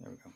There 0.00 0.10
we 0.10 0.16
go. 0.16 0.30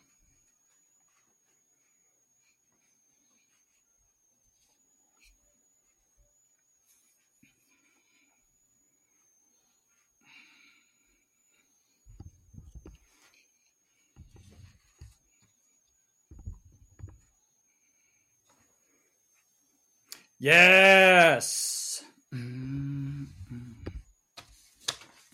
Yes. 20.39 22.03
Mm-hmm. 22.35 23.25
Mm-hmm. 23.55 23.89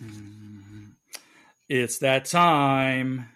Mm-hmm. 0.04 0.84
It's 1.70 1.98
that 2.00 2.26
time. 2.26 3.30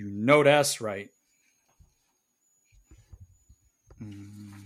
You 0.00 0.08
know 0.08 0.42
that's 0.42 0.80
right. 0.80 1.10
Mm-hmm. 4.02 4.62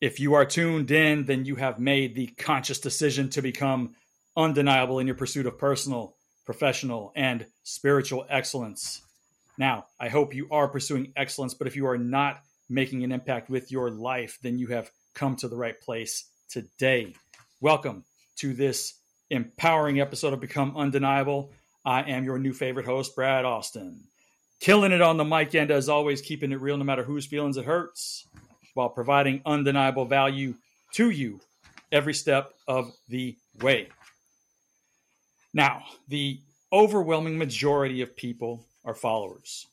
If 0.00 0.20
you 0.20 0.34
are 0.34 0.44
tuned 0.44 0.92
in, 0.92 1.24
then 1.24 1.46
you 1.46 1.56
have 1.56 1.80
made 1.80 2.14
the 2.14 2.28
conscious 2.28 2.78
decision 2.78 3.28
to 3.30 3.42
become 3.42 3.96
undeniable 4.36 5.00
in 5.00 5.08
your 5.08 5.16
pursuit 5.16 5.46
of 5.46 5.58
personal, 5.58 6.14
professional, 6.46 7.10
and 7.16 7.44
spiritual 7.64 8.24
excellence. 8.30 9.02
Now, 9.58 9.86
I 9.98 10.10
hope 10.10 10.32
you 10.32 10.46
are 10.52 10.68
pursuing 10.68 11.12
excellence, 11.16 11.54
but 11.54 11.66
if 11.66 11.74
you 11.74 11.88
are 11.88 11.98
not 11.98 12.40
making 12.70 13.02
an 13.02 13.10
impact 13.10 13.50
with 13.50 13.72
your 13.72 13.90
life, 13.90 14.38
then 14.42 14.60
you 14.60 14.68
have 14.68 14.92
come 15.12 15.34
to 15.38 15.48
the 15.48 15.56
right 15.56 15.80
place 15.80 16.24
today. 16.48 17.16
Welcome 17.60 18.04
to 18.36 18.54
this 18.54 18.94
empowering 19.28 20.00
episode 20.00 20.34
of 20.34 20.38
Become 20.38 20.76
Undeniable. 20.76 21.50
I 21.84 22.02
am 22.02 22.24
your 22.24 22.38
new 22.38 22.52
favorite 22.52 22.86
host, 22.86 23.16
Brad 23.16 23.44
Austin. 23.44 24.04
Killing 24.60 24.92
it 24.92 25.02
on 25.02 25.16
the 25.16 25.24
mic 25.24 25.54
and 25.54 25.70
as 25.70 25.88
always, 25.88 26.22
keeping 26.22 26.52
it 26.52 26.60
real 26.60 26.76
no 26.76 26.84
matter 26.84 27.02
whose 27.02 27.26
feelings 27.26 27.56
it 27.56 27.64
hurts, 27.64 28.26
while 28.74 28.88
providing 28.88 29.42
undeniable 29.44 30.04
value 30.04 30.54
to 30.92 31.10
you 31.10 31.40
every 31.90 32.14
step 32.14 32.52
of 32.68 32.92
the 33.08 33.36
way. 33.60 33.88
Now, 35.52 35.82
the 36.08 36.38
overwhelming 36.72 37.36
majority 37.38 38.00
of 38.00 38.16
people 38.16 38.64
are 38.84 38.94
followers. 38.94 39.66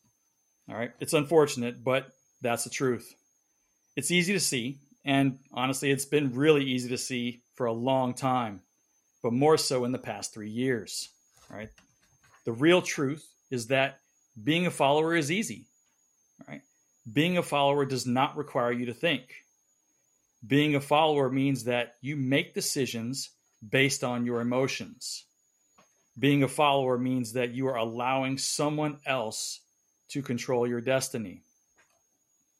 All 0.69 0.75
right. 0.75 0.91
It's 0.99 1.13
unfortunate, 1.13 1.83
but 1.83 2.07
that's 2.41 2.63
the 2.63 2.69
truth. 2.69 3.15
It's 3.95 4.11
easy 4.11 4.33
to 4.33 4.39
see, 4.39 4.77
and 5.05 5.39
honestly, 5.53 5.91
it's 5.91 6.05
been 6.05 6.35
really 6.35 6.63
easy 6.63 6.89
to 6.89 6.97
see 6.97 7.41
for 7.55 7.65
a 7.65 7.73
long 7.73 8.13
time, 8.13 8.61
but 9.21 9.33
more 9.33 9.57
so 9.57 9.85
in 9.85 9.91
the 9.91 9.97
past 9.97 10.33
three 10.33 10.49
years. 10.49 11.09
Right? 11.49 11.69
The 12.49 12.53
real 12.53 12.81
truth 12.81 13.31
is 13.51 13.67
that 13.67 13.99
being 14.43 14.65
a 14.65 14.71
follower 14.71 15.15
is 15.15 15.31
easy. 15.31 15.67
Right? 16.47 16.63
Being 17.13 17.37
a 17.37 17.43
follower 17.43 17.85
does 17.85 18.07
not 18.07 18.37
require 18.37 18.71
you 18.71 18.87
to 18.87 18.93
think. 18.95 19.21
Being 20.47 20.73
a 20.73 20.81
follower 20.81 21.29
means 21.29 21.65
that 21.65 21.97
you 22.01 22.15
make 22.15 22.55
decisions 22.55 23.29
based 23.61 24.03
on 24.03 24.25
your 24.25 24.41
emotions. 24.41 25.25
Being 26.17 26.41
a 26.41 26.47
follower 26.47 26.97
means 26.97 27.33
that 27.33 27.53
you 27.53 27.67
are 27.67 27.77
allowing 27.77 28.39
someone 28.39 28.97
else 29.05 29.59
to 30.07 30.23
control 30.23 30.65
your 30.65 30.81
destiny. 30.81 31.43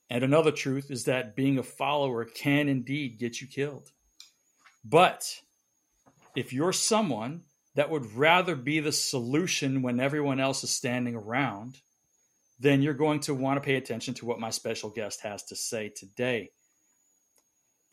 And 0.07 0.23
another 0.23 0.51
truth 0.51 0.91
is 0.91 1.05
that 1.05 1.35
being 1.35 1.57
a 1.57 1.63
follower 1.63 2.25
can 2.25 2.69
indeed 2.69 3.17
get 3.17 3.41
you 3.41 3.47
killed. 3.47 3.89
But 4.85 5.39
if 6.35 6.53
you're 6.53 6.73
someone 6.73 7.41
that 7.79 7.89
would 7.89 8.13
rather 8.13 8.57
be 8.57 8.81
the 8.81 8.91
solution 8.91 9.81
when 9.81 10.01
everyone 10.01 10.41
else 10.41 10.65
is 10.65 10.69
standing 10.69 11.15
around, 11.15 11.79
then 12.59 12.81
you're 12.81 12.93
going 12.93 13.21
to 13.21 13.33
want 13.33 13.55
to 13.55 13.65
pay 13.65 13.75
attention 13.75 14.13
to 14.13 14.25
what 14.25 14.37
my 14.37 14.49
special 14.49 14.89
guest 14.89 15.21
has 15.21 15.43
to 15.43 15.55
say 15.55 15.87
today. 15.87 16.49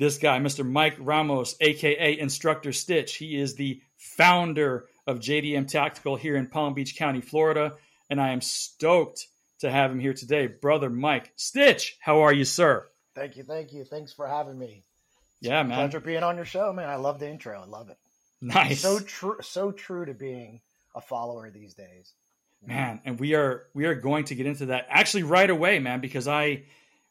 This 0.00 0.19
guy, 0.19 0.41
Mr. 0.41 0.69
Mike 0.69 0.96
Ramos, 0.98 1.54
aka 1.60 2.19
Instructor 2.19 2.72
Stitch, 2.72 3.14
he 3.14 3.38
is 3.38 3.54
the 3.54 3.80
founder 3.96 4.86
of 5.06 5.20
JDM 5.20 5.69
Tactical 5.69 6.16
here 6.16 6.34
in 6.34 6.48
Palm 6.48 6.75
Beach 6.75 6.96
County, 6.96 7.20
Florida, 7.20 7.75
and 8.10 8.20
I 8.20 8.30
am 8.30 8.41
stoked 8.41 9.28
to 9.60 9.70
have 9.70 9.92
him 9.92 10.00
here 10.00 10.14
today. 10.14 10.48
Brother 10.48 10.91
Mike 10.91 11.30
Stitch, 11.36 11.96
how 12.00 12.22
are 12.22 12.32
you, 12.32 12.44
sir? 12.44 12.88
Thank 13.14 13.36
you, 13.36 13.44
thank 13.44 13.72
you. 13.72 13.84
Thanks 13.84 14.12
for 14.12 14.26
having 14.26 14.58
me. 14.58 14.82
Yeah, 15.41 15.62
man. 15.62 15.78
Pleasure 15.78 16.00
being 16.00 16.25
on 16.25 16.34
your 16.34 16.44
show, 16.44 16.72
man. 16.72 16.88
I 16.88 16.96
love 16.96 17.20
the 17.20 17.30
intro. 17.30 17.62
I 17.62 17.66
love 17.66 17.88
it. 17.88 17.98
Nice. 18.41 18.80
So 18.80 18.98
true 19.00 19.36
so 19.41 19.72
true 19.72 20.04
to 20.04 20.14
being 20.14 20.60
a 20.94 21.00
follower 21.00 21.50
these 21.50 21.74
days. 21.74 22.12
Man, 22.64 23.00
and 23.04 23.20
we 23.20 23.34
are 23.34 23.66
we 23.74 23.84
are 23.84 23.94
going 23.94 24.24
to 24.24 24.34
get 24.34 24.47
into 24.47 24.66
that 24.66 24.86
actually 24.88 25.22
right 25.22 25.48
away, 25.48 25.78
man, 25.78 26.00
because 26.00 26.26
I 26.26 26.64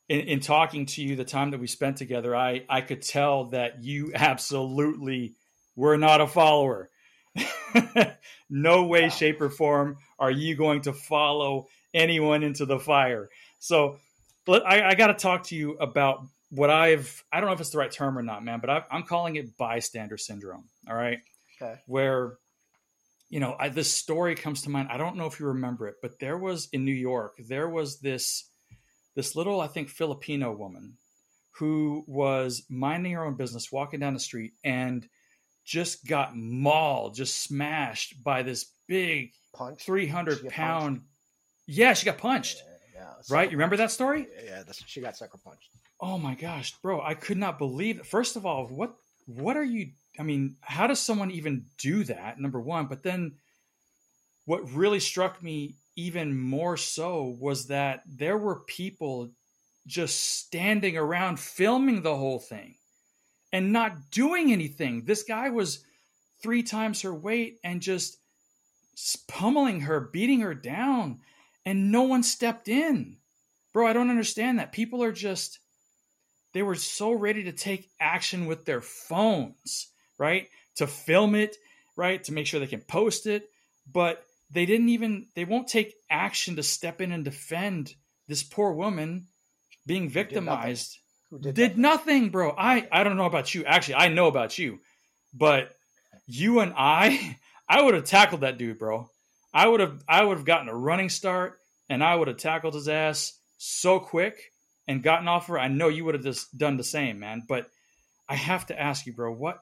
in, 0.09 0.19
in 0.22 0.40
talking 0.40 0.85
to 0.88 1.02
you 1.02 1.16
the 1.16 1.25
time 1.25 1.52
that 1.52 1.59
we 1.59 1.68
spent 1.68 1.97
together, 1.97 2.35
I 2.35 2.66
I 2.69 2.81
could 2.81 3.02
tell 3.02 3.46
that 3.46 3.84
you 3.84 4.12
absolutely 4.16 5.35
were 5.75 5.97
not 5.97 6.22
a 6.22 6.28
follower. 6.28 6.90
no 8.50 8.85
way, 8.85 9.09
shape, 9.09 9.41
or 9.41 9.50
form 9.50 9.97
are 10.18 10.31
you 10.31 10.56
going 10.56 10.81
to 10.81 10.94
follow 10.94 11.68
anyone 11.94 12.44
into 12.44 12.66
the 12.66 12.80
fire. 12.80 13.30
So, 13.59 13.97
but 14.46 14.66
I, 14.66 14.90
I 14.90 14.96
got 14.96 15.08
to 15.08 15.14
talk 15.16 15.46
to 15.46 15.56
you 15.56 15.74
about 15.78 16.25
what 16.56 16.70
I've, 16.70 17.24
I 17.32 17.40
don't 17.40 17.48
know 17.48 17.54
if 17.54 17.62
it's 17.62 17.70
the 17.70 17.78
right 17.78 17.92
term 17.92 18.18
or 18.18 18.24
not, 18.24 18.44
man, 18.44 18.60
but 18.60 18.70
I, 18.70 18.84
am 18.92 19.04
calling 19.04 19.36
it 19.36 19.58
bystander 19.58 20.18
syndrome. 20.18 20.66
All 20.88 20.96
right. 20.96 21.20
Okay. 21.62 21.80
Where, 21.86 22.38
you 23.30 23.40
know, 23.40 23.56
I, 23.60 23.70
this 23.70 23.92
story 23.94 24.36
comes 24.36 24.64
to 24.64 24.70
mind. 24.70 24.90
I 24.92 24.98
don't 24.98 25.16
know 25.16 25.26
if 25.26 25.40
you 25.40 25.48
remember 25.48 25.88
it, 25.88 25.96
but 26.02 26.20
there 26.20 26.38
was 26.38 26.70
in 26.72 26.86
New 26.86 26.94
York, 26.94 27.36
there 27.48 27.70
was 27.70 28.00
this, 28.00 28.50
this 29.16 29.36
little, 29.36 29.62
I 29.62 29.68
think, 29.68 29.90
Filipino 29.90 30.52
woman 30.52 30.98
who 31.58 32.04
was 32.08 32.64
minding 32.70 33.14
her 33.14 33.26
own 33.26 33.36
business, 33.36 33.72
walking 33.72 34.00
down 34.00 34.14
the 34.14 34.20
street, 34.20 34.54
and 34.64 35.08
just 35.64 36.06
got 36.06 36.36
mauled, 36.36 37.16
just 37.16 37.42
smashed 37.42 38.22
by 38.24 38.44
this 38.44 38.66
big 38.88 39.32
Punch. 39.54 39.82
300 39.86 40.50
pound 40.50 41.02
yeah, 41.68 41.94
she 41.94 42.06
got 42.06 42.18
punched. 42.18 42.62
Yeah, 42.94 43.02
yeah. 43.02 43.36
right? 43.36 43.50
You 43.50 43.58
remember 43.58 43.78
that 43.78 43.92
story? 43.92 44.28
Yeah, 44.44 44.64
she 44.86 45.02
got 45.02 45.18
sucker 45.18 45.40
punched. 45.44 45.70
Oh 46.00 46.18
my 46.18 46.36
gosh, 46.36 46.74
bro! 46.82 47.02
I 47.02 47.14
could 47.14 47.38
not 47.38 47.58
believe. 47.58 48.00
It. 48.00 48.06
First 48.06 48.36
of 48.36 48.46
all, 48.46 48.68
what 48.68 48.96
what 49.26 49.58
are 49.58 49.64
you? 49.64 49.92
I 50.20 50.24
mean, 50.24 50.56
how 50.62 50.88
does 50.88 51.00
someone 51.00 51.32
even 51.32 51.66
do 51.78 52.04
that? 52.06 52.40
Number 52.40 52.60
one, 52.60 52.88
but 52.88 53.04
then 53.04 53.34
what 54.46 54.72
really 54.72 55.00
struck 55.00 55.42
me 55.42 55.76
even 55.96 56.38
more 56.38 56.78
so 56.78 57.36
was 57.40 57.68
that 57.68 58.04
there 58.06 58.38
were 58.38 58.62
people 58.62 59.32
just 59.88 60.20
standing 60.40 60.98
around 60.98 61.40
filming 61.40 62.02
the 62.02 62.16
whole 62.16 62.40
thing 62.40 62.76
and 63.54 63.72
not 63.72 64.12
doing 64.12 64.52
anything. 64.52 65.06
This 65.06 65.24
guy 65.24 65.50
was 65.50 65.84
three 66.42 66.64
times 66.64 67.02
her 67.02 67.14
weight 67.14 67.60
and 67.64 67.82
just 67.82 68.18
pummeling 69.28 69.82
her, 69.82 70.00
beating 70.00 70.42
her 70.42 70.54
down 70.54 71.20
and 71.66 71.92
no 71.92 72.04
one 72.04 72.24
stepped 72.24 72.68
in. 72.68 73.18
Bro, 73.74 73.88
I 73.88 73.94
don't 73.94 74.10
understand 74.10 74.60
that. 74.60 74.72
People 74.72 75.04
are 75.04 75.12
just, 75.12 75.60
they 76.56 76.64
were 76.64 76.76
so 76.76 77.12
ready 77.12 77.44
to 77.44 77.52
take 77.52 77.90
action 78.00 78.46
with 78.46 78.64
their 78.64 78.80
phones, 78.80 79.90
right? 80.18 80.48
To 80.78 80.88
film 80.88 81.36
it, 81.36 81.58
right? 81.98 82.24
To 82.24 82.32
make 82.32 82.48
sure 82.48 82.62
they 82.62 82.66
can 82.66 82.80
post 82.80 83.28
it. 83.28 83.50
But 83.92 84.24
they 84.50 84.66
didn't 84.66 84.88
even, 84.88 85.28
they 85.36 85.44
won't 85.44 85.68
take 85.68 85.94
action 86.10 86.56
to 86.56 86.64
step 86.64 87.02
in 87.02 87.12
and 87.12 87.26
defend 87.26 87.94
this 88.30 88.42
poor 88.42 88.72
woman 88.72 89.28
being 89.86 90.08
victimized. 90.08 90.98
Who 91.30 91.40
did, 91.40 91.56
did 91.56 91.78
nothing. 91.78 92.14
nothing, 92.22 92.30
bro. 92.30 92.56
I, 92.58 92.88
I 92.90 93.04
don't 93.04 93.18
know 93.18 93.26
about 93.26 93.54
you. 93.54 93.66
Actually, 93.66 93.96
I 93.96 94.08
know 94.08 94.28
about 94.28 94.58
you. 94.58 94.80
But 95.34 95.76
you 96.26 96.62
and 96.62 96.72
I, 96.78 97.38
I 97.68 97.82
would 97.82 97.96
have 97.96 98.06
tackled 98.06 98.42
that 98.42 98.58
dude, 98.58 98.79
bro. 98.79 99.09
I 99.53 99.68
would 99.68 99.82
have 99.82 100.02
I 100.08 100.24
would 100.24 100.38
have 100.38 100.46
gotten 100.46 100.70
a 100.70 100.76
running 100.76 101.09
start 101.09 101.59
and 101.90 102.02
I 102.02 102.16
would 102.16 102.29
have 102.29 102.38
tackled 102.38 102.76
his 102.76 102.88
ass 102.88 103.38
so 103.58 104.00
quick 104.00 104.38
and 104.87 105.03
gotten 105.03 105.28
off 105.28 105.47
her. 105.47 105.59
I 105.59 105.67
know 105.67 105.87
you 105.87 106.05
would 106.05 106.16
have 106.16 106.23
just 106.23 106.58
done 106.58 106.78
the 106.78 106.84
same, 106.84 107.20
man. 107.20 107.43
But 107.47 107.67
I 108.29 108.35
have 108.35 108.67
to 108.67 108.79
ask 108.79 109.05
you, 109.05 109.14
bro, 109.14 109.32
what 109.34 109.59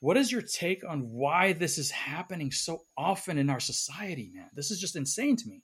what 0.00 0.16
is 0.16 0.30
your 0.30 0.42
take 0.42 0.88
on 0.88 1.10
why 1.10 1.52
this 1.52 1.76
is 1.76 1.90
happening 1.90 2.52
so 2.52 2.82
often 2.96 3.36
in 3.36 3.50
our 3.50 3.60
society, 3.60 4.30
man? 4.32 4.48
This 4.54 4.70
is 4.70 4.80
just 4.80 4.96
insane 4.96 5.36
to 5.36 5.48
me. 5.48 5.62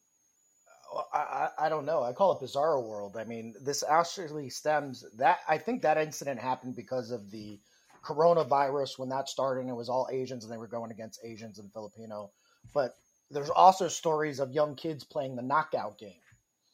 I, 1.12 1.48
I, 1.58 1.68
don't 1.68 1.86
know. 1.86 2.02
I 2.02 2.12
call 2.12 2.32
it 2.32 2.40
bizarre 2.40 2.80
world. 2.80 3.16
I 3.16 3.24
mean, 3.24 3.54
this 3.60 3.82
actually 3.82 4.48
stems 4.50 5.04
that 5.18 5.38
I 5.48 5.58
think 5.58 5.82
that 5.82 5.98
incident 5.98 6.40
happened 6.40 6.76
because 6.76 7.10
of 7.10 7.30
the 7.30 7.58
coronavirus 8.04 8.98
when 8.98 9.08
that 9.08 9.28
started. 9.28 9.62
And 9.62 9.70
it 9.70 9.74
was 9.74 9.88
all 9.88 10.08
Asians 10.12 10.44
and 10.44 10.52
they 10.52 10.58
were 10.58 10.68
going 10.68 10.90
against 10.90 11.20
Asians 11.24 11.58
and 11.58 11.72
Filipino. 11.72 12.30
But 12.72 12.94
there's 13.30 13.50
also 13.50 13.88
stories 13.88 14.40
of 14.40 14.52
young 14.52 14.76
kids 14.76 15.04
playing 15.04 15.36
the 15.36 15.42
knockout 15.42 15.98
game. 15.98 16.20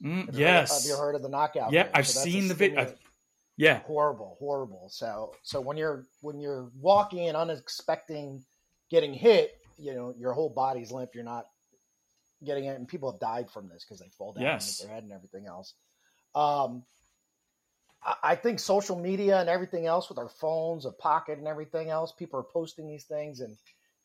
Mm, 0.03 0.27
have 0.27 0.39
yes. 0.39 0.71
Heard, 0.71 0.77
have 0.77 0.85
you 0.87 0.97
heard 0.97 1.15
of 1.15 1.23
the 1.23 1.29
knockout? 1.29 1.73
Yeah, 1.73 1.85
game? 1.85 1.93
I've 1.95 2.07
so 2.07 2.21
seen 2.21 2.49
the 2.49 2.55
video. 2.55 2.95
Yeah, 3.57 3.81
horrible, 3.81 4.37
horrible. 4.39 4.89
So, 4.91 5.35
so 5.43 5.61
when 5.61 5.77
you're 5.77 6.07
when 6.23 6.41
you're 6.41 6.71
walking 6.81 7.29
and 7.29 7.37
unexpecting 7.37 8.43
getting 8.91 9.13
hit, 9.13 9.53
you 9.77 9.95
know 9.95 10.15
your 10.17 10.33
whole 10.33 10.49
body's 10.49 10.91
limp. 10.91 11.11
You're 11.15 11.25
not 11.25 11.47
getting 12.43 12.65
it, 12.65 12.79
and 12.79 12.89
people 12.89 13.13
have 13.13 13.21
died 13.21 13.51
from 13.51 13.69
this 13.69 13.85
because 13.85 14.01
they 14.01 14.09
fall 14.17 14.33
down 14.33 14.45
Yes. 14.45 14.81
and 14.81 14.81
hit 14.81 14.87
their 14.87 14.95
head 14.95 15.03
and 15.05 15.13
everything 15.13 15.47
else. 15.47 15.75
Um, 16.35 16.85
I, 18.03 18.15
I 18.23 18.35
think 18.35 18.61
social 18.61 18.99
media 18.99 19.39
and 19.41 19.51
everything 19.51 19.85
else 19.87 20.09
with 20.09 20.17
our 20.17 20.31
phones, 20.31 20.87
a 20.87 20.93
pocket, 20.93 21.39
and 21.39 21.47
everything 21.47 21.91
else, 21.91 22.13
people 22.13 22.41
are 22.41 22.45
posting 22.45 22.87
these 22.87 23.05
things 23.05 23.41
and 23.41 23.55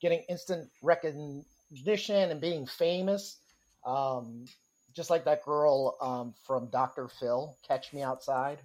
getting 0.01 0.19
instant 0.27 0.69
recognition 0.83 2.31
and 2.31 2.41
being 2.41 2.65
famous. 2.65 3.39
Um, 3.85 4.45
just 4.95 5.09
like 5.09 5.25
that 5.25 5.43
girl 5.43 5.97
um, 6.01 6.33
from 6.45 6.69
Dr. 6.69 7.07
Phil, 7.07 7.57
Catch 7.67 7.93
Me 7.93 8.01
Outside. 8.01 8.59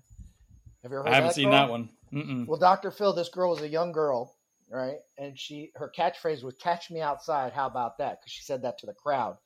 Have 0.82 0.92
you 0.92 0.98
ever 0.98 1.04
heard 1.04 1.12
I 1.12 1.16
haven't 1.16 1.30
that 1.30 1.34
seen 1.34 1.50
girl? 1.50 1.52
that 1.52 1.70
one. 1.70 1.90
Mm-mm. 2.12 2.46
Well, 2.46 2.58
Dr. 2.58 2.90
Phil, 2.90 3.12
this 3.12 3.28
girl 3.28 3.50
was 3.50 3.62
a 3.62 3.68
young 3.68 3.92
girl, 3.92 4.36
right? 4.70 4.98
And 5.18 5.38
she 5.38 5.72
her 5.76 5.92
catchphrase 5.96 6.42
was 6.42 6.54
"Catch 6.56 6.90
me 6.90 7.00
outside." 7.00 7.52
How 7.52 7.66
about 7.66 7.98
that? 7.98 8.20
Because 8.20 8.32
she 8.32 8.42
said 8.42 8.62
that 8.62 8.78
to 8.78 8.86
the 8.86 8.94
crowd, 8.94 9.36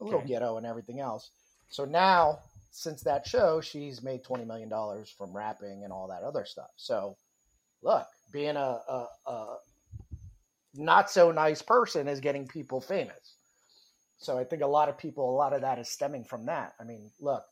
a 0.00 0.04
little 0.04 0.20
Okay. 0.20 0.26
ghetto 0.26 0.56
and 0.56 0.66
everything 0.66 1.00
else. 1.00 1.30
So 1.70 1.84
now, 1.84 2.40
since 2.70 3.02
that 3.04 3.26
show, 3.26 3.60
she's 3.60 4.02
made 4.02 4.24
twenty 4.24 4.44
million 4.44 4.68
dollars 4.68 5.10
from 5.10 5.36
rapping 5.36 5.82
and 5.84 5.92
all 5.92 6.08
that 6.08 6.22
other 6.22 6.44
stuff. 6.44 6.70
So, 6.76 7.16
look, 7.82 8.06
being 8.32 8.56
a, 8.56 8.80
a, 8.88 9.06
a 9.26 9.56
not 10.74 11.10
so 11.10 11.32
nice 11.32 11.62
person 11.62 12.08
is 12.08 12.20
getting 12.20 12.46
people 12.48 12.80
famous. 12.80 13.36
So 14.20 14.38
I 14.38 14.44
think 14.44 14.62
a 14.62 14.66
lot 14.66 14.90
of 14.90 14.98
people, 14.98 15.28
a 15.30 15.34
lot 15.34 15.54
of 15.54 15.62
that 15.62 15.78
is 15.78 15.88
stemming 15.88 16.24
from 16.24 16.44
that. 16.46 16.74
I 16.78 16.84
mean, 16.84 17.10
look, 17.20 17.42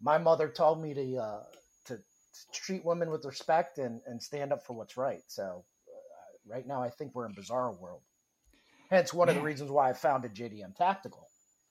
my 0.00 0.16
mother 0.16 0.48
told 0.48 0.80
me 0.80 0.94
to 0.94 1.16
uh, 1.16 1.42
to 1.86 1.98
treat 2.52 2.84
women 2.84 3.10
with 3.10 3.24
respect 3.24 3.78
and, 3.78 4.00
and 4.06 4.22
stand 4.22 4.52
up 4.52 4.64
for 4.64 4.74
what's 4.74 4.96
right. 4.96 5.22
So 5.26 5.64
uh, 5.88 6.52
right 6.54 6.66
now, 6.66 6.82
I 6.82 6.88
think 6.88 7.14
we're 7.14 7.26
in 7.26 7.34
bizarre 7.34 7.72
world. 7.72 8.02
Hence, 8.90 9.12
one 9.12 9.28
of 9.28 9.34
the 9.34 9.40
reasons 9.40 9.72
why 9.72 9.90
I 9.90 9.92
founded 9.92 10.34
JDM 10.34 10.76
Tactical. 10.76 11.26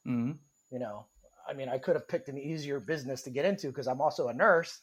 Mhm. 0.06 0.38
You 0.72 0.80
know, 0.80 1.06
I 1.48 1.54
mean, 1.54 1.70
I 1.70 1.78
could 1.78 1.96
have 1.96 2.08
picked 2.10 2.28
an 2.28 2.38
easier 2.38 2.82
business 2.82 3.22
to 3.24 3.30
get 3.30 3.46
into 3.46 3.68
because 3.68 3.88
I'm 3.88 4.02
also 4.02 4.28
a 4.28 4.34
nurse. 4.34 4.80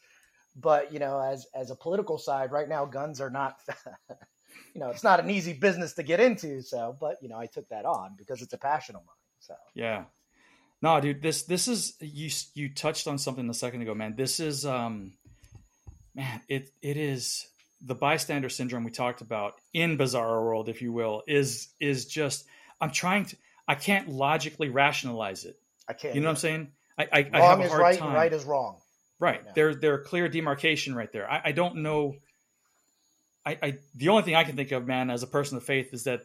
But 0.56 0.90
you 0.90 1.00
know, 1.00 1.20
as 1.20 1.46
as 1.54 1.70
a 1.70 1.76
political 1.76 2.16
side, 2.16 2.50
right 2.50 2.68
now, 2.68 2.86
guns 2.86 3.20
are 3.20 3.30
not. 3.30 3.58
you 4.74 4.80
know, 4.80 4.88
it's 4.88 5.04
not 5.04 5.20
an 5.20 5.28
easy 5.30 5.52
business 5.52 5.92
to 5.94 6.02
get 6.02 6.18
into. 6.18 6.62
So, 6.62 6.96
but 6.98 7.16
you 7.20 7.28
know, 7.28 7.38
I 7.38 7.44
took 7.46 7.68
that 7.68 7.84
on 7.84 8.14
because 8.16 8.40
it's 8.40 8.54
a 8.54 8.58
passion 8.58 8.96
of 8.96 9.02
mine. 9.02 9.19
So 9.40 9.54
Yeah. 9.75 10.04
No, 10.82 11.00
dude, 11.00 11.20
this 11.20 11.42
this 11.42 11.69
is 11.69 11.94
you 12.00 12.31
you 12.54 12.72
touched 12.72 13.06
on 13.06 13.19
something 13.19 13.48
a 13.50 13.54
second 13.54 13.82
ago, 13.82 13.94
man. 13.94 14.14
This 14.16 14.40
is 14.40 14.64
um 14.64 15.12
man, 16.14 16.40
it 16.48 16.70
it 16.81 16.96
is 16.96 17.46
the 17.82 17.94
bystander 17.94 18.48
syndrome 18.48 18.84
we 18.84 18.90
talked 18.90 19.20
about 19.20 19.54
in 19.75 19.96
bizarre 19.96 20.42
world, 20.42 20.69
if 20.69 20.81
you 20.81 20.92
will, 20.92 21.22
is 21.26 21.69
is 21.81 22.06
just 22.06 22.46
I'm 22.81 22.90
trying 22.90 23.26
to 23.26 23.37
I 23.69 23.75
can't 23.75 24.08
logically 24.08 24.70
rationalize 24.70 25.44
it. 25.44 25.58
I 25.88 25.92
can't. 25.92 26.14
You 26.14 26.20
know 26.22 26.28
what 26.28 26.32
I'm 26.32 26.37
saying? 26.37 26.69
I 26.98 27.02
I, 27.12 27.31
I 27.32 27.40
have 27.40 27.58
Wrong 27.58 27.60
a 27.60 27.64
is 27.64 27.70
hard 27.70 27.82
right, 27.82 27.98
time. 27.98 28.08
and 28.08 28.16
right 28.16 28.32
is 28.32 28.44
wrong. 28.44 28.76
Right. 29.20 29.44
now. 29.44 29.52
There, 29.54 29.75
there 29.75 29.94
are 29.94 29.98
clear 29.98 30.28
demarcation 30.28 30.94
right 30.94 31.12
there. 31.12 31.31
I, 31.31 31.42
I 31.44 31.52
don't 31.52 31.76
know. 31.76 32.16
I, 33.44 33.58
I, 33.62 33.78
the 33.94 34.08
only 34.08 34.22
thing 34.22 34.34
I 34.34 34.44
can 34.44 34.56
think 34.56 34.72
of, 34.72 34.87
man, 34.87 35.10
as 35.10 35.22
a 35.22 35.26
person 35.26 35.58
of 35.58 35.62
faith, 35.62 35.92
is 35.92 36.04
that 36.04 36.22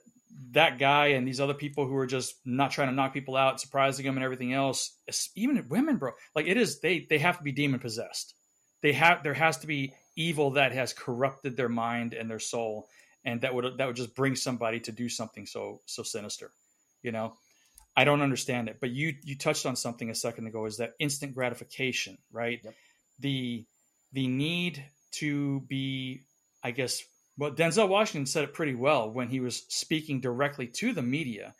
that 0.51 0.79
guy 0.79 1.07
and 1.07 1.27
these 1.27 1.39
other 1.39 1.53
people 1.53 1.87
who 1.87 1.95
are 1.95 2.07
just 2.07 2.35
not 2.45 2.71
trying 2.71 2.89
to 2.89 2.93
knock 2.93 3.13
people 3.13 3.35
out, 3.35 3.61
surprising 3.61 4.05
them, 4.05 4.15
and 4.15 4.23
everything 4.23 4.53
else. 4.53 4.97
Even 5.35 5.65
women, 5.69 5.97
bro, 5.97 6.11
like 6.35 6.47
it 6.47 6.57
is. 6.57 6.79
They, 6.79 7.05
they 7.09 7.19
have 7.19 7.37
to 7.37 7.43
be 7.43 7.51
demon 7.51 7.79
possessed. 7.79 8.33
They 8.81 8.93
have. 8.93 9.23
There 9.23 9.33
has 9.33 9.57
to 9.59 9.67
be 9.67 9.93
evil 10.15 10.51
that 10.51 10.71
has 10.71 10.93
corrupted 10.93 11.57
their 11.57 11.69
mind 11.69 12.13
and 12.13 12.29
their 12.29 12.39
soul, 12.39 12.87
and 13.23 13.41
that 13.41 13.53
would 13.53 13.77
that 13.77 13.87
would 13.87 13.95
just 13.95 14.15
bring 14.15 14.35
somebody 14.35 14.79
to 14.81 14.91
do 14.91 15.09
something 15.09 15.45
so 15.45 15.81
so 15.85 16.03
sinister. 16.03 16.51
You 17.01 17.11
know. 17.11 17.33
I 17.97 18.03
don't 18.03 18.21
understand 18.21 18.67
it, 18.67 18.79
but 18.81 18.89
you 18.89 19.13
you 19.23 19.37
touched 19.37 19.65
on 19.65 19.77
something 19.77 20.09
a 20.09 20.15
second 20.15 20.47
ago. 20.47 20.65
Is 20.65 20.77
that 20.77 20.95
instant 20.99 21.33
gratification, 21.33 22.17
right? 22.29 22.59
Yep. 22.61 22.73
The 23.19 23.65
the 24.11 24.27
need 24.27 24.83
to 25.11 25.61
be, 25.61 26.23
I 26.61 26.71
guess, 26.71 27.03
well, 27.37 27.51
Denzel 27.51 27.89
Washington 27.89 28.25
said 28.25 28.43
it 28.43 28.53
pretty 28.53 28.75
well 28.75 29.11
when 29.11 29.27
he 29.27 29.39
was 29.39 29.65
speaking 29.69 30.21
directly 30.21 30.67
to 30.67 30.93
the 30.93 31.01
media. 31.01 31.55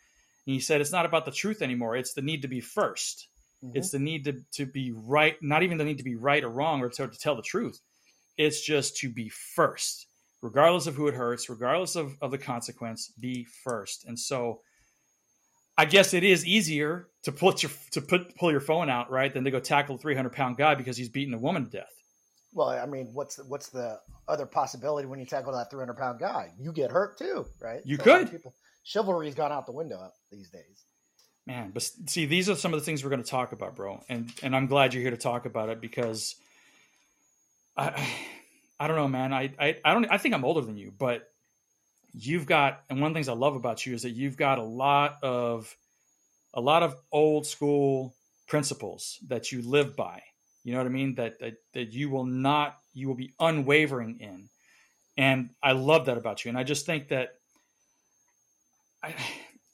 And 0.46 0.54
he 0.54 0.60
said 0.60 0.80
it's 0.80 0.92
not 0.92 1.06
about 1.06 1.24
the 1.24 1.30
truth 1.30 1.62
anymore; 1.62 1.96
it's 1.96 2.14
the 2.14 2.22
need 2.22 2.42
to 2.42 2.48
be 2.48 2.60
1st 2.60 3.26
Mhm. 3.62 3.72
It's 3.74 3.90
the 3.90 3.98
need 3.98 4.24
to 4.24 4.44
to 4.52 4.66
be 4.66 4.92
right, 4.92 5.36
not 5.42 5.62
even 5.62 5.78
the 5.78 5.84
need 5.84 5.98
to 5.98 6.04
be 6.04 6.16
right 6.16 6.44
or 6.44 6.50
wrong 6.50 6.80
or 6.82 6.88
to, 6.90 7.08
to 7.08 7.18
tell 7.18 7.36
the 7.36 7.42
truth. 7.42 7.80
It's 8.36 8.60
just 8.60 8.96
to 8.98 9.08
be 9.08 9.28
first, 9.28 10.06
regardless 10.42 10.86
of 10.86 10.94
who 10.94 11.08
it 11.08 11.14
hurts, 11.14 11.48
regardless 11.48 11.96
of, 11.96 12.16
of 12.20 12.30
the 12.30 12.38
consequence. 12.38 13.12
Be 13.18 13.44
first, 13.64 14.04
and 14.04 14.18
so. 14.18 14.60
I 15.78 15.84
guess 15.84 16.14
it 16.14 16.24
is 16.24 16.46
easier 16.46 17.10
to 17.24 17.32
put 17.32 17.62
your 17.62 17.70
to 17.90 18.00
put 18.00 18.34
pull 18.36 18.50
your 18.50 18.62
phone 18.62 18.88
out 18.88 19.10
right 19.10 19.32
than 19.32 19.44
to 19.44 19.50
go 19.50 19.60
tackle 19.60 19.96
a 19.96 19.98
three 19.98 20.14
hundred 20.14 20.32
pound 20.32 20.56
guy 20.56 20.74
because 20.74 20.96
he's 20.96 21.10
beating 21.10 21.34
a 21.34 21.38
woman 21.38 21.66
to 21.66 21.70
death. 21.70 21.92
Well, 22.52 22.68
I 22.68 22.86
mean, 22.86 23.10
what's 23.12 23.36
the, 23.36 23.44
what's 23.44 23.68
the 23.68 24.00
other 24.28 24.46
possibility 24.46 25.06
when 25.06 25.18
you 25.18 25.26
tackle 25.26 25.52
that 25.52 25.70
300 25.70 25.94
pound 25.94 26.18
guy? 26.18 26.52
You 26.58 26.72
get 26.72 26.90
hurt 26.90 27.18
too, 27.18 27.46
right? 27.60 27.80
You 27.84 27.96
So 27.96 28.04
a 28.04 28.06
lot 28.06 28.22
of 28.22 28.28
could. 28.28 28.36
People, 28.36 28.54
chivalry's 28.84 29.34
gone 29.34 29.52
out 29.52 29.66
the 29.66 29.72
window 29.72 30.10
these 30.30 30.48
days. 30.50 30.84
Man, 31.46 31.70
but 31.72 31.82
see, 32.06 32.26
these 32.26 32.48
are 32.48 32.56
some 32.56 32.74
of 32.74 32.80
the 32.80 32.84
things 32.84 33.04
we're 33.04 33.10
going 33.10 33.22
to 33.22 33.28
talk 33.28 33.52
about, 33.52 33.76
bro, 33.76 34.02
and 34.08 34.32
and 34.42 34.56
I'm 34.56 34.66
glad 34.66 34.94
you're 34.94 35.02
here 35.02 35.12
to 35.12 35.16
talk 35.16 35.46
about 35.46 35.68
it 35.68 35.80
because 35.80 36.34
I 37.76 38.08
I 38.80 38.88
don't 38.88 38.96
know, 38.96 39.08
man. 39.08 39.32
I 39.32 39.52
I, 39.58 39.76
I 39.84 39.94
don't 39.94 40.06
I 40.10 40.18
think 40.18 40.34
I'm 40.34 40.44
older 40.44 40.60
than 40.60 40.76
you, 40.76 40.92
but 40.96 41.30
you've 42.12 42.46
got 42.46 42.82
and 42.90 43.00
one 43.00 43.08
of 43.08 43.14
the 43.14 43.18
things 43.18 43.28
I 43.28 43.34
love 43.34 43.54
about 43.54 43.86
you 43.86 43.94
is 43.94 44.02
that 44.02 44.10
you've 44.10 44.36
got 44.36 44.58
a 44.58 44.64
lot 44.64 45.18
of 45.22 45.76
a 46.52 46.60
lot 46.60 46.82
of 46.82 46.96
old 47.12 47.46
school 47.46 48.16
principles 48.48 49.18
that 49.28 49.52
you 49.52 49.62
live 49.62 49.94
by. 49.94 50.22
You 50.66 50.72
know 50.72 50.78
what 50.78 50.86
I 50.88 50.90
mean? 50.90 51.14
That 51.14 51.38
that, 51.38 51.54
that 51.74 51.92
you 51.92 52.10
will 52.10 52.24
not 52.24 52.76
you 52.92 53.06
will 53.06 53.14
be 53.14 53.32
unwavering 53.38 54.18
in. 54.18 54.48
And 55.16 55.50
I 55.62 55.72
love 55.72 56.06
that 56.06 56.18
about 56.18 56.44
you. 56.44 56.48
And 56.48 56.58
I 56.58 56.64
just 56.64 56.86
think 56.86 57.08
that 57.08 57.34
I 59.00 59.14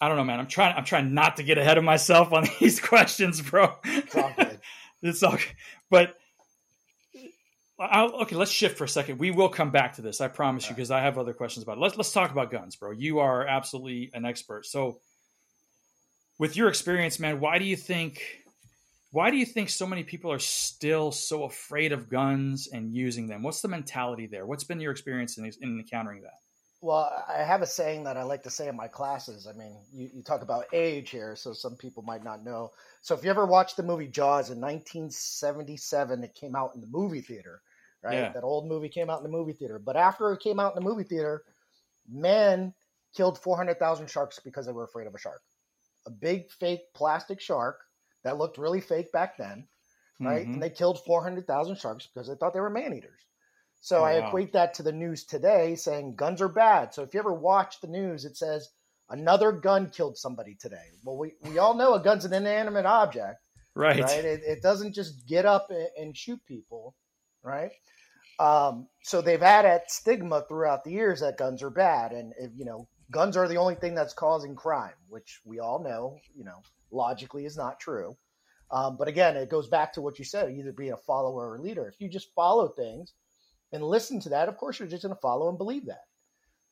I 0.03 0.09
don't 0.09 0.19
know, 0.19 0.25
man. 0.25 0.39
I'm 0.39 0.49
trying 0.49 0.77
I'm 0.77 0.85
trying 0.85 1.15
not 1.15 1.37
to 1.37 1.44
get 1.44 1.56
ahead 1.56 1.79
of 1.79 1.85
myself 1.85 2.35
on 2.35 2.47
these 2.61 2.79
questions, 2.79 3.41
bro. 3.41 3.75
It's 3.85 4.15
all 4.15 4.35
good. 4.37 4.61
it's 5.03 5.23
all 5.23 5.39
but 5.89 6.15
I'll, 7.81 8.12
okay, 8.23 8.37
let's 8.37 8.50
shift 8.50 8.77
for 8.77 8.85
a 8.85 8.89
second. 8.89 9.19
We 9.19 9.31
will 9.31 9.49
come 9.49 9.71
back 9.71 9.94
to 9.94 10.03
this. 10.03 10.21
I 10.21 10.29
promise 10.29 10.65
you, 10.65 10.67
All 10.67 10.71
right. 10.73 10.77
because 10.77 10.91
I 10.91 11.00
have 11.00 11.17
other 11.17 11.33
questions 11.33 11.62
about 11.62 11.79
it. 11.79 11.81
Let's 11.81 11.97
let's 11.97 12.12
talk 12.12 12.31
about 12.31 12.50
guns, 12.50 12.77
bro. 12.77 12.91
You 12.91 13.21
are 13.21 13.47
absolutely 13.47 14.11
an 14.12 14.27
expert. 14.27 14.67
So, 14.67 15.00
with 16.39 16.55
your 16.55 16.69
experience, 16.69 17.19
man, 17.19 17.41
why 17.41 17.58
do 17.58 17.65
you 17.65 17.77
think 17.77 18.42
why 19.12 19.31
do 19.31 19.36
you 19.36 19.44
think 19.44 19.69
so 19.69 19.86
many 19.86 20.02
people 20.02 20.32
are 20.32 20.38
still 20.38 21.12
so 21.12 21.44
afraid 21.44 21.92
of 21.92 22.08
guns 22.08 22.69
and 22.72 22.94
using 22.94 23.28
them? 23.28 23.42
What's 23.42 23.60
the 23.60 23.69
mentality 23.69 24.26
there? 24.26 24.46
What's 24.46 24.64
been 24.64 24.81
your 24.81 24.90
experience 24.90 25.36
in, 25.36 25.44
in 25.44 25.78
encountering 25.78 26.22
that? 26.22 26.38
Well, 26.81 27.12
I 27.28 27.42
have 27.42 27.60
a 27.60 27.66
saying 27.66 28.04
that 28.04 28.16
I 28.16 28.22
like 28.22 28.42
to 28.44 28.50
say 28.50 28.69
in 28.69 28.76
my 28.76 28.88
classes. 28.88 29.46
I 29.46 29.52
mean, 29.52 29.76
you, 29.92 30.10
you 30.14 30.22
talk 30.22 30.40
about 30.40 30.64
age 30.72 31.10
here, 31.10 31.36
so 31.36 31.52
some 31.52 31.76
people 31.76 32.02
might 32.02 32.24
not 32.24 32.42
know. 32.42 32.72
So, 33.02 33.14
if 33.14 33.22
you 33.22 33.28
ever 33.28 33.44
watched 33.46 33.76
the 33.76 33.82
movie 33.82 34.08
Jaws 34.08 34.50
in 34.50 34.60
1977, 34.60 36.24
it 36.24 36.34
came 36.34 36.56
out 36.56 36.74
in 36.74 36.81
the 36.81 36.88
movie 36.88 37.20
theater, 37.20 37.60
right? 38.02 38.14
Yeah. 38.14 38.32
That 38.32 38.42
old 38.42 38.66
movie 38.66 38.88
came 38.88 39.10
out 39.10 39.19
in 39.19 39.24
the 39.24 39.36
movie 39.36 39.52
theater. 39.52 39.78
But 39.78 39.96
after 39.96 40.32
it 40.32 40.40
came 40.40 40.58
out 40.58 40.74
in 40.74 40.82
the 40.82 40.88
movie 40.88 41.04
theater, 41.04 41.42
men 42.10 42.72
killed 43.14 43.38
400,000 43.38 44.08
sharks 44.08 44.40
because 44.42 44.64
they 44.64 44.72
were 44.72 44.84
afraid 44.84 45.06
of 45.06 45.14
a 45.14 45.19
shark. 45.19 45.42
A 46.06 46.10
big 46.10 46.50
fake 46.50 46.94
plastic 46.94 47.40
shark 47.40 47.78
that 48.24 48.38
looked 48.38 48.58
really 48.58 48.81
fake 48.81 49.12
back 49.12 49.36
then, 49.36 49.67
right? 50.20 50.46
Mhm. 50.46 50.55
And 50.55 50.62
they 50.62 50.70
killed 50.70 51.05
400,000 51.05 51.76
sharks 51.76 52.06
because 52.06 52.29
they 52.29 52.34
thought 52.34 52.52
they 52.55 52.60
were 52.60 52.70
man 52.70 52.94
eaters. 52.94 53.20
So 53.81 54.00
Oh, 54.00 54.05
I 54.05 54.12
equate 54.12 54.52
that 54.52 54.74
to 54.74 54.82
the 54.84 54.93
news 54.93 55.24
today 55.24 55.74
saying 55.74 56.14
guns 56.14 56.41
are 56.41 56.48
bad. 56.48 56.94
So 56.94 57.02
if 57.02 57.14
you 57.14 57.20
ever 57.20 57.34
watch 57.34 57.81
the 57.81 57.88
news, 57.88 58.24
it 58.24 58.36
says 58.36 58.69
another 59.10 59.50
gun 59.52 59.91
killed 59.91 60.17
somebody 60.17 60.55
today. 60.55 60.86
Well, 61.05 61.17
we, 61.19 61.34
we 61.43 61.58
all 61.58 61.74
know 61.74 61.94
a 61.94 62.00
gun's 62.02 62.24
an 62.24 62.32
inanimate 62.32 62.86
object, 62.86 63.48
Right. 63.74 64.00
right? 64.00 64.24
It, 64.24 64.43
it 64.46 64.62
doesn't 64.62 64.93
just 64.93 65.26
get 65.26 65.46
up 65.46 65.70
and, 65.70 65.88
and 65.96 66.17
shoot 66.17 66.41
people, 66.46 66.94
right? 67.43 67.72
Um, 68.38 68.88
so 69.02 69.20
they've 69.20 69.41
had 69.41 69.64
that 69.64 69.91
stigma 69.91 70.44
throughout 70.48 70.84
the 70.84 70.91
years 70.93 71.20
that 71.20 71.36
guns 71.36 71.62
are 71.62 71.70
bad, 71.70 72.12
and 72.12 72.32
if, 72.38 72.50
you 72.56 72.64
know, 72.64 72.88
guns 73.12 73.36
are 73.36 73.46
the 73.46 73.58
only 73.58 73.76
thing 73.76 73.94
that's 73.94 74.14
causing 74.14 74.56
crime, 74.56 74.94
which 75.08 75.40
we 75.44 75.60
all 75.60 75.82
know, 75.82 76.19
you 76.34 76.42
know, 76.42 76.62
logically 76.90 77.44
is 77.44 77.56
not 77.56 77.78
true. 77.78 78.16
Um, 78.70 78.96
but 78.96 79.06
again, 79.06 79.36
it 79.36 79.50
goes 79.50 79.69
back 79.69 79.92
to 79.92 80.00
what 80.02 80.19
you 80.19 80.24
said: 80.24 80.50
either 80.50 80.72
being 80.72 80.92
a 80.92 80.96
follower 80.96 81.50
or 81.50 81.56
a 81.56 81.62
leader. 81.62 81.86
If 81.86 82.00
you 82.00 82.08
just 82.08 82.34
follow 82.34 82.69
things 82.69 83.12
and 83.70 83.82
listen 83.82 84.19
to 84.20 84.31
that, 84.31 84.48
of 84.48 84.56
course, 84.56 84.78
you're 84.78 84.88
just 84.88 85.02
going 85.02 85.14
to 85.14 85.20
follow 85.20 85.48
and 85.48 85.58
believe 85.58 85.86
that. 85.86 86.04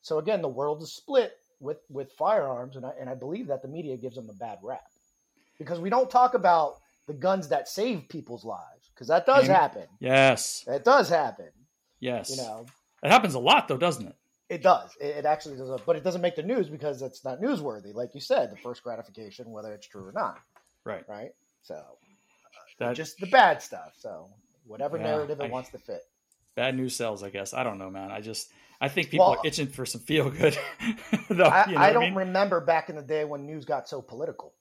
So 0.00 0.18
again, 0.18 0.42
the 0.42 0.48
world 0.48 0.82
is 0.82 0.92
split 0.94 1.32
with 1.60 1.78
with 1.90 2.10
firearms, 2.12 2.76
and 2.76 2.86
I, 2.86 2.92
and 2.98 3.08
I 3.10 3.14
believe 3.14 3.48
that 3.48 3.62
the 3.62 3.68
media 3.68 3.96
gives 3.98 4.16
them 4.16 4.30
a 4.30 4.34
bad 4.34 4.58
rap 4.62 4.80
because 5.58 5.78
we 5.78 5.90
don't 5.90 6.10
talk 6.10 6.32
about 6.34 6.76
the 7.06 7.12
guns 7.12 7.48
that 7.48 7.68
save 7.68 8.08
people's 8.08 8.44
lives 8.44 8.88
because 8.94 9.08
that 9.08 9.26
does 9.26 9.46
happen. 9.46 9.86
yes. 10.00 10.64
That 10.66 10.84
does 10.84 11.08
happen. 11.08 11.50
Yes. 11.98 12.30
You 12.30 12.36
know, 12.38 12.66
It 13.02 13.10
happens 13.10 13.34
a 13.34 13.38
lot, 13.38 13.68
though, 13.68 13.76
doesn't 13.76 14.06
it? 14.06 14.14
It 14.50 14.62
does. 14.62 14.90
It, 15.00 15.16
it 15.18 15.24
actually 15.24 15.56
does, 15.56 15.80
but 15.86 15.96
it 15.96 16.04
doesn't 16.04 16.20
make 16.20 16.36
the 16.36 16.42
news 16.42 16.68
because 16.68 17.00
it's 17.00 17.24
not 17.24 17.40
newsworthy. 17.40 17.94
Like 17.94 18.14
you 18.14 18.20
said, 18.20 18.50
the 18.50 18.56
first 18.56 18.82
gratification, 18.82 19.50
whether 19.50 19.72
it's 19.72 19.86
true 19.86 20.04
or 20.06 20.12
not. 20.12 20.38
Right. 20.84 21.04
Right. 21.08 21.30
So 21.62 21.74
uh, 21.76 21.80
That 22.78 22.96
just 22.96 23.18
the 23.18 23.26
bad 23.28 23.62
stuff. 23.62 23.92
So 23.98 24.28
whatever 24.66 24.96
Yeah, 24.98 25.04
narrative 25.04 25.40
it 25.40 25.44
I- 25.44 25.48
wants 25.48 25.70
to 25.70 25.78
fit. 25.78 26.02
bad 26.56 26.76
news 26.76 26.94
sells, 26.96 27.22
I 27.22 27.30
guess. 27.30 27.54
I 27.54 27.62
don't 27.64 27.78
know, 27.78 27.90
man. 27.90 28.10
I 28.10 28.20
just 28.20 28.50
I 28.80 28.88
think 28.88 29.10
people 29.10 29.26
Well- 29.30 29.38
are 29.40 29.46
itching 29.46 29.68
for 29.68 29.86
some 29.86 30.00
feel 30.00 30.30
good. 30.30 30.58
Though, 31.30 31.44
I, 31.44 31.66
you 31.68 31.74
know 31.76 31.80
I 31.80 31.92
don't 31.92 32.02
mean? 32.02 32.14
remember 32.14 32.60
back 32.60 32.90
in 32.90 32.96
the 32.96 33.02
day 33.02 33.24
when 33.24 33.46
news 33.46 33.64
got 33.64 33.88
so 33.88 34.02
political. 34.02 34.52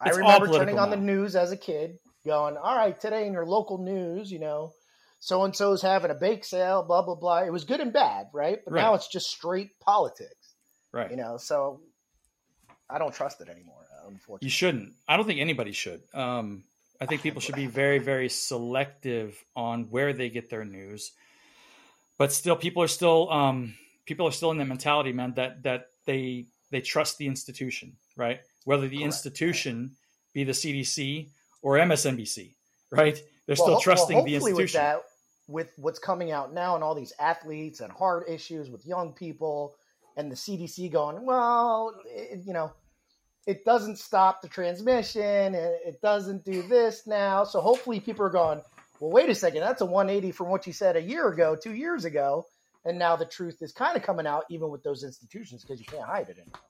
I 0.00 0.08
It's 0.10 0.16
all 0.18 0.22
remember 0.22 0.46
political 0.46 0.66
turning 0.66 0.78
on 0.78 0.90
the 0.90 0.96
news 0.96 1.34
as 1.34 1.50
a 1.50 1.56
kid, 1.56 1.98
going, 2.24 2.56
"All 2.56 2.76
right, 2.76 2.98
today 3.00 3.26
in 3.26 3.32
your 3.32 3.44
local 3.46 3.78
news, 3.78 4.30
you 4.30 4.38
know, 4.38 4.72
so 5.20 5.44
and 5.44 5.54
so's 5.54 5.82
having 5.82 6.10
a 6.10 6.14
bake 6.14 6.44
sale, 6.44 6.82
blah 6.82 7.02
blah 7.02 7.14
blah." 7.14 7.42
It 7.44 7.52
was 7.52 7.64
good 7.64 7.80
and 7.80 7.92
bad, 7.92 8.28
right? 8.32 8.58
But 8.64 8.74
now 8.74 8.94
it's 8.94 9.08
just 9.08 9.28
straight 9.30 9.78
politics, 9.80 10.54
right. 10.92 11.10
you 11.10 11.16
know. 11.16 11.36
So 11.36 11.80
I 12.88 12.98
don't 12.98 13.14
trust 13.14 13.40
it 13.40 13.48
anymore, 13.48 13.84
Unfortunately, 14.06 14.46
You 14.46 14.50
shouldn't. 14.50 14.92
I 15.06 15.16
don't 15.16 15.26
think 15.26 15.40
anybody 15.40 15.72
should. 15.72 16.02
Um, 16.14 16.64
I 17.00 17.06
think 17.06 17.22
people 17.22 17.40
should 17.40 17.54
be 17.54 17.66
very, 17.66 17.98
very 17.98 18.28
selective 18.28 19.42
on 19.54 19.84
where 19.90 20.12
they 20.12 20.30
get 20.30 20.50
their 20.50 20.64
news. 20.64 21.12
But 22.16 22.32
still, 22.32 22.56
people 22.56 22.82
are 22.82 22.88
still 22.88 23.30
um, 23.30 23.74
people 24.06 24.26
are 24.26 24.32
still 24.32 24.50
in 24.50 24.58
that 24.58 24.66
mentality, 24.66 25.12
man. 25.12 25.34
That 25.36 25.62
that 25.62 25.86
they 26.06 26.46
they 26.70 26.80
trust 26.80 27.18
the 27.18 27.26
institution, 27.26 27.96
right? 28.16 28.40
Whether 28.64 28.88
the 28.88 28.96
Correct, 28.98 29.04
institution 29.04 29.92
be 30.32 30.44
the 30.44 30.52
CDC 30.52 31.28
or 31.62 31.76
MSNBC, 31.76 32.54
right? 32.90 33.20
They're 33.48 33.56
Well, 33.58 33.66
still 33.66 33.80
trusting 33.80 34.14
well, 34.14 34.24
the 34.26 34.34
institution. 34.34 34.62
With 34.62 34.72
that, 34.74 35.02
with 35.48 35.72
what's 35.76 35.98
coming 35.98 36.30
out 36.30 36.52
now 36.52 36.74
and 36.74 36.84
all 36.84 36.94
these 36.94 37.14
athletes 37.18 37.80
and 37.80 37.90
heart 37.90 38.28
issues 38.28 38.68
with 38.68 38.86
young 38.86 39.14
people, 39.14 39.74
and 40.18 40.30
the 40.30 40.36
CDC 40.36 40.92
going, 40.92 41.24
well, 41.24 41.94
it, 42.04 42.40
you 42.44 42.52
know, 42.52 42.72
it 43.46 43.64
doesn't 43.64 43.98
stop 43.98 44.42
the 44.42 44.48
transmission, 44.48 45.22
and 45.22 45.54
it 45.54 46.02
doesn't 46.02 46.44
do 46.44 46.60
this 46.68 47.06
now. 47.06 47.44
So 47.44 47.62
hopefully, 47.62 48.00
people 48.00 48.26
are 48.26 48.30
going, 48.30 48.60
well, 49.00 49.10
wait 49.10 49.30
a 49.30 49.34
second, 49.34 49.60
that's 49.60 49.80
a 49.80 49.86
180 49.86 50.32
from 50.32 50.50
what 50.50 50.66
you 50.66 50.74
said 50.74 50.96
a 50.96 51.02
year 51.02 51.26
ago, 51.28 51.56
two 51.56 51.72
years 51.72 52.04
ago, 52.04 52.44
and 52.84 52.98
now 52.98 53.16
the 53.16 53.24
truth 53.24 53.62
is 53.62 53.72
kind 53.72 53.96
of 53.96 54.02
coming 54.02 54.26
out, 54.26 54.44
even 54.50 54.68
with 54.68 54.82
those 54.82 55.04
institutions, 55.04 55.62
because 55.62 55.80
you 55.80 55.86
can't 55.86 56.04
hide 56.04 56.28
it 56.28 56.36
anymore. 56.36 56.60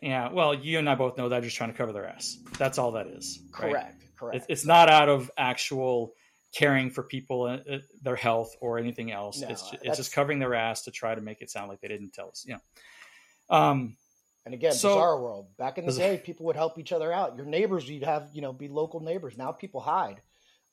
Yeah, 0.00 0.30
well, 0.32 0.54
you 0.54 0.78
and 0.78 0.88
I 0.88 0.94
both 0.94 1.18
know 1.18 1.28
they're 1.28 1.40
just 1.40 1.56
trying 1.56 1.72
to 1.72 1.76
cover 1.76 1.92
their 1.92 2.06
ass. 2.06 2.38
That's 2.58 2.78
all 2.78 2.92
that 2.92 3.08
is. 3.08 3.40
right? 3.72 3.94
Correct. 4.22 4.36
It's, 4.36 4.46
it's 4.48 4.64
not 4.66 4.88
out 4.88 5.08
of 5.08 5.30
actual 5.36 6.14
caring 6.54 6.90
for 6.90 7.02
people, 7.02 7.42
uh, 7.44 7.58
uh, 7.74 7.78
their 8.02 8.16
health, 8.16 8.54
or 8.60 8.78
anything 8.78 9.10
else. 9.10 9.40
No, 9.40 9.48
it's, 9.48 9.70
ju- 9.70 9.78
it's 9.82 9.96
just 9.96 10.12
covering 10.12 10.38
their 10.38 10.54
ass 10.54 10.82
to 10.84 10.90
try 10.90 11.14
to 11.14 11.20
make 11.20 11.40
it 11.42 11.50
sound 11.50 11.68
like 11.68 11.80
they 11.80 11.88
didn't 11.88 12.12
tell 12.12 12.28
us. 12.28 12.44
You 12.46 12.54
know. 12.54 13.56
Um, 13.56 13.96
And 14.44 14.54
again, 14.54 14.72
So- 14.72 14.88
bizarre 14.94 15.20
world. 15.20 15.46
Back 15.56 15.78
in 15.78 15.86
the 15.86 15.92
day, 15.92 16.20
people 16.24 16.46
would 16.46 16.56
help 16.56 16.78
each 16.78 16.92
other 16.92 17.12
out. 17.12 17.36
Your 17.36 17.46
neighbors, 17.46 17.88
you'd 17.88 18.02
have, 18.04 18.28
you 18.32 18.42
know, 18.42 18.52
be 18.52 18.68
local 18.68 19.00
neighbors. 19.00 19.36
Now 19.38 19.52
people 19.52 19.80
hide. 19.80 20.20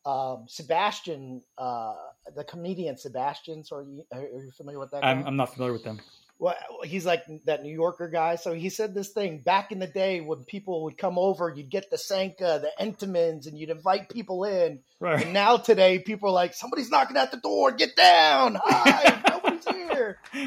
Um, 0.06 0.46
Sebastian, 0.48 1.44
uh, 1.58 1.94
the 2.36 2.44
comedian 2.44 2.98
Sebastian, 2.98 3.64
so 3.64 3.76
are 3.78 3.84
you, 3.84 4.04
are 4.12 4.22
you 4.22 4.52
familiar 4.58 4.80
with 4.80 4.92
that? 4.92 5.04
I'm. 5.06 5.26
I'm 5.28 5.36
not 5.36 5.54
familiar 5.54 5.74
with 5.74 5.84
them. 5.84 6.00
Well, 6.40 6.56
he's 6.84 7.06
like 7.06 7.24
that 7.46 7.64
New 7.64 7.74
Yorker 7.74 8.08
guy. 8.08 8.36
So 8.36 8.54
he 8.54 8.70
said 8.70 8.94
this 8.94 9.10
thing 9.10 9.40
back 9.40 9.72
in 9.72 9.80
the 9.80 9.88
day 9.88 10.22
when 10.22 10.46
people 10.46 10.84
would 10.86 10.98
come 10.98 11.20
over, 11.20 11.54
you'd 11.56 11.70
get 11.70 11.92
the 11.92 11.98
Sanka, 11.98 12.62
the 12.62 12.72
Entenmann's, 12.84 13.46
and 13.46 13.58
you'd 13.58 13.70
invite 13.70 14.10
people 14.10 14.46
in. 14.46 14.80
Right. 15.00 15.24
And 15.24 15.34
now 15.34 15.58
today, 15.58 16.00
people 16.00 16.30
are 16.30 16.34
like, 16.34 16.54
somebody's 16.54 16.90
knocking 16.90 17.18
at 17.18 17.32
the 17.32 17.38
door, 17.38 17.72
get 17.72 17.96
down, 17.96 18.58
hide, 18.64 19.22
nobody's 19.30 19.68
here 19.68 20.00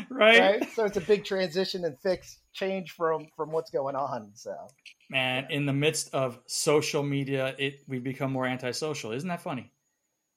right. 0.09 0.41
right? 0.41 0.73
So 0.75 0.85
it's 0.85 0.97
a 0.97 1.03
big 1.03 1.25
transition 1.25 1.85
and 1.85 1.99
fix 1.99 2.39
change 2.53 2.93
from 2.93 3.29
from 3.37 3.51
what's 3.51 3.71
going 3.71 3.97
on. 3.97 4.31
So 4.35 4.55
Man, 5.11 5.47
in 5.51 5.67
the 5.67 5.73
midst 5.73 6.15
of 6.15 6.39
social 6.47 7.03
media, 7.03 7.55
it 7.59 7.83
we've 7.87 8.05
become 8.05 8.33
more 8.33 8.47
antisocial. 8.47 9.13
Isn't 9.13 9.29
that 9.29 9.43
funny? 9.43 9.71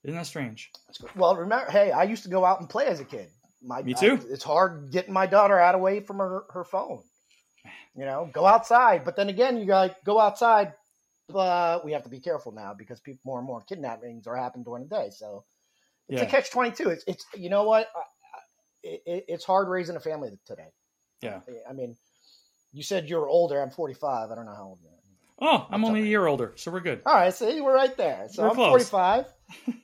Isn't 0.04 0.18
that 0.18 0.28
strange? 0.28 0.72
well, 1.16 1.36
remember, 1.36 1.72
hey, 1.72 1.92
I 1.92 2.04
used 2.04 2.24
to 2.24 2.30
go 2.30 2.46
out 2.46 2.60
and 2.60 2.70
play 2.70 2.86
as 2.86 3.00
a 3.00 3.06
kid. 3.06 3.28
My, 3.66 3.82
Me 3.82 3.94
too. 3.94 4.20
I- 4.22 4.34
it's 4.34 4.44
hard 4.44 4.92
getting 4.92 5.14
my 5.14 5.26
daughter 5.26 5.60
out 5.60 5.76
of 5.76 5.82
away 5.82 6.00
from 6.02 6.18
her 6.18 6.44
her 6.52 6.64
phone. 6.64 7.02
You 7.96 8.06
know, 8.06 8.30
go 8.32 8.46
outside, 8.46 9.04
but 9.06 9.16
then 9.16 9.30
again, 9.30 9.58
you 9.58 9.66
got 9.66 10.04
go 10.04 10.20
outside, 10.20 10.74
but 11.30 11.84
we 11.86 11.94
have 11.94 12.04
to 12.04 12.10
be 12.10 12.20
careful 12.20 12.52
now 12.52 12.74
because 12.74 13.00
people 13.00 13.22
more 13.26 13.40
and 13.40 13.48
more 13.48 13.62
kidnappings 13.62 14.28
are 14.28 14.36
happening 14.36 14.64
during 14.66 14.84
the 14.84 14.90
day. 14.90 15.10
So 15.12 15.46
it's 16.10 16.22
a 16.22 16.26
catch 16.26 16.52
twenty 16.52 16.72
two. 16.72 16.90
It's 16.90 17.04
it's 17.08 17.26
you 17.36 17.50
know 17.50 17.64
what, 17.64 17.88
it, 18.84 19.26
it's 19.28 19.46
hard 19.46 19.68
raising 19.70 19.96
a 19.96 20.00
family 20.00 20.38
today. 20.46 20.68
Yeah. 21.22 21.40
I 21.68 21.74
mean, 21.74 21.96
you 22.74 22.84
said 22.84 23.10
you're 23.10 23.28
older. 23.28 23.62
I'm 23.62 23.72
45. 23.72 24.30
I 24.30 24.36
don't 24.36 24.46
know 24.46 24.54
how 24.54 24.66
old 24.66 24.80
you 24.84 24.90
are. 24.90 24.92
Oh, 25.38 25.68
I'm 25.72 25.84
only 25.84 26.02
a 26.02 26.06
year 26.06 26.28
older, 26.28 26.54
so 26.56 26.72
we're 26.72 26.80
good. 26.82 27.02
All 27.06 27.14
right, 27.14 27.34
see, 27.34 27.60
we're 27.60 27.74
right 27.74 27.96
there. 27.98 28.28
So 28.32 28.44
We're 28.44 28.50
I'm 28.50 28.56
close. 28.56 28.90
45. 28.90 29.26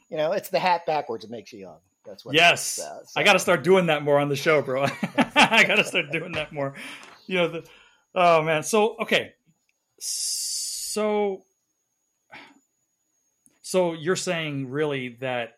you 0.09 0.17
know, 0.17 0.31
it's 0.33 0.49
the 0.49 0.59
hat 0.59 0.85
backwards 0.85 1.23
that 1.25 1.31
makes 1.31 1.51
you 1.51 1.59
young. 1.59 1.79
That's 2.05 2.25
what. 2.25 2.35
Yes, 2.35 2.63
so- 2.63 3.01
I 3.15 3.23
got 3.23 3.33
to 3.33 3.39
start 3.39 3.63
doing 3.63 3.87
that 3.87 4.03
more 4.03 4.19
on 4.19 4.29
the 4.29 4.35
show, 4.35 4.61
bro. 4.61 4.83
I 5.35 5.63
got 5.67 5.75
to 5.75 5.83
start 5.83 6.11
doing 6.11 6.33
that 6.33 6.51
more. 6.51 6.73
You 7.27 7.37
know, 7.37 7.47
the, 7.47 7.67
oh 8.15 8.41
man. 8.41 8.63
So 8.63 8.95
okay, 9.01 9.33
so 9.99 11.43
so 13.61 13.93
you're 13.93 14.15
saying 14.15 14.69
really 14.69 15.17
that, 15.21 15.53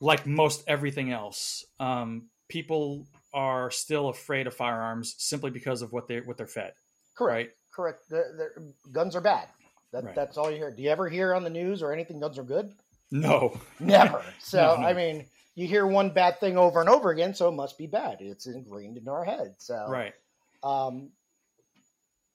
like 0.00 0.26
most 0.26 0.64
everything 0.66 1.12
else, 1.12 1.64
um, 1.78 2.28
people 2.48 3.06
are 3.32 3.70
still 3.70 4.08
afraid 4.08 4.46
of 4.46 4.54
firearms 4.54 5.14
simply 5.18 5.50
because 5.50 5.82
of 5.82 5.92
what 5.92 6.08
they 6.08 6.20
what 6.20 6.36
they're 6.36 6.46
fed, 6.46 6.72
correct. 7.14 7.34
right? 7.36 7.50
Correct. 7.72 8.08
The, 8.08 8.24
the, 8.36 8.90
guns 8.90 9.14
are 9.14 9.20
bad. 9.20 9.48
That, 9.92 10.04
Right. 10.04 10.14
That's 10.14 10.36
all 10.36 10.50
you 10.50 10.56
hear. 10.56 10.70
Do 10.70 10.82
you 10.82 10.90
ever 10.90 11.08
hear 11.08 11.34
on 11.34 11.44
the 11.44 11.50
news 11.50 11.82
or 11.82 11.92
anything? 11.92 12.18
Guns 12.18 12.38
are 12.38 12.42
good. 12.42 12.72
No, 13.10 13.60
Never. 13.78 14.24
So 14.40 14.58
No, 14.58 14.80
no. 14.80 14.86
I 14.88 14.92
mean, 14.94 15.26
you 15.56 15.66
hear 15.66 15.86
one 15.86 16.10
bad 16.10 16.38
thing 16.38 16.56
over 16.56 16.80
and 16.80 16.88
over 16.88 17.10
again, 17.10 17.34
so 17.34 17.48
it 17.48 17.52
must 17.52 17.76
be 17.78 17.86
bad. 17.86 18.18
It's 18.20 18.46
ingrained 18.46 18.98
in 18.98 19.08
our 19.08 19.24
head. 19.24 19.56
So 19.58 19.86
right? 19.88 20.14
um, 20.62 21.10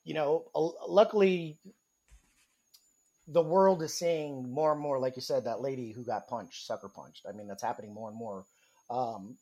you 0.03 0.15
know, 0.15 0.45
luckily, 0.87 1.59
the 3.27 3.43
world 3.43 3.83
is 3.83 3.93
seeing 3.93 4.51
more 4.51 4.71
and 4.71 4.81
more, 4.81 4.99
like 4.99 5.15
you 5.15 5.21
said, 5.21 5.45
that 5.45 5.61
lady 5.61 5.91
who 5.91 6.03
got 6.03 6.27
punched, 6.27 6.65
sucker 6.65 6.89
punched. 6.89 7.25
I 7.29 7.31
mean, 7.31 7.47
that's 7.47 7.63
happening 7.63 7.93
more 7.93 8.09
and 8.09 8.17
more. 8.17 8.43
Um, 8.89 9.37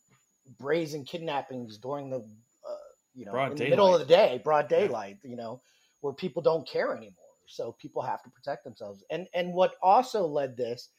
brazen 0.60 1.06
kidnappings 1.06 1.78
during 1.78 2.10
the, 2.10 2.18
uh, 2.18 2.76
you 3.16 3.26
know, 3.26 3.32
Broad 3.32 3.52
in 3.54 3.58
the 3.58 3.70
middle 3.70 3.96
of 3.96 4.02
the 4.02 4.06
day, 4.06 4.42
broad 4.44 4.70
Yeah. 4.70 4.80
daylight, 4.82 5.18
you 5.24 5.38
know, 5.38 5.62
where 6.02 6.14
people 6.14 6.42
don't 6.42 6.68
care 6.68 6.92
anymore. 6.96 7.16
So 7.48 7.72
people 7.72 8.02
have 8.02 8.22
to 8.24 8.30
protect 8.30 8.66
themselves. 8.66 9.04
And 9.10 9.28
and 9.34 9.54
what 9.54 9.76
also 9.82 10.28
led 10.28 10.58
this, 10.58 10.90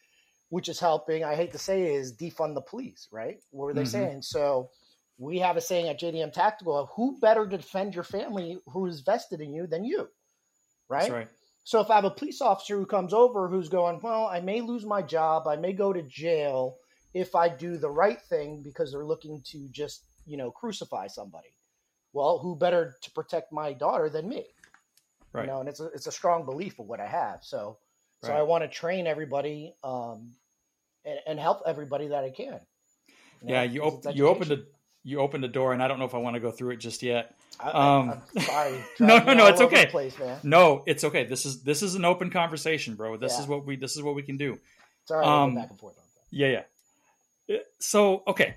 which 0.50 0.68
is 0.68 0.78
helping, 0.80 1.24
I 1.24 1.34
hate 1.34 1.52
to 1.52 1.58
say, 1.58 1.94
is 1.94 2.16
defund 2.16 2.54
the 2.54 2.60
police, 2.60 3.08
right? 3.10 3.40
What 3.50 3.66
were 3.66 3.74
they 3.74 3.84
Mhm. 3.84 3.90
saying? 3.90 4.22
So 4.22 4.70
we 5.18 5.38
have 5.38 5.56
a 5.56 5.60
saying 5.60 5.88
at 5.88 5.98
JDM 6.00 6.32
Tactical: 6.32 6.86
"Who 6.96 7.18
better 7.20 7.46
to 7.48 7.56
defend 7.56 7.94
your 7.94 8.04
family 8.04 8.60
who 8.66 8.86
is 8.86 9.00
vested 9.00 9.40
in 9.40 9.54
you 9.54 9.66
than 9.66 9.84
you?" 9.84 10.10
Right. 10.88 11.00
That's 11.00 11.10
right. 11.10 11.28
So 11.64 11.80
if 11.80 11.90
I 11.90 11.96
have 11.96 12.04
a 12.04 12.10
police 12.10 12.40
officer 12.40 12.76
who 12.78 12.86
comes 12.86 13.12
over 13.14 13.48
who's 13.48 13.68
going, 13.68 14.00
"Well, 14.02 14.26
I 14.26 14.40
may 14.40 14.60
lose 14.60 14.84
my 14.84 15.02
job, 15.02 15.46
I 15.46 15.56
may 15.56 15.72
go 15.72 15.92
to 15.92 16.02
jail 16.02 16.78
if 17.14 17.34
I 17.34 17.48
do 17.48 17.76
the 17.76 17.90
right 17.90 18.20
thing 18.20 18.62
because 18.62 18.92
they're 18.92 19.06
looking 19.06 19.42
to 19.52 19.68
just 19.70 20.04
you 20.26 20.36
know 20.36 20.50
crucify 20.50 21.06
somebody." 21.08 21.54
Well, 22.12 22.38
who 22.38 22.56
better 22.56 22.96
to 23.02 23.10
protect 23.12 23.52
my 23.52 23.72
daughter 23.72 24.08
than 24.10 24.28
me? 24.28 24.46
Right. 25.32 25.42
You 25.42 25.48
know, 25.48 25.60
and 25.60 25.68
it's 25.68 25.80
a, 25.80 25.86
it's 25.86 26.06
a 26.06 26.12
strong 26.12 26.44
belief 26.44 26.78
of 26.78 26.86
what 26.86 27.00
I 27.00 27.06
have. 27.06 27.44
So 27.44 27.78
so 28.20 28.32
Right. 28.32 28.40
I 28.40 28.42
want 28.42 28.64
to 28.64 28.68
train 28.68 29.06
everybody 29.06 29.74
um, 29.84 30.32
and, 31.04 31.18
and 31.26 31.38
help 31.40 31.62
everybody 31.66 32.08
that 32.08 32.24
I 32.24 32.30
can. 32.30 32.50
know, 32.52 32.60
Yeah, 33.42 33.62
you 33.62 33.82
op- 33.82 34.14
you 34.14 34.28
opened 34.28 34.50
the 34.50 34.66
you 35.02 35.18
opened 35.20 35.44
a 35.44 35.48
door, 35.48 35.72
and 35.72 35.82
I 35.82 35.88
don't 35.88 35.98
know 35.98 36.04
if 36.04 36.14
I 36.14 36.18
want 36.18 36.34
to 36.34 36.40
go 36.40 36.50
through 36.50 36.72
it 36.72 36.76
just 36.76 37.02
yet. 37.02 37.34
I, 37.58 37.70
I- 37.70 37.96
um, 37.98 38.22
I'm 38.36 38.42
sorry. 38.42 38.84
No, 39.00 39.18
no, 39.18 39.34
no, 39.34 39.46
it's 39.46 39.60
okay. 39.62 39.86
Place. 39.86 40.14
No, 40.42 40.82
it's 40.86 41.04
okay. 41.04 41.24
This 41.24 41.46
is 41.46 41.62
this 41.62 41.82
is 41.82 41.94
an 41.94 42.04
open 42.04 42.30
conversation, 42.30 42.94
bro. 42.96 43.16
This 43.16 43.34
Yeah. 43.36 43.42
is 43.42 43.48
what 43.48 43.64
we 43.66 43.76
this 43.76 43.96
is 43.96 44.02
what 44.02 44.14
we 44.14 44.22
can 44.22 44.36
do. 44.36 44.58
Sorry, 45.06 45.24
I 45.26 45.42
Um, 45.44 45.54
back 45.54 45.70
and 45.70 45.78
forth 45.80 45.96
on 45.98 46.04
that. 46.14 46.36
Yeah, 46.36 46.62
yeah. 47.48 47.56
Uh, 47.56 47.60
So 47.78 48.22
okay, 48.26 48.56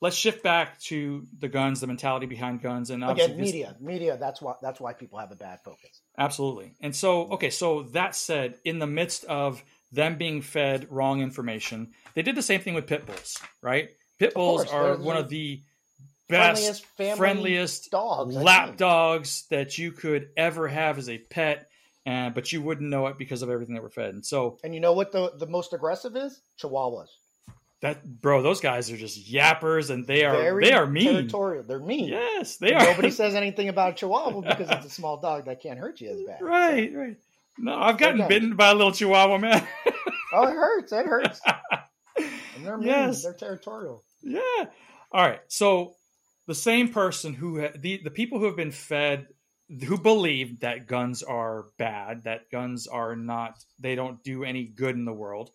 let's 0.00 0.16
shift 0.16 0.42
back 0.42 0.80
to 0.80 1.26
the 1.38 1.48
guns, 1.48 1.80
the 1.80 1.86
mentality 1.86 2.26
behind 2.26 2.62
guns, 2.62 2.90
and 2.90 3.04
obviously 3.04 3.32
Again, 3.34 3.44
media, 3.44 3.76
media. 3.80 4.16
That's 4.16 4.40
why 4.42 4.54
that's 4.62 4.80
why 4.80 4.94
people 4.94 5.18
have 5.18 5.30
a 5.32 5.36
bad 5.36 5.60
focus. 5.62 6.00
Absolutely. 6.18 6.72
And 6.80 6.96
so, 6.96 7.28
okay, 7.32 7.50
so 7.50 7.82
that 7.92 8.16
said, 8.16 8.54
in 8.64 8.78
the 8.78 8.86
midst 8.86 9.24
of 9.24 9.62
them 9.94 10.16
being 10.16 10.42
fed 10.42 10.86
wrong 10.90 11.20
information, 11.20 11.92
they 12.14 12.22
did 12.22 12.36
the 12.36 12.42
same 12.42 12.60
thing 12.60 12.74
with 12.74 12.86
pit 12.86 13.06
bulls, 13.06 13.38
right? 13.62 13.88
Pit 14.18 14.34
bulls 14.34 14.64
course, 14.64 14.72
are 14.72 14.96
one 14.96 15.16
of 15.16 15.28
the 15.28 15.62
best, 16.28 16.84
friendliest 16.96 17.18
friendliest 17.18 17.90
dogs. 17.90 18.34
Lap 18.34 18.76
dogs 18.76 19.44
that 19.50 19.76
you 19.78 19.92
could 19.92 20.28
ever 20.36 20.68
have 20.68 20.98
as 20.98 21.08
a 21.08 21.18
pet, 21.18 21.68
and 22.06 22.34
but 22.34 22.52
you 22.52 22.62
wouldn't 22.62 22.88
know 22.88 23.06
it 23.08 23.18
because 23.18 23.42
of 23.42 23.50
everything 23.50 23.74
that 23.74 23.82
we're 23.82 23.90
fed. 23.90 24.14
And 24.14 24.24
so 24.24 24.58
And 24.64 24.74
you 24.74 24.80
know 24.80 24.92
what 24.92 25.12
the 25.12 25.32
the 25.36 25.46
most 25.46 25.72
aggressive 25.72 26.16
is? 26.16 26.40
Chihuahuas. 26.60 27.08
that, 27.82 28.04
bro, 28.20 28.40
those 28.42 28.60
guys 28.60 28.90
are 28.90 28.96
just 28.96 29.30
yappers, 29.30 29.90
and 29.90 30.06
they 30.06 30.24
are 30.24 30.36
Very 30.36 30.64
they 30.64 30.72
are 30.72 30.86
mean. 30.86 31.04
Territorial. 31.12 31.64
They're 31.64 31.78
mean. 31.80 32.08
Yes, 32.08 32.56
they 32.56 32.72
And 32.72 32.82
are. 32.82 32.86
Nobody 32.90 33.10
says 33.10 33.34
anything 33.42 33.68
about 33.68 33.90
a 33.92 33.94
Chihuahua 33.94 34.40
because 34.40 34.70
it's 34.70 34.86
a 34.86 34.90
small 34.90 35.20
dog 35.20 35.44
that 35.46 35.60
can't 35.62 35.78
hurt 35.78 36.00
you 36.00 36.10
as 36.10 36.22
bad. 36.22 36.40
right, 36.40 36.94
right. 36.94 37.16
No, 37.58 37.76
I've 37.78 37.98
gotten 37.98 38.16
Again. 38.16 38.28
bitten 38.28 38.56
by 38.56 38.70
a 38.70 38.74
little 38.74 38.92
Chihuahua, 38.92 39.38
man. 39.38 39.66
oh, 40.32 40.46
it 40.48 40.54
hurts. 40.54 40.92
It 40.92 41.06
hurts. 41.06 41.40
And 42.56 42.64
they're 42.64 42.78
mean. 42.78 42.86
Yes. 42.86 43.24
They're 43.24 43.32
territorial. 43.34 44.04
Yeah. 44.22 44.40
All 45.10 45.26
right. 45.26 45.40
So 45.48 45.94
the 46.46 46.54
same 46.54 46.88
person 46.90 47.34
who 47.34 47.60
ha- 47.60 47.72
the 47.76 48.00
the 48.04 48.10
people 48.12 48.38
who 48.38 48.44
have 48.46 48.56
been 48.56 48.70
fed 48.70 49.26
who 49.86 49.98
believe 49.98 50.60
that 50.60 50.86
guns 50.86 51.24
are 51.24 51.66
bad, 51.78 52.24
that 52.24 52.50
guns 52.52 52.86
are 52.86 53.16
not 53.16 53.56
they 53.80 53.96
don't 53.96 54.22
do 54.22 54.44
any 54.44 54.64
good 54.64 54.94
in 54.94 55.04
the 55.04 55.12
world. 55.12 55.50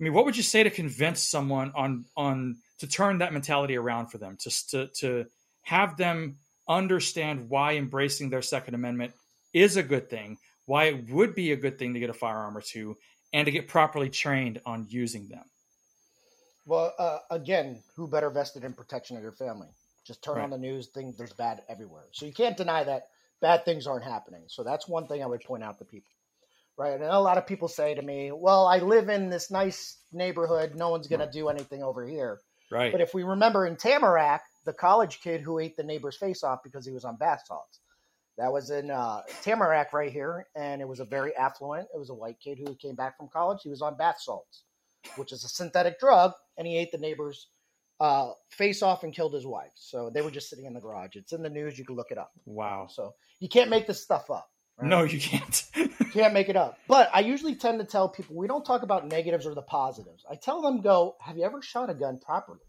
I 0.00 0.04
mean, 0.04 0.12
what 0.12 0.24
would 0.24 0.36
you 0.36 0.44
say 0.44 0.62
to 0.62 0.70
convince 0.70 1.20
someone 1.20 1.72
on 1.74 2.04
on 2.16 2.56
to 2.78 2.86
turn 2.86 3.18
that 3.18 3.32
mentality 3.32 3.76
around 3.76 4.06
for 4.06 4.18
them, 4.18 4.36
to 4.42 4.68
to 4.68 4.86
to 5.00 5.26
have 5.62 5.96
them 5.96 6.36
understand 6.68 7.48
why 7.48 7.74
embracing 7.74 8.30
their 8.30 8.42
Second 8.42 8.74
Amendment 8.74 9.12
is 9.52 9.76
a 9.76 9.82
good 9.82 10.08
thing, 10.08 10.38
why 10.70 10.84
it 10.84 11.10
would 11.10 11.34
be 11.34 11.50
a 11.50 11.56
good 11.56 11.80
thing 11.80 11.94
to 11.94 11.98
get 11.98 12.10
a 12.10 12.14
firearm 12.14 12.56
or 12.56 12.60
two, 12.60 12.96
and 13.32 13.44
to 13.44 13.50
get 13.50 13.66
properly 13.66 14.08
trained 14.08 14.60
on 14.64 14.86
using 14.88 15.26
them. 15.26 15.42
Well, 16.64 16.94
uh, 16.96 17.18
again, 17.28 17.82
who 17.96 18.06
better 18.06 18.30
vested 18.30 18.62
in 18.62 18.72
protection 18.74 19.16
of 19.16 19.22
your 19.24 19.32
family? 19.32 19.66
Just 20.06 20.22
turn 20.22 20.36
right. 20.36 20.44
on 20.44 20.50
the 20.50 20.58
news, 20.58 20.86
thing 20.86 21.12
there's 21.18 21.32
bad 21.32 21.62
everywhere. 21.68 22.04
So 22.12 22.24
you 22.24 22.32
can't 22.32 22.56
deny 22.56 22.84
that 22.84 23.08
bad 23.40 23.64
things 23.64 23.88
aren't 23.88 24.04
happening. 24.04 24.42
So 24.46 24.62
that's 24.62 24.86
one 24.86 25.08
thing 25.08 25.24
I 25.24 25.26
would 25.26 25.40
point 25.40 25.64
out 25.64 25.80
to 25.80 25.84
people. 25.84 26.12
Right. 26.78 26.94
And 26.94 27.02
a 27.02 27.18
lot 27.18 27.36
of 27.36 27.48
people 27.48 27.66
say 27.66 27.96
to 27.96 28.02
me, 28.02 28.30
well, 28.30 28.64
I 28.64 28.78
live 28.78 29.08
in 29.08 29.28
this 29.28 29.50
nice 29.50 29.98
neighborhood. 30.12 30.76
No 30.76 30.90
one's 30.90 31.08
going 31.08 31.18
to 31.18 31.30
do 31.32 31.48
anything 31.48 31.82
over 31.82 32.06
here. 32.06 32.38
Right. 32.70 32.92
But 32.92 33.00
if 33.00 33.12
we 33.12 33.24
remember 33.24 33.66
in 33.66 33.74
Tamarac, 33.74 34.38
the 34.64 34.72
college 34.72 35.20
kid 35.20 35.40
who 35.40 35.58
ate 35.58 35.76
the 35.76 35.82
neighbor's 35.82 36.16
face 36.16 36.44
off 36.44 36.60
because 36.62 36.86
he 36.86 36.92
was 36.92 37.04
on 37.04 37.16
bath 37.16 37.42
salts. 37.44 37.80
That 38.40 38.52
was 38.52 38.70
in 38.70 38.90
uh, 38.90 39.20
Tamarac 39.44 39.92
right 39.92 40.10
here, 40.10 40.46
and 40.56 40.80
it 40.80 40.88
was 40.88 40.98
a 40.98 41.04
very 41.04 41.36
affluent. 41.36 41.88
It 41.94 41.98
was 41.98 42.08
a 42.08 42.14
white 42.14 42.40
kid 42.42 42.58
who 42.58 42.74
came 42.74 42.94
back 42.94 43.18
from 43.18 43.28
college. 43.28 43.58
He 43.62 43.68
was 43.68 43.82
on 43.82 43.98
bath 43.98 44.16
salts, 44.18 44.62
which 45.16 45.30
is 45.30 45.44
a 45.44 45.48
synthetic 45.48 46.00
drug, 46.00 46.32
and 46.56 46.66
he 46.66 46.78
ate 46.78 46.90
the 46.90 46.96
neighbor's 46.96 47.48
uh, 48.00 48.30
face 48.48 48.82
off 48.82 49.04
and 49.04 49.14
killed 49.14 49.34
his 49.34 49.46
wife. 49.46 49.72
So 49.74 50.08
they 50.08 50.22
were 50.22 50.30
just 50.30 50.48
sitting 50.48 50.64
in 50.64 50.72
the 50.72 50.80
garage. 50.80 51.16
It's 51.16 51.34
in 51.34 51.42
the 51.42 51.50
news. 51.50 51.78
You 51.78 51.84
can 51.84 51.96
look 51.96 52.10
it 52.10 52.16
up. 52.16 52.32
Wow. 52.46 52.86
So 52.90 53.12
you 53.40 53.48
can't 53.50 53.68
make 53.68 53.86
this 53.86 54.02
stuff 54.02 54.30
up. 54.30 54.48
Right? 54.78 54.88
No, 54.88 55.02
you 55.02 55.20
can't. 55.20 55.62
you 55.76 55.88
can't 56.10 56.32
make 56.32 56.48
it 56.48 56.56
up. 56.56 56.78
But 56.88 57.10
I 57.12 57.20
usually 57.20 57.56
tend 57.56 57.78
to 57.80 57.84
tell 57.84 58.08
people 58.08 58.36
we 58.36 58.46
don't 58.46 58.64
talk 58.64 58.82
about 58.82 59.06
negatives 59.06 59.44
or 59.44 59.54
the 59.54 59.60
positives. 59.60 60.24
I 60.30 60.36
tell 60.36 60.62
them, 60.62 60.80
go, 60.80 61.16
have 61.20 61.36
you 61.36 61.44
ever 61.44 61.60
shot 61.60 61.90
a 61.90 61.94
gun 61.94 62.18
properly? 62.18 62.60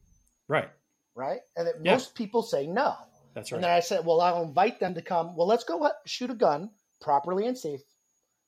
Right. 0.50 0.70
Right. 1.16 1.40
And 1.56 1.68
that 1.68 1.76
yeah. 1.82 1.94
most 1.94 2.14
people 2.14 2.44
say 2.44 2.68
no. 2.68 2.94
That's 3.34 3.52
right. 3.52 3.58
And 3.58 3.64
then 3.64 3.72
I 3.72 3.80
said, 3.80 4.06
well, 4.06 4.22
I'll 4.22 4.44
invite 4.44 4.80
them 4.80 4.94
to 4.96 5.02
come. 5.02 5.36
Well, 5.36 5.48
let's 5.48 5.64
go 5.64 5.90
shoot 6.06 6.30
a 6.30 6.36
gun 6.36 6.70
properly 7.02 7.48
and 7.48 7.58
safe 7.58 7.82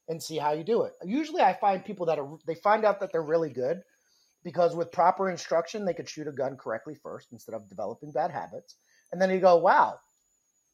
and 0.08 0.22
see 0.22 0.38
how 0.38 0.52
you 0.52 0.64
do 0.64 0.84
it. 0.84 0.94
Usually 1.04 1.42
I 1.42 1.54
find 1.54 1.84
people 1.84 2.06
that 2.08 2.20
are, 2.20 2.38
they 2.46 2.56
find 2.56 2.84
out 2.86 3.00
that 3.00 3.12
they're 3.12 3.22
really 3.24 3.50
good 3.50 3.82
because 4.44 4.76
with 4.76 4.92
proper 4.92 5.30
instruction, 5.30 5.86
they 5.86 5.94
could 5.94 6.10
shoot 6.10 6.28
a 6.28 6.32
gun 6.32 6.58
correctly 6.58 6.96
first 7.02 7.32
instead 7.32 7.56
of 7.56 7.70
developing 7.70 8.12
bad 8.12 8.32
habits. 8.32 8.76
And 9.12 9.22
then 9.22 9.30
you 9.30 9.40
go, 9.40 9.56
wow, 9.58 10.00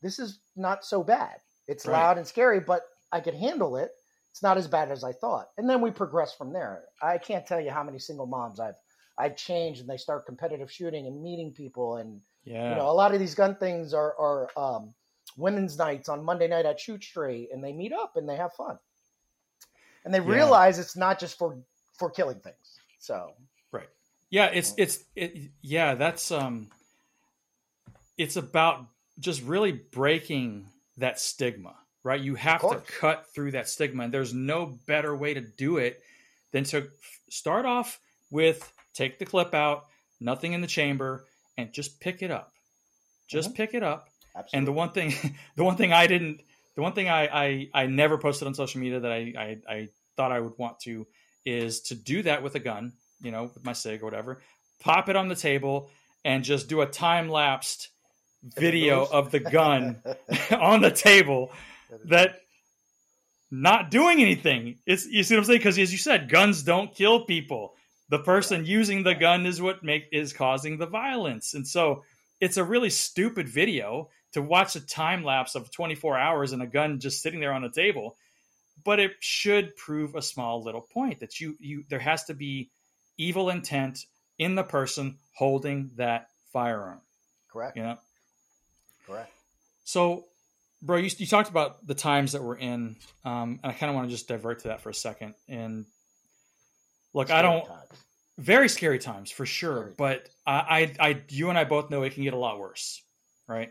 this 0.02 0.18
is 0.18 0.40
not 0.56 0.84
so 0.84 1.04
bad. 1.04 1.36
It's 1.68 1.86
right. 1.86 1.94
loud 1.94 2.18
and 2.18 2.26
scary, 2.26 2.60
but 2.60 2.82
I 3.12 3.20
could 3.20 3.36
handle 3.36 3.78
it. 3.78 3.92
It's 4.32 4.42
not 4.42 4.58
as 4.58 4.68
bad 4.68 4.92
as 4.92 5.04
I 5.04 5.12
thought. 5.12 5.48
And 5.58 5.70
then 5.70 5.82
we 5.82 5.92
progress 5.92 6.34
from 6.34 6.54
there. 6.54 6.84
I 7.02 7.18
can't 7.18 7.46
tell 7.46 7.62
you 7.62 7.72
how 7.72 7.84
many 7.84 8.00
single 8.00 8.28
moms 8.28 8.60
I've 8.60 8.76
I've 9.18 9.36
changed 9.36 9.82
and 9.82 9.90
they 9.90 9.98
start 9.98 10.26
competitive 10.26 10.72
shooting 10.72 11.06
and 11.06 11.22
meeting 11.22 11.52
people 11.52 11.98
and 11.98 12.22
yeah. 12.50 12.72
you 12.72 12.76
know 12.76 12.90
a 12.90 12.94
lot 12.94 13.14
of 13.14 13.20
these 13.20 13.36
gun 13.36 13.56
things 13.56 13.94
are 13.94 14.16
are 14.18 14.50
um, 14.58 14.94
women's 15.38 15.78
nights 15.78 16.10
on 16.10 16.24
Monday 16.24 16.48
night 16.48 16.66
at 16.66 16.80
Shoot 16.80 17.04
Straight 17.04 17.50
and 17.54 17.64
they 17.64 17.72
meet 17.72 17.94
up 17.94 18.14
and 18.16 18.28
they 18.28 18.36
have 18.36 18.54
fun. 18.54 18.78
And 20.04 20.14
they 20.14 20.20
yeah. 20.20 20.34
realize 20.34 20.80
it's 20.80 20.98
not 20.98 21.20
just 21.20 21.38
for 21.38 21.58
for 21.98 22.10
killing 22.10 22.40
things. 22.40 22.80
So 23.00 23.34
Right. 23.72 23.88
Yeah, 24.30 24.48
it's 24.48 24.74
it's 24.78 25.04
it, 25.16 25.52
yeah, 25.62 25.96
that's 25.96 26.32
um 26.32 26.70
it's 28.18 28.36
about 28.36 28.86
just 29.20 29.44
really 29.44 29.72
breaking 29.72 30.68
that 30.98 31.20
stigma, 31.20 31.76
right? 32.04 32.20
You 32.20 32.36
have 32.36 32.62
to 32.62 32.82
cut 33.00 33.28
through 33.34 33.52
that 33.52 33.70
stigma, 33.70 34.06
and 34.06 34.14
there's 34.14 34.34
no 34.34 34.78
better 34.88 35.16
way 35.16 35.34
to 35.34 35.42
do 35.42 35.78
it 35.78 36.02
than 36.52 36.64
to 36.66 36.90
start 37.30 37.66
off 37.66 38.00
with 38.32 38.72
take 38.94 39.20
the 39.20 39.26
clip 39.26 39.54
out, 39.54 39.86
nothing 40.20 40.54
in 40.54 40.62
the 40.62 40.68
chamber, 40.68 41.26
and 41.60 41.74
just 41.74 42.00
pick 42.00 42.22
it 42.22 42.32
up. 42.32 42.54
Just 43.28 43.50
mm-hmm. 43.50 43.56
pick 43.56 43.74
it 43.74 43.84
up. 43.84 44.10
Absolutely. 44.36 44.58
And 44.58 44.68
the 44.68 44.72
one 44.72 44.92
thing, 44.92 45.14
the 45.56 45.64
one 45.64 45.76
thing 45.76 45.94
I 45.94 46.08
didn't, 46.08 46.42
the 46.76 46.82
one 46.82 46.94
thing 46.94 47.10
I 47.10 47.28
I, 47.28 47.70
I 47.74 47.86
never 47.88 48.18
posted 48.18 48.48
on 48.48 48.54
social 48.54 48.82
media 48.82 49.00
that 49.00 49.12
I, 49.12 49.34
I 49.38 49.58
I 49.74 49.90
thought 50.16 50.32
I 50.32 50.40
would 50.40 50.58
want 50.58 50.80
to 50.82 51.06
is 51.46 51.82
to 51.82 51.96
do 51.96 52.22
that 52.24 52.44
with 52.44 52.56
a 52.56 52.60
gun, 52.60 52.94
you 53.22 53.32
know, 53.32 53.44
with 53.54 53.64
my 53.64 53.74
sig 53.74 54.02
or 54.02 54.06
whatever. 54.06 54.42
Pop 54.80 55.10
it 55.10 55.16
on 55.16 55.28
the 55.28 55.36
table 55.36 55.90
and 56.24 56.44
just 56.44 56.70
do 56.70 56.82
a 56.82 56.86
time 56.86 57.30
lapsed 57.30 57.90
video 58.44 59.06
of 59.06 59.32
the 59.32 59.40
gun 59.40 60.02
on 60.52 60.82
the 60.82 60.92
table 60.92 61.52
that 62.06 62.42
not 63.52 63.92
doing 63.92 64.22
anything. 64.22 64.78
It's 64.86 65.06
you 65.06 65.24
see 65.24 65.36
what 65.36 65.40
I'm 65.40 65.46
saying? 65.46 65.60
Because 65.60 65.78
as 65.80 65.92
you 65.92 65.98
said, 65.98 66.30
guns 66.30 66.64
don't 66.64 66.94
kill 66.94 67.26
people. 67.26 67.76
The 68.10 68.20
person 68.20 68.66
using 68.66 69.04
the 69.04 69.16
gun 69.16 69.46
is 69.46 69.62
what 69.62 69.84
make 69.84 70.08
is 70.12 70.34
causing 70.34 70.78
the 70.78 70.88
violence. 70.88 71.54
And 71.54 71.68
so 71.68 72.04
it's 72.42 72.58
a 72.58 72.64
really 72.64 72.90
stupid 72.90 73.48
video 73.48 74.10
to 74.34 74.42
watch 74.42 74.76
a 74.76 74.86
time 74.86 75.24
lapse 75.24 75.56
of 75.56 75.72
24 75.72 76.18
hours 76.18 76.52
and 76.52 76.62
a 76.62 76.68
gun 76.68 77.00
just 77.00 77.22
sitting 77.22 77.40
there 77.40 77.54
on 77.54 77.64
a 77.64 77.72
table. 77.72 78.16
But 78.84 79.00
it 79.00 79.12
should 79.20 79.76
prove 79.76 80.16
a 80.16 80.22
small 80.22 80.64
little 80.64 80.82
point 80.82 81.20
that 81.20 81.40
you 81.40 81.58
you 81.60 81.84
there 81.90 82.00
has 82.00 82.24
to 82.26 82.34
be 82.34 82.72
evil 83.18 83.50
intent 83.50 84.06
in 84.38 84.56
the 84.56 84.64
person 84.64 85.18
holding 85.34 85.92
that 85.98 86.30
firearm. 86.52 87.02
Correct. 87.52 87.76
You 87.76 87.84
know? 87.84 87.98
Correct. 89.06 89.32
So, 89.84 90.26
bro, 90.82 90.98
you, 90.98 91.10
you 91.18 91.28
talked 91.28 91.50
about 91.50 91.86
the 91.86 91.96
times 91.96 92.32
that 92.32 92.44
we're 92.44 92.58
in, 92.58 92.96
um, 93.26 93.60
and 93.64 93.72
I 93.72 93.74
kind 93.74 93.90
of 93.90 93.96
want 93.96 94.08
to 94.08 94.12
just 94.12 94.28
divert 94.28 94.60
to 94.60 94.70
that 94.70 94.82
for 94.82 94.90
a 94.90 94.94
second. 94.94 95.34
And 95.48 95.86
look, 97.14 97.28
scary 97.28 97.40
I 97.40 97.42
don't. 97.42 97.66
Times. 97.66 97.84
Very 98.38 98.70
scary 98.70 99.00
times 99.00 99.32
for 99.32 99.46
sure, 99.46 99.82
scary. 99.82 99.94
but 99.98 100.30
I, 100.46 100.94
I, 101.00 101.08
I, 101.10 101.22
you 101.30 101.50
and 101.50 101.58
I 101.58 101.66
both 101.66 101.90
know 101.90 102.04
it 102.04 102.14
can 102.14 102.24
get 102.24 102.34
a 102.34 102.38
lot 102.38 102.58
worse, 102.58 103.04
right? 103.48 103.70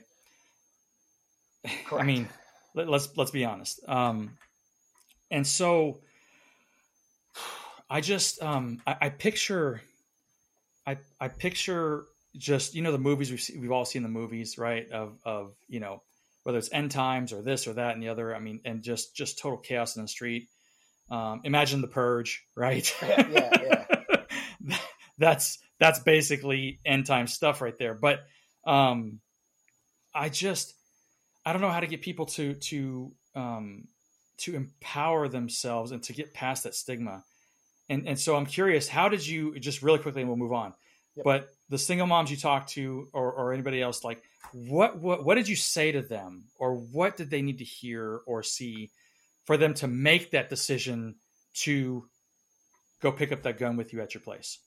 Correct. 1.86 1.92
I 2.02 2.06
mean, 2.06 2.28
let, 2.74 2.86
us 2.86 2.90
let's, 2.90 3.16
let's 3.16 3.30
be 3.30 3.44
honest. 3.44 3.80
Um, 3.88 4.32
and 5.30 5.46
so, 5.46 6.00
I 7.90 8.02
just 8.02 8.42
um, 8.42 8.82
I, 8.86 8.96
I 9.02 9.08
picture, 9.08 9.80
I 10.86 10.98
I 11.18 11.28
picture 11.28 12.04
just 12.36 12.74
you 12.74 12.82
know 12.82 12.92
the 12.92 12.98
movies 12.98 13.30
we've 13.30 13.40
seen, 13.40 13.60
we've 13.60 13.72
all 13.72 13.84
seen 13.84 14.02
the 14.02 14.08
movies 14.08 14.58
right 14.58 14.90
of 14.90 15.18
of 15.24 15.54
you 15.68 15.80
know 15.80 16.02
whether 16.42 16.58
it's 16.58 16.72
end 16.72 16.90
times 16.90 17.32
or 17.32 17.42
this 17.42 17.66
or 17.66 17.72
that 17.74 17.94
and 17.94 18.02
the 18.02 18.08
other 18.08 18.34
i 18.34 18.38
mean 18.38 18.60
and 18.64 18.82
just 18.82 19.14
just 19.14 19.38
total 19.38 19.58
chaos 19.58 19.96
in 19.96 20.02
the 20.02 20.08
street 20.08 20.48
um, 21.10 21.40
imagine 21.44 21.80
the 21.80 21.88
purge 21.88 22.44
right? 22.56 22.94
Yeah, 23.02 23.28
yeah, 23.30 23.84
yeah. 24.60 24.78
that's 25.18 25.58
that's 25.78 26.00
basically 26.00 26.80
end 26.84 27.06
time 27.06 27.26
stuff 27.26 27.60
right 27.60 27.76
there. 27.78 27.94
But 27.94 28.20
um 28.64 29.20
i 30.14 30.28
just 30.28 30.74
i 31.46 31.52
don't 31.52 31.62
know 31.62 31.70
how 31.70 31.80
to 31.80 31.86
get 31.86 32.02
people 32.02 32.26
to 32.26 32.54
to 32.54 33.12
um 33.34 33.84
to 34.38 34.54
empower 34.54 35.28
themselves 35.28 35.92
and 35.92 36.02
to 36.02 36.12
get 36.12 36.34
past 36.34 36.64
that 36.64 36.74
stigma. 36.74 37.24
And 37.88 38.06
and 38.06 38.18
so 38.18 38.36
i'm 38.36 38.46
curious 38.46 38.88
how 38.88 39.08
did 39.08 39.26
you 39.26 39.58
just 39.58 39.82
really 39.82 39.98
quickly 39.98 40.22
and 40.22 40.28
we'll 40.28 40.36
move 40.38 40.52
on. 40.52 40.74
Yep. 41.16 41.24
but 41.24 41.48
the 41.68 41.78
single 41.78 42.06
moms 42.06 42.30
you 42.30 42.36
talked 42.36 42.70
to 42.70 43.08
or, 43.12 43.32
or 43.32 43.52
anybody 43.52 43.82
else 43.82 44.04
like 44.04 44.22
what, 44.52 44.98
what 44.98 45.24
what 45.24 45.34
did 45.34 45.48
you 45.48 45.56
say 45.56 45.92
to 45.92 46.02
them? 46.02 46.44
Or 46.58 46.74
what 46.74 47.16
did 47.16 47.30
they 47.30 47.42
need 47.42 47.58
to 47.58 47.64
hear 47.64 48.20
or 48.26 48.42
see 48.42 48.90
for 49.48 49.56
them 49.56 49.72
to 49.72 49.88
make 49.88 50.32
that 50.32 50.50
decision 50.50 51.14
to 51.54 52.04
go 53.00 53.10
pick 53.10 53.32
up 53.32 53.42
that 53.44 53.58
gun 53.58 53.78
with 53.78 53.94
you 53.94 54.02
at 54.02 54.12
your 54.12 54.20
place 54.20 54.58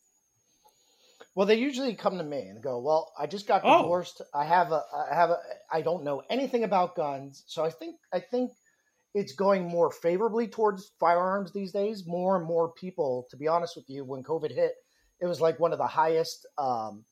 well 1.35 1.45
they 1.45 1.53
usually 1.53 1.93
come 1.93 2.17
to 2.17 2.23
me 2.23 2.47
and 2.47 2.63
go 2.63 2.79
well 2.79 3.13
i 3.19 3.27
just 3.27 3.47
got 3.47 3.61
oh. 3.63 3.83
divorced 3.83 4.23
oh. 4.23 4.39
i 4.39 4.43
have 4.43 4.71
a 4.71 4.81
i 5.11 5.13
have 5.13 5.29
a 5.29 5.37
i 5.71 5.83
don't 5.83 6.03
know 6.03 6.23
anything 6.31 6.63
about 6.63 6.95
guns 6.95 7.43
so 7.45 7.63
i 7.63 7.69
think 7.69 7.95
i 8.11 8.19
think 8.19 8.49
it's 9.13 9.33
going 9.33 9.67
more 9.67 9.91
favorably 9.91 10.47
towards 10.47 10.93
firearms 10.99 11.53
these 11.53 11.71
days 11.71 12.07
more 12.07 12.35
and 12.35 12.47
more 12.47 12.73
people 12.73 13.27
to 13.29 13.37
be 13.37 13.47
honest 13.47 13.75
with 13.75 13.85
you 13.87 14.03
when 14.03 14.23
covid 14.23 14.51
hit 14.51 14.73
it 15.19 15.27
was 15.27 15.39
like 15.39 15.59
one 15.59 15.73
of 15.73 15.77
the 15.77 15.85
highest 15.85 16.47
um, 16.57 17.05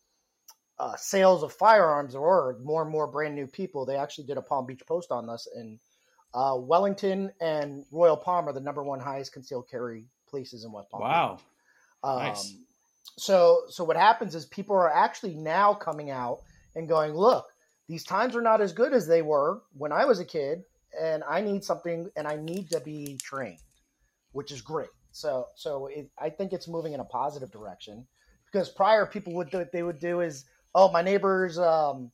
uh, 0.80 0.96
sales 0.96 1.44
of 1.44 1.54
firearms 1.54 2.16
or 2.16 2.58
more 2.64 2.82
and 2.82 2.92
more 2.92 3.06
brand 3.06 3.36
new 3.36 3.46
people. 3.46 3.86
They 3.86 3.98
actually 3.98 4.26
did 4.26 4.38
a 4.38 4.42
Palm 4.42 4.66
Beach 4.66 4.82
post 4.88 5.12
on 5.12 5.28
this, 5.28 5.48
and 5.54 5.78
uh, 6.34 6.56
Wellington 6.58 7.32
and 7.42 7.86
Royal 7.92 8.18
Palm 8.18 8.48
are 8.48 8.54
the 8.54 8.60
number 8.60 8.84
one 8.84 9.00
highest 9.00 9.34
concealed 9.34 9.70
carry 9.70 10.06
places 10.28 10.64
in 10.64 10.72
West 10.72 10.90
Palm. 10.92 11.02
Wow, 11.02 11.40
Um, 12.04 12.20
nice. 12.20 12.56
So, 13.18 13.64
so 13.70 13.84
what 13.84 13.98
happens 13.98 14.36
is 14.36 14.46
people 14.46 14.76
are 14.76 14.94
actually 14.94 15.36
now 15.36 15.74
coming 15.74 16.10
out 16.10 16.42
and 16.76 16.88
going, 16.88 17.14
"Look, 17.14 17.46
these 17.88 18.04
times 18.04 18.36
are 18.36 18.42
not 18.42 18.62
as 18.62 18.72
good 18.72 18.94
as 18.94 19.08
they 19.08 19.22
were 19.22 19.62
when 19.74 19.92
I 19.92 20.06
was 20.06 20.20
a 20.20 20.26
kid, 20.26 20.64
and 21.00 21.24
I 21.28 21.42
need 21.42 21.64
something, 21.64 22.10
and 22.16 22.28
I 22.28 22.38
need 22.38 22.70
to 22.72 22.80
be 22.80 23.18
trained." 23.22 23.60
which 24.32 24.52
is 24.52 24.62
great. 24.62 24.90
So 25.12 25.48
so 25.56 25.88
it, 25.88 26.10
I 26.20 26.30
think 26.30 26.54
it's 26.54 26.68
moving 26.68 26.94
in 26.94 27.00
a 27.00 27.06
positive 27.06 27.52
direction 27.52 28.06
because 28.46 28.70
prior 28.70 29.06
people 29.06 29.34
would 29.34 29.50
do 29.50 29.58
what 29.58 29.72
they 29.72 29.84
would 29.84 30.00
do 30.00 30.22
is 30.22 30.46
oh 30.76 30.92
my 30.92 31.02
neighbors 31.02 31.58
um, 31.58 32.12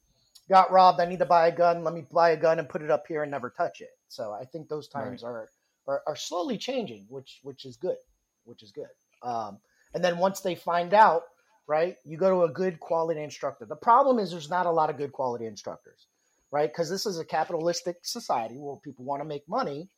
got 0.50 0.72
robbed 0.72 1.00
I 1.00 1.06
need 1.06 1.20
to 1.20 1.26
buy 1.26 1.48
a 1.48 1.56
gun 1.56 1.84
let 1.84 1.94
me 1.94 2.06
buy 2.12 2.32
a 2.32 2.38
gun 2.38 2.60
and 2.60 2.70
put 2.70 2.82
it 2.82 2.92
up 2.92 3.06
here 3.08 3.24
and 3.24 3.32
never 3.32 3.50
touch 3.50 3.82
it. 3.82 3.92
So 4.08 4.32
I 4.32 4.46
think 4.46 4.70
those 4.70 4.88
times 4.88 5.24
right. 5.24 5.30
are, 5.30 5.50
are, 5.88 6.02
are 6.08 6.16
slowly 6.16 6.58
changing, 6.58 7.06
which 7.10 7.40
which 7.44 7.66
is 7.66 7.78
good, 7.78 7.98
which 8.44 8.64
is 8.64 8.72
good. 8.72 8.88
Um, 9.24 9.60
and 9.94 10.04
then 10.04 10.18
once 10.18 10.42
they 10.42 10.56
find 10.56 10.94
out, 10.94 11.24
right, 11.68 11.96
you 12.04 12.18
go 12.18 12.30
to 12.30 12.44
a 12.44 12.54
good 12.54 12.80
quality 12.80 13.24
instructor. 13.24 13.66
The 13.66 13.76
problem 13.76 14.20
is 14.20 14.32
there's 14.32 14.50
not 14.50 14.66
a 14.66 14.72
lot 14.72 14.90
of 14.90 14.98
good 14.98 15.12
quality 15.12 15.46
instructors, 15.46 16.08
right? 16.52 16.72
Because 16.72 16.90
this 16.90 17.06
is 17.06 17.18
a 17.18 17.26
capitalistic 17.26 17.98
society 18.04 18.56
where 18.58 18.76
people 18.78 19.06
want 19.06 19.22
to 19.22 19.28
make 19.28 19.48
money, 19.48 19.90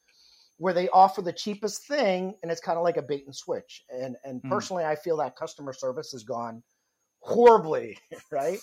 where 0.57 0.73
they 0.73 0.87
offer 0.89 1.21
the 1.21 1.33
cheapest 1.33 1.87
thing, 1.87 2.35
and 2.41 2.51
it's 2.51 2.61
kind 2.61 2.77
of 2.77 2.83
like 2.83 2.97
a 2.97 3.01
bait 3.01 3.25
and 3.25 3.35
switch. 3.35 3.83
And 3.89 4.15
and 4.23 4.41
mm. 4.41 4.49
personally, 4.49 4.85
I 4.85 4.95
feel 4.95 5.17
that 5.17 5.35
customer 5.35 5.73
service 5.73 6.11
has 6.11 6.23
gone 6.23 6.63
horribly, 7.19 7.97
right, 8.31 8.59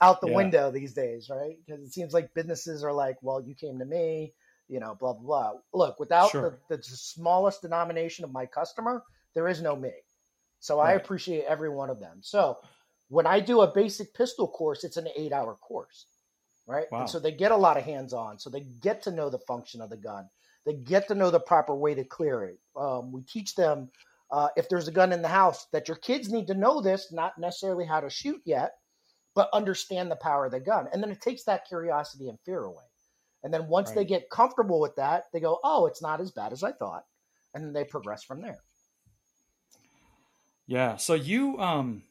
out 0.00 0.20
the 0.20 0.28
yeah. 0.28 0.36
window 0.36 0.70
these 0.70 0.92
days, 0.92 1.28
right? 1.30 1.56
Because 1.64 1.82
it 1.82 1.92
seems 1.92 2.12
like 2.12 2.34
businesses 2.34 2.84
are 2.84 2.92
like, 2.92 3.16
well, 3.22 3.40
you 3.40 3.54
came 3.54 3.78
to 3.78 3.84
me 3.84 4.32
you 4.68 4.80
know, 4.80 4.96
blah, 4.98 5.12
blah, 5.12 5.22
blah. 5.22 5.60
Look, 5.72 6.00
without 6.00 6.30
sure. 6.30 6.58
the, 6.68 6.76
the, 6.76 6.82
smallest 6.82 7.62
denomination 7.62 8.24
of 8.24 8.32
my 8.32 8.46
customer, 8.46 9.02
there 9.34 9.48
is 9.48 9.62
no 9.62 9.76
me. 9.76 9.92
So 10.60 10.78
right. 10.78 10.90
I 10.90 10.92
appreciate 10.94 11.44
every 11.44 11.68
one 11.68 11.90
of 11.90 12.00
them. 12.00 12.18
So 12.20 12.56
when 13.08 13.26
I 13.26 13.40
do 13.40 13.60
a 13.60 13.72
basic 13.72 14.14
pistol 14.14 14.48
course, 14.48 14.84
it's 14.84 14.96
an 14.96 15.08
eight 15.16 15.32
hour 15.32 15.54
course, 15.54 16.06
right? 16.66 16.86
Wow. 16.90 17.00
And 17.00 17.10
so 17.10 17.18
they 17.18 17.32
get 17.32 17.52
a 17.52 17.56
lot 17.56 17.76
of 17.76 17.84
hands 17.84 18.12
on. 18.12 18.38
So 18.38 18.50
they 18.50 18.64
get 18.80 19.02
to 19.02 19.10
know 19.10 19.30
the 19.30 19.38
function 19.38 19.80
of 19.80 19.90
the 19.90 19.96
gun. 19.96 20.28
They 20.64 20.74
get 20.74 21.06
to 21.08 21.14
know 21.14 21.30
the 21.30 21.38
proper 21.38 21.76
way 21.76 21.94
to 21.94 22.04
clear 22.04 22.44
it. 22.44 22.58
Um, 22.76 23.12
we 23.12 23.22
teach 23.22 23.54
them 23.54 23.90
uh, 24.32 24.48
if 24.56 24.68
there's 24.68 24.88
a 24.88 24.92
gun 24.92 25.12
in 25.12 25.22
the 25.22 25.28
house 25.28 25.66
that 25.72 25.86
your 25.86 25.96
kids 25.98 26.28
need 26.28 26.48
to 26.48 26.54
know 26.54 26.80
this, 26.80 27.12
not 27.12 27.38
necessarily 27.38 27.84
how 27.84 28.00
to 28.00 28.10
shoot 28.10 28.40
yet, 28.44 28.72
but 29.36 29.50
understand 29.52 30.10
the 30.10 30.16
power 30.16 30.46
of 30.46 30.50
the 30.50 30.58
gun. 30.58 30.88
And 30.92 31.00
then 31.00 31.10
it 31.10 31.20
takes 31.20 31.44
that 31.44 31.68
curiosity 31.68 32.28
and 32.28 32.40
fear 32.44 32.64
away. 32.64 32.82
And 33.44 33.54
then 33.54 33.68
once 33.68 33.90
right. 33.90 33.96
they 33.96 34.04
get 34.06 34.30
comfortable 34.30 34.80
with 34.80 34.96
that, 34.96 35.26
they 35.32 35.38
go, 35.38 35.60
"Oh, 35.62 35.86
it's 35.86 36.02
not 36.02 36.20
as 36.20 36.32
bad 36.32 36.52
as 36.52 36.64
I 36.64 36.72
thought," 36.72 37.04
and 37.54 37.62
then 37.62 37.72
they 37.72 37.84
progress 37.84 38.24
from 38.24 38.40
there. 38.40 38.58
Yeah. 40.66 40.96
So 40.96 41.14
you 41.14 41.60
um 41.60 42.02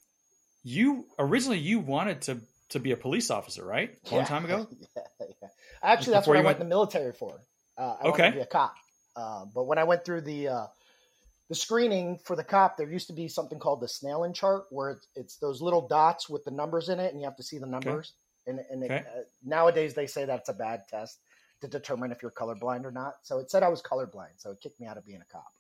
you 0.64 1.08
originally 1.20 1.58
you 1.58 1.80
wanted 1.80 2.22
to 2.24 2.40
to 2.70 2.80
be 2.80 2.92
a 2.92 2.98
police 2.98 3.32
officer, 3.32 3.66
right? 3.66 3.90
A 3.90 4.12
long 4.12 4.22
yeah. 4.22 4.26
time 4.26 4.46
ago. 4.46 4.68
yeah, 4.96 5.04
yeah. 5.20 5.48
Actually, 5.84 6.14
that's 6.14 6.28
what 6.28 6.38
I 6.38 6.40
went, 6.40 6.46
went 6.46 6.60
in 6.62 6.70
the 6.70 6.70
military 6.70 7.12
for. 7.12 7.42
Uh, 7.78 7.82
I 7.82 8.08
okay. 8.08 8.08
wanted 8.08 8.24
to 8.24 8.32
be 8.32 8.42
a 8.42 8.46
cop. 8.46 8.76
Uh, 9.16 9.46
but 9.54 9.66
when 9.66 9.78
I 9.78 9.84
went 9.84 10.06
through 10.06 10.22
the 10.22 10.48
uh, 10.48 10.68
the 11.50 11.56
screening 11.56 12.18
for 12.24 12.36
the 12.36 12.44
cop, 12.44 12.78
there 12.78 12.90
used 12.90 13.08
to 13.08 13.14
be 13.14 13.28
something 13.28 13.60
called 13.60 13.82
the 13.82 13.88
Snellen 13.88 14.34
chart, 14.34 14.66
where 14.72 14.92
it's, 14.92 15.08
it's, 15.16 15.38
those 15.38 15.62
little 15.62 15.88
dots 15.88 16.28
with 16.30 16.44
the 16.44 16.52
numbers 16.52 16.90
in 16.90 17.00
it, 17.00 17.12
and 17.12 17.22
you 17.22 17.26
have 17.26 17.38
to 17.38 17.44
see 17.44 17.60
the 17.60 17.68
numbers. 17.68 18.14
Okay. 18.48 18.58
And, 18.58 18.66
and 18.70 18.84
okay. 18.84 18.96
it, 18.96 19.06
uh, 19.08 19.22
nowadays 19.44 19.94
they 19.94 20.08
say 20.08 20.26
that's 20.26 20.50
a 20.50 20.54
bad 20.54 20.82
test 20.90 21.20
to 21.62 21.68
determine 21.68 22.12
if 22.12 22.22
you're 22.22 22.32
colorblind 22.32 22.86
or 22.86 22.92
not. 22.92 23.14
So 23.24 23.40
it 23.40 23.52
said 23.52 23.64
I 23.64 23.70
was 23.70 23.82
colorblind, 23.82 24.38
so 24.38 24.52
it 24.52 24.62
kicked 24.62 24.80
me 24.80 24.88
out 24.88 24.98
of 24.98 25.06
being 25.06 25.22
a 25.22 25.32
cop. 25.32 25.54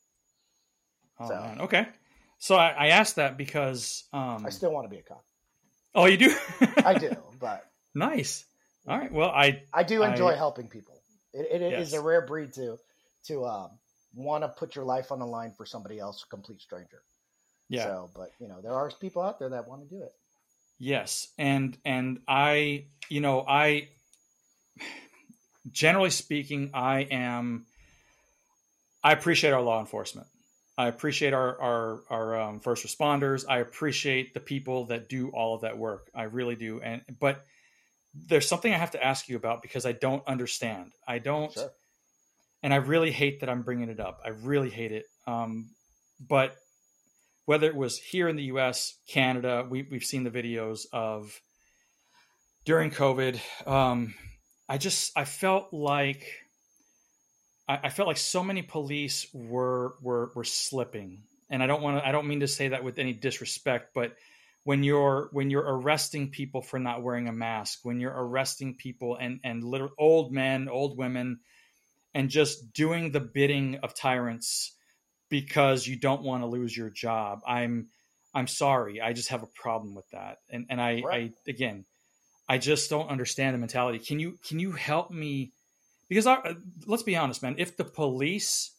Oh, 1.20 1.28
so, 1.30 1.36
man. 1.36 1.62
okay. 1.62 1.88
So 2.38 2.56
I, 2.56 2.70
I, 2.70 2.88
asked 2.88 3.16
that 3.16 3.38
because 3.38 4.04
um, 4.12 4.46
I 4.46 4.50
still 4.50 4.72
want 4.72 4.86
to 4.86 4.90
be 4.90 4.98
a 4.98 5.04
cop. 5.04 5.24
Oh, 5.94 6.06
you 6.06 6.18
do? 6.18 6.36
I 6.84 6.98
do, 6.98 7.12
but 7.40 7.66
nice. 7.94 8.44
All 8.88 8.98
right. 8.98 9.12
Well, 9.12 9.30
I 9.30 9.64
I 9.74 9.84
do 9.84 10.04
enjoy 10.04 10.32
I, 10.32 10.36
helping 10.36 10.68
people. 10.68 11.02
It, 11.34 11.62
it 11.62 11.72
yes. 11.72 11.88
is 11.88 11.94
a 11.94 12.02
rare 12.02 12.26
breed 12.26 12.54
to 12.54 12.78
to 13.28 13.46
um, 13.46 13.72
want 14.16 14.44
to 14.44 14.48
put 14.48 14.76
your 14.76 14.86
life 14.86 15.12
on 15.12 15.20
the 15.20 15.26
line 15.26 15.52
for 15.52 15.66
somebody 15.66 16.00
else, 16.00 16.24
a 16.24 16.30
complete 16.30 16.62
stranger. 16.62 17.02
Yeah. 17.70 17.84
So, 17.84 18.10
but 18.16 18.32
you 18.40 18.48
know, 18.48 18.62
there 18.62 18.74
are 18.74 18.92
people 19.00 19.22
out 19.22 19.40
there 19.40 19.50
that 19.50 19.68
want 19.68 19.88
to 19.88 19.96
do 19.96 20.02
it. 20.02 20.14
Yes, 20.78 21.28
and 21.38 21.78
and 21.86 22.20
I, 22.28 22.86
you 23.10 23.22
know, 23.22 23.46
I 23.48 23.90
generally 25.72 26.10
speaking, 26.10 26.72
I 26.74 27.02
am. 27.02 27.66
I 29.04 29.12
appreciate 29.14 29.52
our 29.52 29.62
law 29.62 29.80
enforcement. 29.80 30.28
I 30.78 30.88
appreciate 30.88 31.34
our 31.34 31.62
our, 31.62 32.00
our 32.10 32.42
um, 32.42 32.60
first 32.60 32.86
responders. 32.86 33.46
I 33.48 33.60
appreciate 33.60 34.34
the 34.34 34.40
people 34.40 34.86
that 34.86 35.08
do 35.10 35.30
all 35.30 35.56
of 35.56 35.62
that 35.62 35.78
work. 35.78 36.10
I 36.14 36.24
really 36.24 36.56
do. 36.56 36.82
And 36.82 37.02
but 37.20 37.46
there's 38.14 38.48
something 38.48 38.74
I 38.74 38.78
have 38.78 38.92
to 38.92 39.04
ask 39.04 39.30
you 39.30 39.36
about 39.36 39.62
because 39.62 39.86
I 39.86 39.92
don't 39.92 40.26
understand. 40.28 40.92
I 41.08 41.20
don't, 41.20 41.52
sure. 41.52 41.72
And 42.66 42.74
I 42.74 42.78
really 42.78 43.12
hate 43.12 43.42
that 43.42 43.50
I'm 43.50 43.62
bringing 43.62 43.90
it 43.90 44.00
up. 44.00 44.22
I 44.26 44.30
really 44.30 44.72
hate 44.72 44.92
it. 44.92 45.06
Um, 45.28 45.70
but 46.20 46.56
whether 47.46 47.68
it 47.68 47.76
was 47.76 48.00
here 48.00 48.28
in 48.28 48.38
the 48.38 48.46
U.S., 48.46 48.98
Canada, 49.08 49.68
we, 49.70 49.84
we've 49.84 50.04
seen 50.04 50.24
the 50.24 50.32
videos 50.32 50.88
of 50.92 51.40
during 52.66 52.90
COVID. 52.90 53.40
Um, 53.68 54.16
I 54.68 54.80
just 54.80 55.16
I 55.16 55.26
felt 55.26 55.74
like 55.74 56.26
I, 57.70 57.82
I 57.84 57.90
felt 57.90 58.08
like 58.08 58.18
so 58.18 58.44
many 58.44 58.64
police 58.64 59.28
were 59.32 59.94
were 60.02 60.32
were 60.34 60.44
slipping, 60.44 61.22
and 61.52 61.62
I 61.62 61.68
don't 61.68 61.84
want 61.84 62.00
to 62.00 62.08
I 62.08 62.12
don't 62.12 62.28
mean 62.28 62.40
to 62.40 62.48
say 62.48 62.70
that 62.70 62.84
with 62.84 62.98
any 62.98 63.14
disrespect, 63.14 63.92
but 63.94 64.16
when 64.64 64.82
you're 64.82 65.30
when 65.34 65.52
you're 65.52 65.62
arresting 65.62 66.32
people 66.32 66.64
for 66.64 66.80
not 66.80 67.04
wearing 67.04 67.28
a 67.28 67.32
mask, 67.32 67.82
when 67.84 68.00
you're 68.00 68.16
arresting 68.18 68.74
people 68.74 69.18
and 69.18 69.40
and 69.44 69.64
little 69.64 69.92
old 70.00 70.32
men, 70.32 70.68
old 70.68 70.98
women, 70.98 71.42
and 72.16 72.30
just 72.30 72.74
doing 72.74 73.12
the 73.12 73.20
bidding 73.20 73.76
of 73.84 73.94
tyrants 73.94 74.72
because 75.30 75.86
you 75.86 75.98
don't 75.98 76.24
want 76.24 76.42
to 76.42 76.48
lose 76.48 76.76
your 76.76 76.90
job, 76.90 77.42
I'm 77.46 77.90
I'm 78.34 78.48
sorry. 78.48 79.00
I 79.00 79.14
just 79.14 79.30
have 79.30 79.44
a 79.44 79.48
problem 79.48 79.94
with 79.94 80.10
that, 80.10 80.40
and 80.50 80.66
and 80.70 80.82
I, 80.82 81.04
right. 81.06 81.34
I 81.46 81.50
again 81.50 81.86
I 82.48 82.58
just 82.58 82.90
don't 82.90 83.10
understand 83.10 83.54
the 83.54 83.60
mentality. 83.60 84.00
Can 84.00 84.20
you 84.20 84.38
can 84.48 84.60
you 84.60 84.72
help 84.72 85.12
me? 85.12 85.52
Because 86.08 86.28
I, 86.28 86.56
let's 86.86 87.04
be 87.04 87.16
honest, 87.16 87.42
man. 87.42 87.56
If 87.58 87.78
the 87.78 87.84
police, 87.84 88.72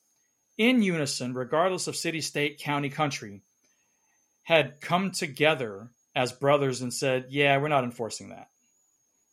in 0.56 0.82
unison, 0.82 1.34
regardless 1.34 1.88
of 1.88 1.96
city, 1.96 2.20
state, 2.20 2.58
county, 2.58 2.88
country, 2.88 3.42
had 4.44 4.80
come 4.80 5.10
together 5.10 5.88
as 6.14 6.32
brothers 6.32 6.80
and 6.80 6.94
said, 6.94 7.26
"Yeah, 7.30 7.58
we're 7.58 7.68
not 7.68 7.84
enforcing 7.84 8.28
that," 8.30 8.48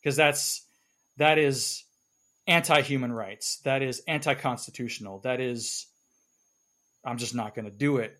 because 0.02 0.16
that's 0.16 0.66
that 1.16 1.38
is 1.38 1.84
anti-human 2.46 3.12
rights. 3.12 3.60
That 3.64 3.82
is 3.82 4.02
anti-constitutional. 4.06 5.20
That 5.20 5.40
is, 5.40 5.86
I'm 7.04 7.18
just 7.18 7.34
not 7.34 7.54
going 7.54 7.64
to 7.64 7.70
do 7.70 7.98
it. 7.98 8.16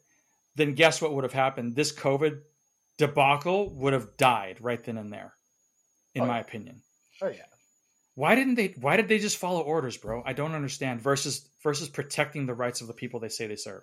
Then 0.56 0.74
guess 0.74 1.02
what 1.02 1.12
would 1.14 1.24
have 1.24 1.32
happened? 1.32 1.74
This 1.74 1.92
COVID 1.92 2.40
debacle 2.96 3.74
would 3.76 3.92
have 3.92 4.16
died 4.16 4.58
right 4.60 4.82
then 4.84 4.98
and 4.98 5.12
there 5.12 5.34
in 6.14 6.22
oh, 6.22 6.26
my 6.26 6.38
opinion. 6.38 6.82
Oh 7.20 7.28
yeah. 7.28 7.42
Why 8.14 8.36
didn't 8.36 8.54
they? 8.54 8.74
Why 8.80 8.96
did 8.96 9.08
they 9.08 9.18
just 9.18 9.38
follow 9.38 9.60
orders, 9.60 9.96
bro? 9.96 10.22
I 10.24 10.32
don't 10.32 10.54
understand. 10.54 11.00
Versus 11.00 11.48
versus 11.64 11.88
protecting 11.88 12.46
the 12.46 12.54
rights 12.54 12.80
of 12.80 12.86
the 12.86 12.92
people 12.92 13.18
they 13.18 13.28
say 13.28 13.48
they 13.48 13.56
serve. 13.56 13.82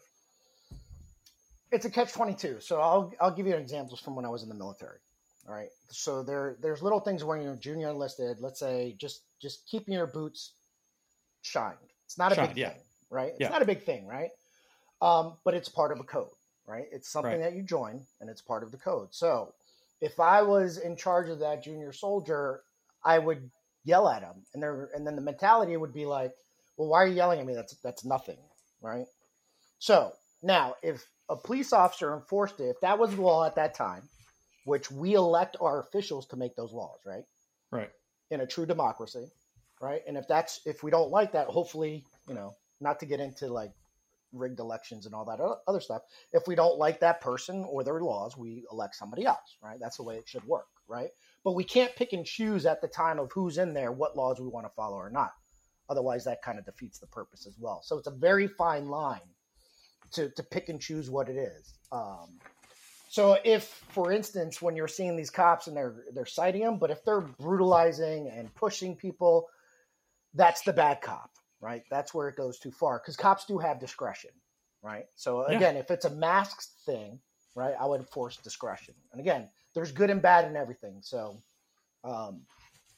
It's 1.71 1.83
a 1.85 1.89
catch 1.89 2.13
twenty 2.13 2.33
two. 2.33 2.61
So 2.61 2.79
I'll 2.79 3.13
I'll 3.19 3.35
give 3.35 3.47
you 3.47 3.55
examples 3.55 3.99
from 3.99 4.15
when 4.15 4.23
I 4.23 4.29
was 4.29 4.43
in 4.43 4.49
the 4.49 4.55
military. 4.55 4.99
All 5.47 5.53
right. 5.53 5.69
So 5.89 6.23
there 6.23 6.55
there's 6.61 6.81
little 6.81 6.99
things 6.99 7.23
when 7.23 7.41
you're 7.41 7.55
junior 7.55 7.89
enlisted. 7.89 8.39
Let's 8.39 8.59
say 8.59 8.95
just 8.97 9.21
just 9.41 9.65
keeping 9.67 9.93
your 9.93 10.07
boots 10.07 10.53
shined. 11.41 11.77
It's 12.05 12.17
not 12.17 12.31
a 12.31 12.35
shined, 12.35 12.49
big 12.49 12.57
yeah. 12.57 12.69
thing, 12.69 12.81
right? 13.09 13.31
It's 13.31 13.41
yeah. 13.41 13.49
not 13.49 13.61
a 13.61 13.65
big 13.65 13.83
thing, 13.83 14.05
right? 14.05 14.29
Um, 15.01 15.33
but 15.43 15.53
it's 15.53 15.69
part 15.69 15.91
of 15.91 15.99
a 15.99 16.03
code, 16.03 16.29
right? 16.67 16.85
It's 16.91 17.09
something 17.09 17.31
right. 17.31 17.41
that 17.41 17.53
you 17.53 17.63
join, 17.63 18.01
and 18.19 18.29
it's 18.29 18.41
part 18.41 18.63
of 18.63 18.71
the 18.71 18.77
code. 18.77 19.07
So 19.11 19.53
if 19.99 20.19
I 20.19 20.41
was 20.43 20.77
in 20.77 20.95
charge 20.95 21.29
of 21.29 21.39
that 21.39 21.63
junior 21.63 21.91
soldier, 21.91 22.61
I 23.03 23.17
would 23.17 23.49
yell 23.83 24.07
at 24.07 24.21
him, 24.21 24.45
and 24.53 24.61
there, 24.61 24.89
and 24.93 25.05
then 25.07 25.15
the 25.15 25.21
mentality 25.21 25.75
would 25.75 25.93
be 25.93 26.05
like, 26.05 26.33
"Well, 26.77 26.87
why 26.87 27.03
are 27.03 27.07
you 27.07 27.15
yelling 27.15 27.39
at 27.39 27.45
me? 27.45 27.55
That's 27.55 27.73
that's 27.77 28.05
nothing, 28.05 28.37
right?" 28.81 29.07
So 29.79 30.13
now, 30.43 30.75
if 30.83 31.03
a 31.29 31.35
police 31.35 31.73
officer 31.73 32.13
enforced 32.13 32.59
it, 32.59 32.65
if 32.65 32.79
that 32.81 32.99
was 32.99 33.15
the 33.15 33.21
law 33.21 33.45
at 33.45 33.55
that 33.55 33.73
time, 33.73 34.03
which 34.65 34.91
we 34.91 35.13
elect 35.13 35.57
our 35.59 35.79
officials 35.79 36.27
to 36.27 36.35
make 36.35 36.55
those 36.55 36.73
laws, 36.73 36.99
right? 37.05 37.23
Right. 37.71 37.89
In 38.29 38.41
a 38.41 38.47
true 38.47 38.65
democracy, 38.65 39.31
right? 39.81 40.01
And 40.07 40.17
if 40.17 40.27
that's 40.27 40.61
if 40.65 40.83
we 40.83 40.91
don't 40.91 41.11
like 41.11 41.31
that, 41.33 41.47
hopefully, 41.47 42.05
you 42.27 42.35
know, 42.35 42.55
not 42.79 42.99
to 42.99 43.05
get 43.05 43.19
into 43.19 43.47
like 43.47 43.71
rigged 44.33 44.59
elections 44.59 45.05
and 45.05 45.13
all 45.13 45.25
that 45.25 45.39
other 45.67 45.81
stuff. 45.81 46.03
If 46.31 46.47
we 46.47 46.55
don't 46.55 46.77
like 46.77 46.99
that 46.99 47.21
person 47.21 47.65
or 47.67 47.83
their 47.83 47.99
laws, 47.99 48.37
we 48.37 48.63
elect 48.71 48.95
somebody 48.95 49.25
else, 49.25 49.57
right? 49.61 49.79
That's 49.79 49.97
the 49.97 50.03
way 50.03 50.15
it 50.15 50.27
should 50.27 50.45
work, 50.45 50.67
right? 50.87 51.09
But 51.43 51.53
we 51.53 51.63
can't 51.63 51.95
pick 51.95 52.13
and 52.13 52.25
choose 52.25 52.65
at 52.65 52.81
the 52.81 52.87
time 52.87 53.19
of 53.19 53.31
who's 53.33 53.57
in 53.57 53.73
there 53.73 53.91
what 53.91 54.15
laws 54.15 54.39
we 54.39 54.47
want 54.47 54.65
to 54.65 54.73
follow 54.75 54.97
or 54.97 55.09
not. 55.09 55.33
Otherwise, 55.89 56.23
that 56.23 56.41
kind 56.41 56.57
of 56.57 56.65
defeats 56.65 56.99
the 56.99 57.07
purpose 57.07 57.45
as 57.45 57.57
well. 57.59 57.81
So 57.83 57.97
it's 57.97 58.07
a 58.07 58.11
very 58.11 58.47
fine 58.47 58.87
line 58.87 59.19
to, 60.13 60.29
to 60.29 60.43
pick 60.43 60.69
and 60.69 60.79
choose 60.79 61.09
what 61.09 61.27
it 61.27 61.35
is. 61.35 61.73
Um, 61.91 62.39
so 63.11 63.37
if, 63.43 63.63
for 63.89 64.11
instance, 64.11 64.61
when 64.61 64.75
you're 64.75 64.87
seeing 64.87 65.15
these 65.17 65.29
cops 65.29 65.67
and 65.67 65.75
they're 65.75 66.05
they're 66.13 66.25
citing 66.25 66.61
them, 66.63 66.77
but 66.77 66.91
if 66.91 67.03
they're 67.03 67.21
brutalizing 67.21 68.27
and 68.29 68.53
pushing 68.55 68.95
people, 68.95 69.49
that's 70.33 70.61
the 70.61 70.73
bad 70.73 71.01
cop 71.01 71.29
right? 71.61 71.83
That's 71.91 72.13
where 72.13 72.27
it 72.27 72.35
goes 72.35 72.57
too 72.59 72.71
far 72.71 72.97
because 72.99 73.15
cops 73.15 73.45
do 73.45 73.57
have 73.59 73.79
discretion, 73.79 74.31
right? 74.81 75.05
So 75.15 75.47
Yeah. 75.47 75.57
again, 75.57 75.77
if 75.77 75.91
it's 75.91 76.05
a 76.05 76.09
masked 76.09 76.69
thing, 76.85 77.19
right, 77.53 77.75
I 77.79 77.85
would 77.85 77.99
enforce 78.01 78.37
discretion. 78.37 78.95
And 79.11 79.21
again, 79.21 79.47
there's 79.75 79.91
good 79.91 80.09
and 80.09 80.21
bad 80.21 80.45
in 80.45 80.55
everything. 80.55 80.97
So 81.01 81.41
um, 82.03 82.41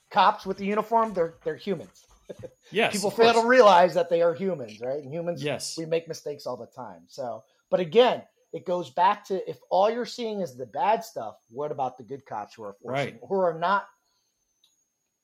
cops 0.09 0.45
with 0.45 0.57
the 0.57 0.65
uniform, 0.65 1.13
they're 1.13 1.35
they're 1.43 1.57
humans. 1.57 2.05
Yes. 2.71 2.93
People 2.93 3.11
fail 3.11 3.33
to 3.33 3.45
realize 3.47 3.93
that 3.93 4.09
they 4.09 4.21
are 4.23 4.33
humans, 4.33 4.81
right? 4.81 5.03
And 5.03 5.13
humans, 5.13 5.43
Yes. 5.43 5.77
we 5.77 5.85
make 5.85 6.07
mistakes 6.07 6.47
all 6.47 6.57
the 6.57 6.65
time. 6.65 7.03
So, 7.07 7.43
but 7.69 7.79
again, 7.79 8.23
it 8.53 8.65
goes 8.65 8.91
back 8.91 9.25
to 9.25 9.49
if 9.49 9.57
all 9.69 9.89
you're 9.89 10.05
seeing 10.05 10.41
is 10.41 10.55
the 10.55 10.67
bad 10.67 11.03
stuff, 11.03 11.35
what 11.49 11.71
about 11.71 11.97
the 11.97 12.03
good 12.03 12.25
cops 12.25 12.53
who 12.53 12.63
are 12.63 12.75
forcing, 12.81 13.13
Right. 13.13 13.19
who 13.27 13.35
are 13.35 13.57
not 13.57 13.87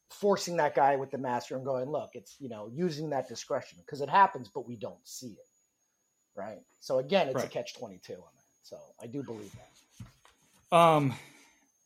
forcing 0.10 0.58
that 0.58 0.74
guy 0.76 0.96
with 0.96 1.12
the 1.12 1.18
master 1.20 1.56
and 1.56 1.64
going, 1.64 1.90
look, 1.90 2.10
it's 2.14 2.36
you 2.40 2.50
know 2.50 2.70
using 2.74 3.12
that 3.12 3.28
discretion 3.28 3.78
because 3.86 4.02
it 4.02 4.10
happens, 4.10 4.50
but 4.54 4.68
we 4.68 4.76
don't 4.76 5.06
see 5.08 5.28
it, 5.34 5.48
right? 6.36 6.60
So 6.80 6.98
again, 6.98 7.30
it's 7.30 7.44
a 7.44 7.48
catch 7.48 7.76
twenty 7.76 8.00
two 8.04 8.14
on 8.14 8.20
that. 8.36 8.46
So 8.64 8.78
I 9.02 9.08
do 9.08 9.24
believe 9.24 9.52
that. 10.72 10.76
Um, 10.76 11.14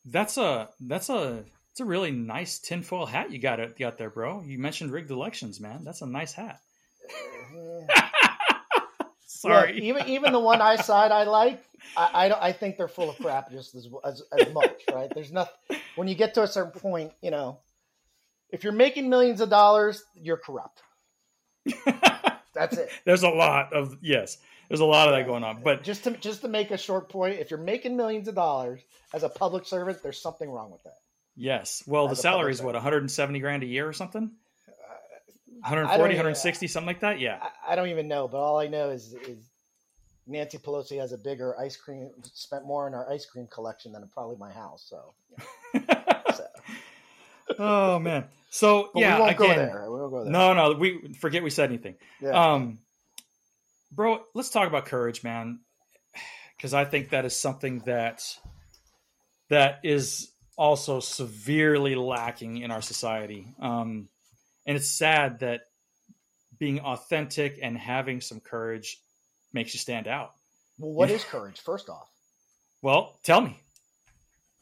that's 0.05 0.37
a 0.37 0.69
that's 0.79 1.09
a 1.09 1.43
it's 1.71 1.79
a 1.79 1.85
really 1.85 2.11
nice 2.11 2.59
tinfoil 2.59 3.05
hat 3.05 3.31
you 3.31 3.39
got 3.39 3.59
it 3.59 3.77
got 3.77 3.97
there, 3.97 4.09
bro. 4.09 4.43
You 4.45 4.59
mentioned 4.59 4.91
rigged 4.91 5.11
elections, 5.11 5.59
man. 5.59 5.83
That's 5.83 6.01
a 6.01 6.07
nice 6.07 6.33
hat. 6.33 6.59
Sorry. 9.43 9.73
Look, 9.73 9.83
even 9.83 10.07
even 10.07 10.31
the 10.33 10.39
one 10.39 10.61
I 10.61 10.77
side 10.77 11.11
I 11.11 11.23
like, 11.23 11.63
I, 11.95 12.09
I 12.13 12.27
don't. 12.29 12.41
I 12.41 12.51
think 12.51 12.77
they're 12.77 12.87
full 12.87 13.09
of 13.09 13.17
crap 13.17 13.51
just 13.51 13.75
as, 13.75 13.87
as 14.03 14.23
as 14.39 14.53
much, 14.53 14.81
right? 14.91 15.11
There's 15.13 15.31
nothing. 15.31 15.79
When 15.95 16.07
you 16.07 16.15
get 16.15 16.33
to 16.35 16.43
a 16.43 16.47
certain 16.47 16.79
point, 16.79 17.11
you 17.21 17.31
know, 17.31 17.59
if 18.49 18.63
you're 18.63 18.73
making 18.73 19.09
millions 19.09 19.41
of 19.41 19.49
dollars, 19.49 20.03
you're 20.15 20.37
corrupt. 20.37 20.81
That's 22.53 22.77
it. 22.77 22.89
There's 23.05 23.23
a 23.23 23.29
lot 23.29 23.73
of 23.73 23.97
yes. 24.01 24.37
There's 24.69 24.79
a 24.79 24.85
lot 24.85 25.07
of 25.07 25.13
that 25.15 25.25
going 25.27 25.43
on, 25.43 25.61
but 25.63 25.83
just 25.83 26.05
to 26.05 26.11
just 26.11 26.41
to 26.41 26.47
make 26.47 26.71
a 26.71 26.77
short 26.77 27.09
point, 27.09 27.39
if 27.39 27.51
you're 27.51 27.59
making 27.59 27.97
millions 27.97 28.27
of 28.27 28.35
dollars 28.35 28.81
as 29.13 29.23
a 29.23 29.29
public 29.29 29.65
servant, 29.65 30.01
there's 30.01 30.21
something 30.21 30.49
wrong 30.49 30.71
with 30.71 30.83
that. 30.83 30.97
yes. 31.35 31.83
Well, 31.85 32.07
the 32.07 32.13
As 32.13 32.19
a 32.19 32.21
salary 32.21 32.51
is 32.51 32.61
what 32.61 32.73
170 32.73 33.39
grand 33.39 33.63
a 33.63 33.65
year 33.65 33.87
or 33.87 33.93
something. 33.93 34.31
I 35.63 35.69
140, 35.69 36.13
even- 36.13 36.17
160, 36.17 36.67
something 36.67 36.87
like 36.87 36.99
that. 37.01 37.19
Yeah. 37.19 37.39
I, 37.41 37.73
I 37.73 37.75
don't 37.75 37.89
even 37.89 38.07
know, 38.07 38.27
but 38.27 38.37
all 38.37 38.59
I 38.59 38.67
know 38.67 38.89
is 38.89 39.13
is 39.27 39.49
Nancy 40.27 40.57
Pelosi 40.57 40.99
has 40.99 41.11
a 41.11 41.17
bigger 41.17 41.57
ice 41.59 41.75
cream, 41.75 42.09
spent 42.33 42.65
more 42.65 42.85
on 42.85 42.93
our 42.93 43.09
ice 43.11 43.25
cream 43.25 43.47
collection 43.47 43.91
than 43.91 44.07
probably 44.13 44.37
my 44.37 44.51
house. 44.51 44.85
So, 44.89 45.13
so. 46.35 46.47
oh 47.59 47.99
man. 47.99 48.25
So 48.49 48.91
But 48.93 48.99
yeah, 48.99 49.15
we 49.15 49.21
won't 49.21 49.31
again, 49.31 49.47
go 49.49 49.55
there. 49.55 49.91
We 49.91 49.99
won't 49.99 50.11
go 50.11 50.23
there. 50.23 50.31
no, 50.31 50.53
no, 50.53 50.73
we 50.73 51.13
forget 51.19 51.43
we 51.43 51.49
said 51.49 51.69
anything. 51.69 51.95
Yeah. 52.21 52.53
Um, 52.53 52.79
bro, 53.91 54.21
let's 54.33 54.49
talk 54.49 54.67
about 54.67 54.85
courage, 54.85 55.23
man, 55.23 55.59
because 56.55 56.73
I 56.73 56.85
think 56.85 57.09
that 57.09 57.25
is 57.25 57.35
something 57.35 57.79
that 57.85 58.23
that 59.49 59.79
is 59.83 60.31
also 60.57 60.99
severely 60.99 61.95
lacking 61.95 62.57
in 62.57 62.71
our 62.71 62.81
society. 62.81 63.47
Um, 63.59 64.07
and 64.65 64.75
it's 64.77 64.89
sad 64.89 65.39
that 65.39 65.61
being 66.59 66.79
authentic 66.79 67.59
and 67.61 67.77
having 67.77 68.21
some 68.21 68.39
courage 68.39 68.99
makes 69.53 69.73
you 69.73 69.79
stand 69.79 70.07
out. 70.07 70.31
well, 70.79 70.91
what 70.91 71.09
is 71.11 71.23
courage? 71.23 71.59
First 71.59 71.89
off, 71.89 72.09
Well, 72.81 73.17
tell 73.23 73.41
me. 73.41 73.59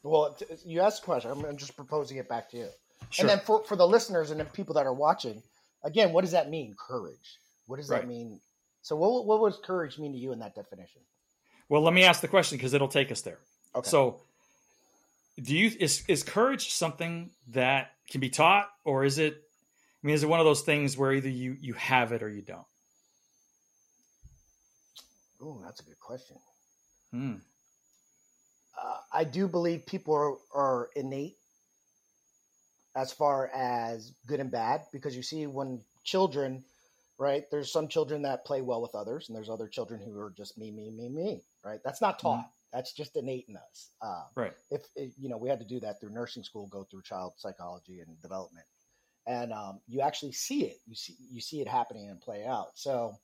well, 0.04 0.36
you 0.66 0.82
asked 0.82 1.02
a 1.04 1.06
question. 1.06 1.32
I'm, 1.32 1.58
just 1.58 1.76
proposing 1.76 2.18
it 2.18 2.28
back 2.28 2.50
to 2.52 2.58
you. 2.58 2.68
Sure. 3.10 3.24
And 3.24 3.30
then 3.30 3.46
for 3.46 3.64
for 3.64 3.76
the 3.76 3.88
listeners 3.88 4.32
and 4.32 4.40
the 4.40 4.46
people 4.46 4.76
that 4.76 4.86
are 4.86 4.94
watching, 4.94 5.44
again, 5.84 6.14
what 6.14 6.22
does 6.22 6.32
that 6.32 6.50
mean? 6.50 6.76
Courage. 6.78 7.38
What 7.68 7.78
does 7.78 7.90
Right. 7.90 8.02
that 8.02 8.08
mean? 8.08 8.40
So, 8.84 8.96
what 8.96 9.26
what 9.26 9.42
would 9.42 9.54
courage 9.64 9.98
mean 10.00 10.14
to 10.14 10.18
you 10.18 10.32
in 10.32 10.40
that 10.40 10.56
definition? 10.56 11.02
well, 11.70 11.82
let 11.82 11.94
me 11.94 12.04
ask 12.04 12.20
the 12.22 12.28
question 12.28 12.58
because 12.58 12.74
it'll 12.74 12.88
take 12.90 13.12
us 13.12 13.22
there. 13.22 13.40
Okay. 13.76 13.90
So, 13.90 14.22
do 15.42 15.56
you 15.56 15.72
is 15.80 16.04
is 16.08 16.24
courage 16.24 16.72
something 16.74 17.32
that 17.50 17.92
can 18.10 18.22
be 18.22 18.30
taught, 18.30 18.70
or 18.86 19.04
is 19.06 19.18
it? 19.20 19.42
I 20.04 20.08
mean, 20.08 20.16
is 20.16 20.24
it 20.24 20.30
one 20.30 20.40
of 20.40 20.46
those 20.46 20.62
things 20.62 20.98
where 20.98 21.14
either 21.14 21.30
you 21.30 21.56
you 21.60 21.74
have 21.76 22.12
it 22.12 22.24
or 22.24 22.30
you 22.30 22.42
don't? 22.42 22.66
Oh, 25.42 25.60
that's 25.64 25.80
a 25.80 25.84
good 25.84 26.00
question. 26.00 26.38
Hmm. 27.12 27.36
uh, 28.82 28.98
I 29.12 29.24
do 29.26 29.48
believe 29.48 29.86
people 29.86 30.14
are, 30.14 30.36
are 30.54 30.90
innate 30.96 31.36
as 32.96 33.12
far 33.12 33.48
as 33.54 34.14
good 34.28 34.40
and 34.40 34.52
bad 34.52 34.82
because 34.94 35.16
you 35.16 35.24
see 35.24 35.46
when 35.48 35.82
children, 36.04 36.64
right? 37.18 37.44
There's 37.52 37.72
some 37.72 37.88
children 37.88 38.22
that 38.22 38.46
play 38.46 38.62
well 38.62 38.82
with 38.82 38.96
others, 38.96 39.28
and 39.28 39.36
there's 39.36 39.50
other 39.50 39.68
children 39.68 40.00
who 40.00 40.18
are 40.20 40.32
just 40.38 40.58
me, 40.58 40.72
me, 40.72 40.90
me, 40.90 41.10
me, 41.10 41.44
right? 41.66 41.80
That's 41.84 42.02
not 42.02 42.20
taught. 42.20 42.50
That's 42.72 42.94
just 42.94 43.18
innate 43.18 43.46
in 43.50 43.58
us. 43.58 43.90
Uh, 44.02 44.24
Right. 44.36 44.54
if 44.70 44.84
if, 44.96 45.12
you 45.18 45.28
know, 45.28 45.38
we 45.38 45.50
had 45.50 45.60
to 45.60 45.66
do 45.66 45.80
that 45.82 46.00
through 46.00 46.12
nursing 46.12 46.44
school, 46.44 46.68
go 46.68 46.86
through 46.86 47.02
child 47.02 47.34
psychology 47.38 48.00
and 48.00 48.22
development, 48.22 48.66
and 49.28 49.52
um, 49.54 49.80
you 49.88 50.02
actually 50.02 50.32
see 50.32 50.64
it. 50.66 50.78
You 50.88 50.96
see 50.96 51.16
you 51.32 51.42
see 51.42 51.62
it 51.62 51.68
happening 51.68 52.10
and 52.10 52.20
play 52.20 52.46
out. 52.46 52.70
So, 52.76 53.16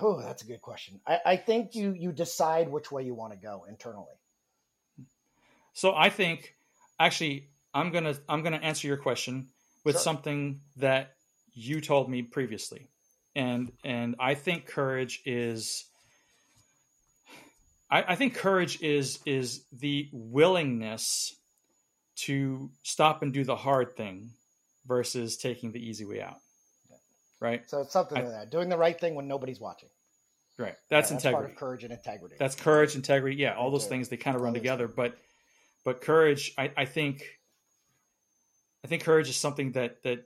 oh, 0.00 0.20
that's 0.20 0.42
a 0.42 0.46
good 0.46 0.60
question. 0.60 1.00
I, 1.06 1.18
I 1.26 1.36
think 1.36 1.74
you 1.74 1.92
you 1.92 2.12
decide 2.12 2.68
which 2.68 2.90
way 2.92 3.04
you 3.04 3.14
want 3.14 3.32
to 3.32 3.38
go 3.38 3.66
internally. 3.68 4.14
So 5.72 5.94
I 5.94 6.10
think 6.10 6.54
actually 6.98 7.50
I'm 7.74 7.90
gonna 7.90 8.14
I'm 8.28 8.42
gonna 8.42 8.56
answer 8.56 8.86
your 8.86 8.96
question 8.96 9.48
with 9.84 9.96
Sure. 9.96 10.02
something 10.02 10.60
that 10.76 11.12
you 11.52 11.80
told 11.80 12.08
me 12.10 12.22
previously, 12.22 12.88
and 13.34 13.72
and 13.84 14.16
I 14.18 14.34
think 14.34 14.66
courage 14.66 15.22
is. 15.24 15.84
I, 17.88 18.02
I 18.08 18.14
think 18.16 18.34
courage 18.34 18.82
is 18.82 19.20
is 19.26 19.64
the 19.72 20.08
willingness 20.12 21.36
to 22.16 22.70
stop 22.82 23.22
and 23.22 23.32
do 23.32 23.44
the 23.44 23.56
hard 23.56 23.96
thing 23.96 24.30
versus 24.86 25.36
taking 25.36 25.72
the 25.72 25.78
easy 25.84 26.04
way 26.04 26.20
out. 26.20 26.38
Right, 27.38 27.68
So 27.68 27.82
it's 27.82 27.92
something 27.92 28.16
I- 28.16 28.22
like 28.22 28.30
that. 28.32 28.50
Doing 28.50 28.70
the 28.70 28.78
right 28.78 28.98
thing 28.98 29.14
when 29.14 29.28
nobody's 29.28 29.60
watching. 29.60 29.90
right. 30.58 30.74
That's 30.88 31.10
Yeah, 31.10 31.16
part 31.16 31.24
integrity. 31.26 31.52
of 31.52 31.58
courage 31.58 31.84
and 31.84 31.92
integrity. 31.92 32.36
That's 32.38 32.56
courage, 32.56 32.94
integrity. 32.96 33.36
Yeah, 33.36 33.54
all 33.56 33.70
those 33.70 33.86
things 33.86 34.08
they 34.08 34.16
kind 34.16 34.34
of 34.36 34.42
run 34.42 34.54
together. 34.54 34.88
But 34.88 35.18
but 35.84 36.00
courage, 36.00 36.52
I, 36.58 36.72
I 36.76 36.84
think, 36.86 37.22
I 38.84 38.88
think 38.88 39.04
courage 39.04 39.28
is 39.28 39.36
something 39.36 39.72
that 39.72 40.02
that 40.04 40.24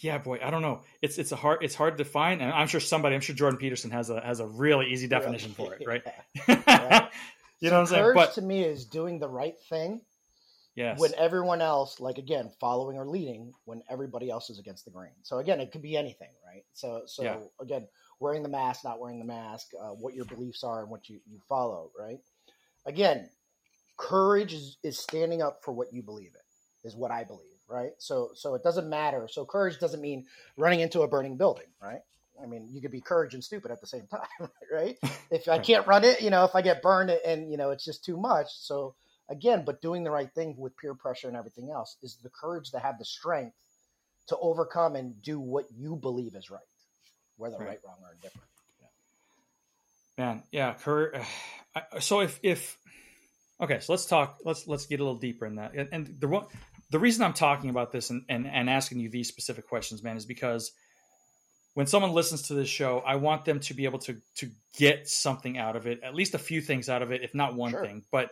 yeah, 0.00 0.18
boy, 0.18 0.38
I 0.40 0.50
don't 0.50 0.62
know. 0.62 0.82
It's 1.02 1.18
it's 1.18 1.32
a 1.32 1.36
hard 1.36 1.64
it's 1.64 1.74
hard 1.74 1.98
to 1.98 2.04
define, 2.04 2.40
and 2.40 2.52
I'm 2.52 2.68
sure 2.68 2.78
somebody, 2.80 3.16
I'm 3.16 3.20
sure 3.20 3.34
Jordan 3.34 3.58
Peterson 3.58 3.90
has 3.90 4.08
a 4.10 4.20
has 4.20 4.38
a 4.38 4.46
really 4.46 4.86
easy 4.92 5.08
definition 5.08 5.52
for 5.54 5.74
it, 5.74 5.84
right? 5.86 6.02
You 7.60 7.70
know 7.70 7.76
what 7.76 7.80
I'm 7.82 7.86
saying? 7.86 8.02
Courage 8.02 8.14
But 8.16 8.34
to 8.34 8.42
me 8.42 8.62
is 8.64 8.84
doing 8.84 9.18
the 9.20 9.28
right 9.28 9.54
thing 9.68 10.00
yes, 10.74 10.98
when 10.98 11.14
everyone 11.14 11.60
else, 11.60 12.00
like 12.00 12.18
again, 12.18 12.50
following 12.60 12.96
or 12.98 13.06
leading 13.06 13.52
when 13.64 13.82
everybody 13.88 14.30
else 14.30 14.50
is 14.50 14.58
against 14.58 14.84
the 14.84 14.90
grain. 14.90 15.12
So 15.22 15.38
again, 15.38 15.60
it 15.60 15.72
could 15.72 15.82
be 15.82 15.96
anything, 15.96 16.30
right? 16.46 16.64
So 16.72 17.02
so 17.06 17.22
Yeah. 17.22 17.38
again, 17.60 17.88
wearing 18.20 18.42
the 18.42 18.48
mask, 18.48 18.84
not 18.84 19.00
wearing 19.00 19.18
the 19.18 19.24
mask, 19.24 19.68
uh, 19.78 19.90
what 19.90 20.14
your 20.14 20.24
beliefs 20.24 20.64
are 20.64 20.80
and 20.82 20.90
what 20.90 21.08
you, 21.08 21.20
you 21.26 21.40
follow, 21.48 21.90
right? 21.98 22.20
Again, 22.86 23.28
courage 23.96 24.52
is, 24.52 24.78
is 24.82 24.98
standing 24.98 25.42
up 25.42 25.62
for 25.62 25.72
what 25.72 25.92
you 25.92 26.02
believe 26.02 26.32
in, 26.34 26.88
is 26.88 26.96
what 26.96 27.10
I 27.10 27.24
believe, 27.24 27.58
right? 27.68 27.92
So 27.98 28.30
so 28.34 28.54
it 28.54 28.62
doesn't 28.62 28.88
matter. 28.88 29.28
So 29.28 29.44
courage 29.44 29.78
doesn't 29.78 30.00
mean 30.00 30.26
running 30.56 30.80
into 30.80 31.02
a 31.02 31.08
burning 31.08 31.36
building, 31.36 31.68
right? 31.80 32.00
I 32.42 32.46
mean, 32.46 32.68
you 32.72 32.80
could 32.80 32.90
be 32.90 33.00
courage 33.00 33.34
and 33.34 33.44
stupid 33.44 33.70
at 33.70 33.80
the 33.80 33.86
same 33.86 34.06
time, 34.10 34.50
right? 34.72 34.96
If 35.30 35.48
I 35.48 35.58
can't 35.58 35.86
run 35.86 36.04
it, 36.04 36.22
you 36.22 36.30
know, 36.30 36.44
if 36.44 36.54
I 36.54 36.62
get 36.62 36.82
burned 36.82 37.10
and 37.10 37.50
you 37.50 37.56
know 37.56 37.70
it's 37.70 37.84
just 37.84 38.04
too 38.04 38.16
much. 38.16 38.48
So 38.50 38.94
again, 39.28 39.64
but 39.64 39.80
doing 39.82 40.04
the 40.04 40.10
right 40.10 40.32
thing 40.34 40.54
with 40.58 40.76
peer 40.76 40.94
pressure 40.94 41.28
and 41.28 41.36
everything 41.36 41.70
else 41.70 41.96
is 42.02 42.16
the 42.22 42.30
courage 42.30 42.70
to 42.70 42.78
have 42.78 42.98
the 42.98 43.04
strength 43.04 43.56
to 44.28 44.36
overcome 44.38 44.96
and 44.96 45.20
do 45.22 45.40
what 45.40 45.66
you 45.76 45.96
believe 45.96 46.34
is 46.34 46.50
right, 46.50 46.60
whether 47.36 47.58
Right. 47.58 47.68
right, 47.68 47.80
wrong, 47.84 47.96
or 48.02 48.12
indifferent. 48.12 48.48
man, 50.18 50.42
yeah, 50.52 50.74
courage. 50.74 51.20
So 52.00 52.20
if 52.20 52.38
if 52.42 52.76
okay, 53.58 53.80
so 53.80 53.94
let's 53.94 54.04
talk. 54.04 54.40
Let's 54.44 54.66
let's 54.68 54.84
get 54.84 55.00
a 55.00 55.02
little 55.02 55.18
deeper 55.18 55.46
in 55.46 55.54
that. 55.56 55.72
And, 55.74 55.88
and 55.90 56.16
the 56.20 56.28
one 56.28 56.44
the 56.90 56.98
reason 56.98 57.22
I'm 57.24 57.32
talking 57.32 57.70
about 57.70 57.92
this 57.92 58.10
and, 58.10 58.24
and 58.28 58.46
and 58.46 58.68
asking 58.68 59.00
you 59.00 59.08
these 59.08 59.28
specific 59.28 59.66
questions, 59.66 60.02
man, 60.02 60.18
is 60.18 60.26
because 60.26 60.72
when 61.72 61.86
someone 61.86 62.12
listens 62.12 62.42
to 62.48 62.54
this 62.54 62.68
show, 62.68 62.98
I 63.06 63.16
want 63.16 63.46
them 63.46 63.60
to 63.60 63.72
be 63.74 63.86
able 63.86 64.00
to 64.00 64.20
to 64.36 64.50
get 64.76 65.08
something 65.08 65.56
out 65.56 65.76
of 65.76 65.86
it, 65.86 66.02
at 66.02 66.14
least 66.14 66.34
a 66.34 66.38
few 66.38 66.60
things 66.60 66.90
out 66.90 67.00
of 67.00 67.10
it, 67.10 67.22
if 67.22 67.34
not 67.34 67.54
one 67.54 67.70
Sure. 67.70 67.82
thing. 67.82 68.04
But 68.12 68.30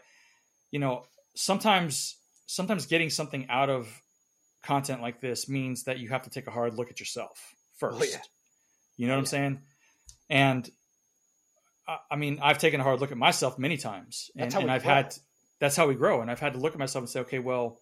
you 0.71 0.79
know, 0.79 1.05
sometimes 1.35 2.17
sometimes 2.47 2.87
getting 2.87 3.11
something 3.11 3.47
out 3.49 3.71
of 3.71 3.89
content 4.65 5.01
like 5.01 5.21
this 5.21 5.49
means 5.49 5.85
that 5.85 5.99
you 5.99 6.09
have 6.09 6.23
to 6.23 6.31
take 6.31 6.47
a 6.47 6.51
hard 6.51 6.75
look 6.75 6.91
at 6.91 7.01
yourself 7.01 7.55
oh, 7.55 7.57
first. 7.79 8.01
Oh, 8.01 8.05
yeah. 8.05 8.19
You 8.97 9.07
know 9.07 9.15
what 9.15 9.17
Oh, 9.17 9.19
I'm 9.19 9.25
yeah. 9.25 9.29
saying? 9.29 9.61
And 10.29 10.71
I, 11.89 11.97
I 12.13 12.17
mean, 12.17 12.39
I've 12.43 12.59
taken 12.59 12.81
a 12.81 12.85
hard 12.85 13.01
look 13.01 13.13
at 13.13 13.19
myself 13.19 13.59
many 13.59 13.77
times, 13.77 14.31
and, 14.37 14.53
and 14.55 14.71
I've 14.71 14.83
grow. 14.85 14.95
had 14.95 15.15
that's 15.61 15.77
how 15.77 15.87
we 15.87 15.95
grow. 15.95 16.21
And 16.21 16.31
I've 16.31 16.41
had 16.41 16.55
to 16.55 16.59
look 16.59 16.73
at 16.73 16.79
myself 16.79 17.03
and 17.03 17.09
say, 17.11 17.21
okay, 17.21 17.39
well, 17.39 17.79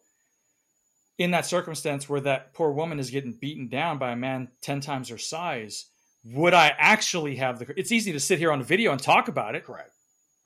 in 1.19 1.33
that 1.33 1.47
circumstance 1.47 2.09
where 2.09 2.21
that 2.21 2.55
poor 2.55 2.71
woman 2.71 2.99
is 3.01 3.11
getting 3.11 3.33
beaten 3.33 3.69
down 3.69 3.99
by 3.99 4.13
a 4.13 4.17
man 4.17 4.49
ten 4.61 4.81
times 4.81 5.09
her 5.09 5.19
size, 5.19 5.87
would 6.25 6.55
I 6.55 6.73
actually 6.79 7.37
have 7.37 7.59
the? 7.59 7.73
It's 7.77 7.93
easy 7.93 8.13
to 8.13 8.21
sit 8.21 8.39
here 8.39 8.53
on 8.53 8.61
a 8.61 8.65
video 8.65 8.93
and 8.93 9.03
talk 9.03 9.29
about 9.29 9.55
it, 9.55 9.65
Correct. 9.65 9.91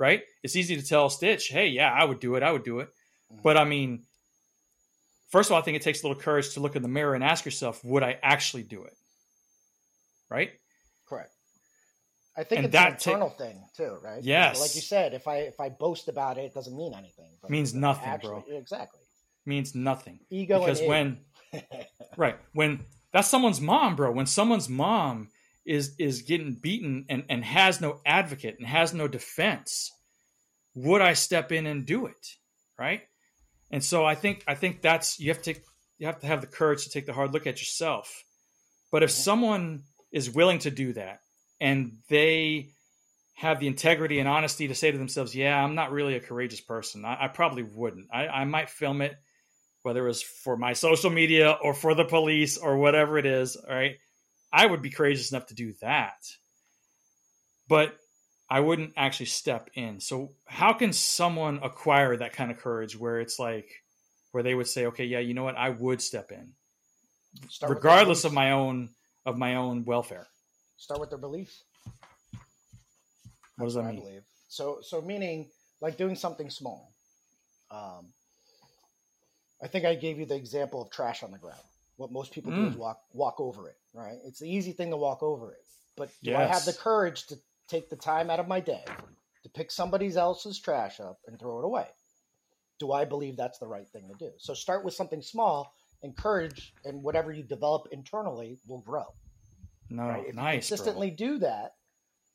Right? 0.02 0.24
It's 0.42 0.56
easy 0.56 0.74
to 0.74 0.82
tell 0.82 1.08
Stitch, 1.08 1.46
"Hey, 1.48 1.68
yeah, 1.68 1.92
I 1.92 2.04
would 2.04 2.18
do 2.18 2.34
it. 2.34 2.42
I 2.42 2.50
would 2.50 2.64
do 2.64 2.80
it." 2.80 2.88
Mhm. 3.32 3.42
But 3.44 3.56
I 3.56 3.62
mean, 3.62 4.04
first 5.30 5.48
of 5.48 5.52
all, 5.52 5.60
I 5.60 5.64
think 5.64 5.76
it 5.76 5.82
takes 5.82 6.02
a 6.02 6.08
little 6.08 6.20
courage 6.20 6.54
to 6.54 6.60
look 6.60 6.74
in 6.74 6.82
the 6.82 6.88
mirror 6.88 7.14
and 7.14 7.22
ask 7.22 7.44
yourself, 7.44 7.84
"Would 7.84 8.02
I 8.02 8.18
actually 8.20 8.64
do 8.64 8.82
it?" 8.82 8.96
Right? 10.28 10.50
Correct. 11.06 11.32
I 12.36 12.42
think 12.42 12.58
And 12.58 12.66
it's 12.66 12.74
an 12.74 12.92
internal 12.92 13.30
thing 13.30 13.62
too, 13.76 13.98
right? 14.02 14.22
Yes. 14.24 14.58
Like 14.60 14.74
you 14.74 14.80
said, 14.80 15.14
if 15.14 15.28
I 15.28 15.36
if 15.52 15.60
I 15.60 15.68
boast 15.68 16.08
about 16.08 16.36
it, 16.36 16.46
it 16.46 16.54
doesn't 16.54 16.76
mean 16.76 16.94
anything. 16.94 17.30
But 17.40 17.52
Means 17.52 17.72
nothing, 17.72 18.18
bro. 18.20 18.44
Exactly. 18.48 19.00
Means 19.46 19.74
nothing. 19.76 20.18
Ego 20.30 20.58
because 20.58 20.82
when 20.82 21.20
right 22.16 22.38
when 22.54 22.84
that's 23.12 23.28
someone's 23.28 23.60
mom 23.60 23.94
bro 23.94 24.10
when 24.10 24.26
someone's 24.26 24.68
mom 24.68 25.28
is 25.64 25.94
is 25.98 26.22
getting 26.22 26.54
beaten 26.54 27.06
and 27.08 27.24
and 27.28 27.44
has 27.44 27.80
no 27.80 28.00
advocate 28.04 28.56
and 28.58 28.66
has 28.66 28.92
no 28.92 29.06
defense 29.06 29.92
would 30.74 31.00
i 31.00 31.12
step 31.12 31.52
in 31.52 31.66
and 31.66 31.86
do 31.86 32.06
it 32.06 32.36
right? 32.82 33.02
And 33.70 33.82
so 33.82 34.04
i 34.04 34.14
think 34.14 34.44
i 34.46 34.54
think 34.54 34.82
that's 34.82 35.18
you 35.18 35.28
have 35.28 35.42
to 35.42 35.54
you 35.98 36.06
have 36.06 36.20
to 36.20 36.26
have 36.26 36.40
the 36.40 36.46
courage 36.46 36.84
to 36.84 36.90
take 36.90 37.06
the 37.06 37.12
hard 37.12 37.32
look 37.32 37.46
at 37.46 37.60
yourself. 37.60 38.24
But 38.90 39.02
if 39.02 39.10
someone 39.10 39.84
is 40.10 40.30
willing 40.30 40.58
to 40.60 40.70
do 40.70 40.92
that 40.94 41.20
and 41.60 41.98
they 42.08 42.70
have 43.34 43.60
the 43.60 43.66
integrity 43.66 44.18
and 44.18 44.28
honesty 44.28 44.68
to 44.68 44.74
say 44.74 44.90
to 44.90 44.98
themselves 44.98 45.34
yeah 45.34 45.56
i'm 45.64 45.74
not 45.74 45.90
really 45.90 46.16
a 46.16 46.20
courageous 46.20 46.60
person. 46.60 47.04
I, 47.04 47.24
I 47.24 47.28
probably 47.28 47.62
wouldn't. 47.62 48.08
I, 48.12 48.26
I 48.26 48.44
might 48.44 48.68
film 48.68 49.00
it 49.00 49.14
whether 49.82 50.04
it 50.04 50.08
was 50.08 50.22
for 50.22 50.56
my 50.56 50.74
social 50.74 51.10
media 51.10 51.56
or 51.62 51.74
for 51.74 51.94
the 51.94 52.04
police 52.04 52.56
or 52.56 52.76
whatever 52.76 53.18
it 53.18 53.26
is, 53.26 53.56
all 53.56 53.74
right, 53.74 53.96
I 54.52 54.66
would 54.66 54.82
be 54.82 54.90
courageous 54.90 55.32
enough 55.32 55.46
to 55.46 55.54
do 55.54 55.72
that. 55.80 56.26
But 57.68 57.96
I 58.50 58.60
wouldn't 58.60 58.92
actually 58.96 59.26
step 59.26 59.70
in. 59.74 60.00
So 60.00 60.32
how 60.46 60.74
can 60.74 60.92
someone 60.92 61.60
acquire 61.62 62.16
that 62.18 62.34
kind 62.34 62.50
of 62.50 62.58
courage 62.58 62.98
where 62.98 63.20
it's 63.20 63.38
like 63.38 63.70
where 64.32 64.42
they 64.42 64.54
would 64.54 64.66
say, 64.66 64.86
okay, 64.86 65.04
yeah, 65.04 65.20
you 65.20 65.32
know 65.34 65.44
what, 65.44 65.56
I 65.56 65.70
would 65.70 66.02
step 66.02 66.32
in, 66.32 66.52
Start 67.48 67.70
regardless 67.74 68.24
of 68.24 68.32
my 68.32 68.52
own 68.52 68.90
of 69.24 69.38
my 69.38 69.54
own 69.56 69.84
welfare. 69.84 70.26
start 70.76 71.00
with 71.00 71.08
their 71.10 71.18
beliefs. 71.18 71.62
What 73.56 73.66
does 73.66 73.74
that 73.74 73.84
I 73.84 73.92
mean? 73.92 74.00
believe. 74.00 74.22
So 74.48 74.80
so 74.82 75.00
meaning 75.00 75.50
like 75.80 75.96
doing 75.96 76.14
something 76.16 76.50
small. 76.50 76.92
Um, 77.70 78.12
I 79.62 79.68
think 79.68 79.84
I 79.86 79.94
gave 79.94 80.18
you 80.18 80.26
the 80.26 80.34
example 80.34 80.82
of 80.82 80.90
trash 80.90 81.22
on 81.22 81.30
the 81.30 81.38
ground. 81.38 81.62
What 81.96 82.10
most 82.10 82.32
people 82.32 82.52
do 82.52 82.66
is 82.66 82.74
Mm. 82.74 82.78
walk 82.78 83.02
walk 83.12 83.40
over 83.40 83.68
it, 83.68 83.78
right? 83.92 84.18
It's 84.24 84.38
the 84.40 84.48
easy 84.50 84.72
thing 84.72 84.90
to 84.90 84.96
walk 84.96 85.22
over 85.22 85.52
it. 85.52 85.64
But 85.96 86.10
do 86.22 86.34
I 86.34 86.44
have 86.44 86.64
the 86.64 86.72
courage 86.72 87.26
to 87.26 87.38
take 87.68 87.88
the 87.90 87.96
time 87.96 88.30
out 88.30 88.40
of 88.40 88.48
my 88.48 88.60
day 88.60 88.84
to 89.42 89.48
pick 89.50 89.70
somebody 89.70 90.14
else's 90.16 90.58
trash 90.58 91.00
up 91.00 91.20
and 91.26 91.38
throw 91.38 91.58
it 91.58 91.64
away? 91.64 91.88
Do 92.78 92.92
I 92.92 93.04
believe 93.04 93.36
that's 93.36 93.58
the 93.58 93.66
right 93.68 93.88
thing 93.90 94.08
to 94.08 94.14
do? 94.14 94.32
So 94.38 94.54
start 94.54 94.84
with 94.84 94.94
something 94.94 95.22
small, 95.22 95.72
encourage, 96.02 96.74
and 96.84 97.02
whatever 97.02 97.30
you 97.30 97.42
develop 97.44 97.86
internally 97.92 98.58
will 98.66 98.80
grow 98.80 99.06
No, 99.90 100.04
right? 100.08 100.26
If 100.26 100.34
nice. 100.34 100.54
you 100.54 100.58
consistently 100.76 101.10
do 101.10 101.38
that, 101.38 101.76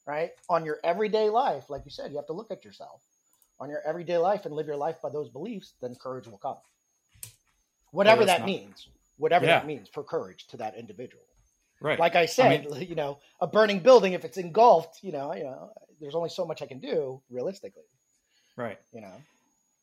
right, 0.06 0.32
on 0.50 0.64
your 0.64 0.80
everyday 0.84 1.30
life, 1.30 1.70
like 1.70 1.84
you 1.84 1.92
said, 1.92 2.12
you 2.12 2.18
have 2.18 2.28
to 2.28 2.34
look 2.34 2.52
at 2.52 2.64
yourself 2.64 3.02
on 3.60 3.70
your 3.70 3.82
everyday 3.82 4.20
life 4.20 4.46
and 4.46 4.54
live 4.56 4.68
your 4.68 4.78
life 4.78 5.02
by 5.02 5.10
those 5.10 5.30
beliefs. 5.30 5.74
Then 5.82 5.96
courage 5.96 6.28
will 6.28 6.38
come, 6.38 6.58
whatever 7.92 8.24
that 8.24 8.42
not- 8.42 8.46
means. 8.46 8.88
Whatever 9.18 9.46
Yeah. 9.46 9.60
that 9.60 9.68
means 9.68 9.88
for 9.90 10.04
courage 10.04 10.48
to 10.48 10.58
that 10.58 10.76
individual. 10.76 11.24
right. 11.82 12.00
Like 12.00 12.16
I 12.16 12.26
said, 12.26 12.66
you 12.90 12.96
know, 12.96 13.20
a 13.40 13.46
burning 13.48 13.80
building, 13.82 14.14
if 14.14 14.26
it's 14.26 14.38
engulfed, 14.38 15.04
you 15.04 15.12
know, 15.12 15.34
you 15.36 15.44
know, 15.44 15.72
there's 16.02 16.16
only 16.16 16.30
so 16.30 16.44
much 16.46 16.62
I 16.62 16.66
can 16.66 16.80
do 16.80 17.22
realistically. 17.30 17.84
right. 18.56 18.80
You 18.94 19.02
know, 19.02 19.22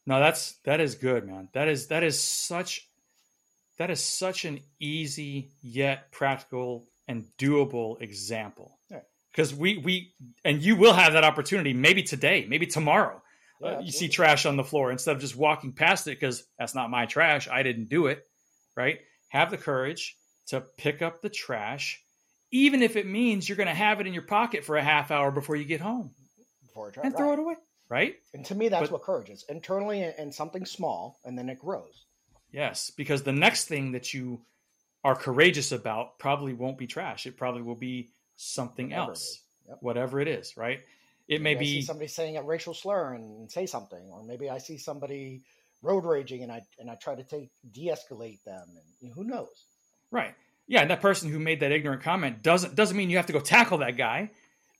No, 0.06 0.18
that's 0.20 0.52
that 0.64 0.80
is 0.80 0.96
good, 0.96 1.26
man. 1.26 1.48
That 1.52 1.68
is 1.68 1.86
that 1.88 2.02
is 2.02 2.22
such 2.22 2.88
that 3.78 3.90
is 3.90 4.02
such 4.02 4.44
an 4.44 4.60
easy 4.80 5.50
yet 5.62 6.10
practical 6.12 6.84
and 7.08 7.26
doable 7.38 8.00
example. 8.00 8.78
Because 9.30 9.52
we 9.54 9.78
we 9.78 10.12
and 10.44 10.62
you 10.62 10.76
will 10.76 10.92
have 10.94 11.12
that 11.14 11.24
opportunity 11.24 11.72
maybe 11.72 12.02
today, 12.02 12.46
maybe 12.48 12.66
tomorrow. 12.66 13.20
Yeah, 13.60 13.68
Uh, 13.68 13.80
you 13.80 13.92
see 13.92 14.08
trash 14.08 14.46
on 14.46 14.56
the 14.56 14.64
floor 14.64 14.90
instead 14.92 15.14
of 15.16 15.20
just 15.20 15.36
walking 15.36 15.72
past 15.72 16.06
it 16.06 16.18
because 16.20 16.44
that's 16.58 16.74
not 16.74 16.90
my 16.90 17.06
trash. 17.06 17.48
I 17.48 17.62
didn't 17.62 17.88
do 17.88 18.06
it. 18.08 18.26
Right? 18.76 19.00
Have 19.34 19.50
the 19.50 19.58
courage 19.58 20.16
to 20.46 20.60
pick 20.60 21.02
up 21.02 21.20
the 21.20 21.28
trash, 21.28 22.00
even 22.52 22.82
if 22.84 22.94
it 22.94 23.04
means 23.04 23.48
you're 23.48 23.56
going 23.56 23.66
to 23.66 23.74
have 23.74 24.00
it 24.00 24.06
in 24.06 24.14
your 24.14 24.22
pocket 24.22 24.64
for 24.64 24.76
a 24.76 24.82
half 24.82 25.10
hour 25.10 25.32
before 25.32 25.56
you 25.56 25.64
get 25.64 25.80
home 25.80 26.12
before 26.62 26.92
and 27.02 27.16
throw 27.16 27.30
right. 27.30 27.38
it 27.38 27.42
away. 27.42 27.54
Right? 27.88 28.14
And 28.32 28.46
to 28.46 28.54
me, 28.54 28.68
that's 28.68 28.82
But- 28.82 28.92
what 28.92 29.02
courage 29.02 29.30
is 29.30 29.44
internally 29.48 30.02
and, 30.02 30.32
something 30.32 30.64
small, 30.64 31.18
and 31.24 31.36
then 31.36 31.48
it 31.48 31.58
grows. 31.58 32.04
Yes, 32.52 32.90
because 32.90 33.24
the 33.24 33.32
next 33.32 33.64
thing 33.64 33.90
that 33.92 34.14
you 34.14 34.40
are 35.02 35.16
courageous 35.16 35.72
about 35.72 36.20
probably 36.20 36.52
won't 36.54 36.78
be 36.78 36.86
trash. 36.86 37.26
It 37.26 37.36
probably 37.36 37.62
will 37.62 37.74
be 37.74 38.10
something 38.36 38.90
Whatever 38.90 39.10
else, 39.10 39.20
is. 39.20 39.40
Yep. 39.66 39.78
whatever 39.80 40.20
it 40.20 40.28
is, 40.28 40.56
right? 40.56 40.80
It 41.26 41.42
may 41.42 41.54
Maybe 41.54 41.66
see 41.66 41.78
be 41.78 41.82
somebody 41.82 42.06
saying 42.06 42.36
a 42.36 42.42
racial 42.44 42.72
slur 42.72 43.14
and 43.14 43.50
say 43.50 43.66
something, 43.66 44.10
or 44.12 44.22
maybe 44.22 44.48
I 44.48 44.58
see 44.58 44.78
somebody 44.78 45.42
road 45.84 46.04
raging 46.04 46.42
and 46.42 46.50
I 46.50 46.62
and 46.78 46.90
I 46.90 46.94
try 46.96 47.14
to 47.14 47.22
take 47.22 47.50
de-escalate 47.72 48.42
them, 48.44 48.64
and 48.68 48.84
you 49.00 49.08
know, 49.08 49.14
who 49.14 49.24
knows? 49.24 49.66
right. 50.10 50.34
Yeah, 50.66 50.80
and 50.80 50.90
that 50.90 51.02
person 51.02 51.30
who 51.30 51.38
made 51.38 51.60
that 51.60 51.72
ignorant 51.72 52.02
comment 52.02 52.42
doesn't 52.42 52.74
doesn't 52.74 52.96
mean 52.96 53.10
you 53.10 53.18
have 53.18 53.26
to 53.26 53.32
go 53.34 53.40
tackle 53.40 53.78
that 53.78 53.96
guy. 53.98 54.30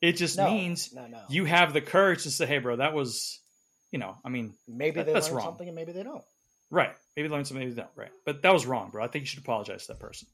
It 0.01 0.13
just 0.13 0.37
No, 0.39 0.47
means 0.51 0.93
no, 0.95 1.07
no. 1.07 1.21
you 1.29 1.45
have 1.45 1.73
the 1.75 1.81
courage 1.83 2.23
to 2.23 2.31
say, 2.31 2.47
"Hey, 2.47 2.59
bro, 2.59 2.77
that 2.77 2.95
was, 2.95 3.39
you 3.93 3.99
know, 3.99 4.17
I 4.25 4.31
mean, 4.31 4.55
maybe 4.67 4.97
that- 4.97 5.07
they 5.07 5.13
that's 5.13 5.27
learn 5.29 5.37
wrong. 5.37 5.47
something 5.49 5.69
and 5.69 5.75
maybe 5.77 5.93
they 5.93 6.03
don't. 6.03 6.25
right? 6.71 6.95
Maybe 7.17 7.29
learn 7.29 7.45
something, 7.45 7.61
maybe 7.67 7.75
they 7.75 7.83
don't, 7.83 7.93
right? 7.97 8.11
But 8.25 8.43
that 8.43 8.53
was 8.53 8.65
wrong, 8.67 8.91
bro. 8.91 9.05
I 9.05 9.09
think 9.09 9.23
you 9.23 9.27
should 9.27 9.39
apologize 9.41 9.83
to 9.87 9.93
that 9.93 10.01
person. 10.01 10.27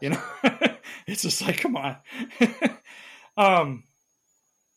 You 0.00 0.10
know, 0.10 0.22
it's 1.06 1.22
just 1.22 1.40
like, 1.42 1.58
come 1.60 1.76
on. 1.76 1.96
um, 3.36 3.84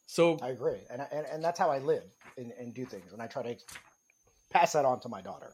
so 0.08 0.38
I 0.42 0.50
agree, 0.50 0.80
and, 0.90 1.02
I- 1.02 1.08
and 1.12 1.26
and 1.26 1.44
that's 1.44 1.58
how 1.60 1.70
I 1.70 1.80
live 1.80 2.04
and, 2.38 2.52
and 2.60 2.74
do 2.74 2.86
things, 2.86 3.14
and 3.14 3.22
I 3.22 3.28
try 3.28 3.44
to 3.44 3.56
pass 4.50 4.74
that 4.74 4.86
on 4.86 5.00
to 5.02 5.10
my 5.10 5.22
daughter. 5.22 5.54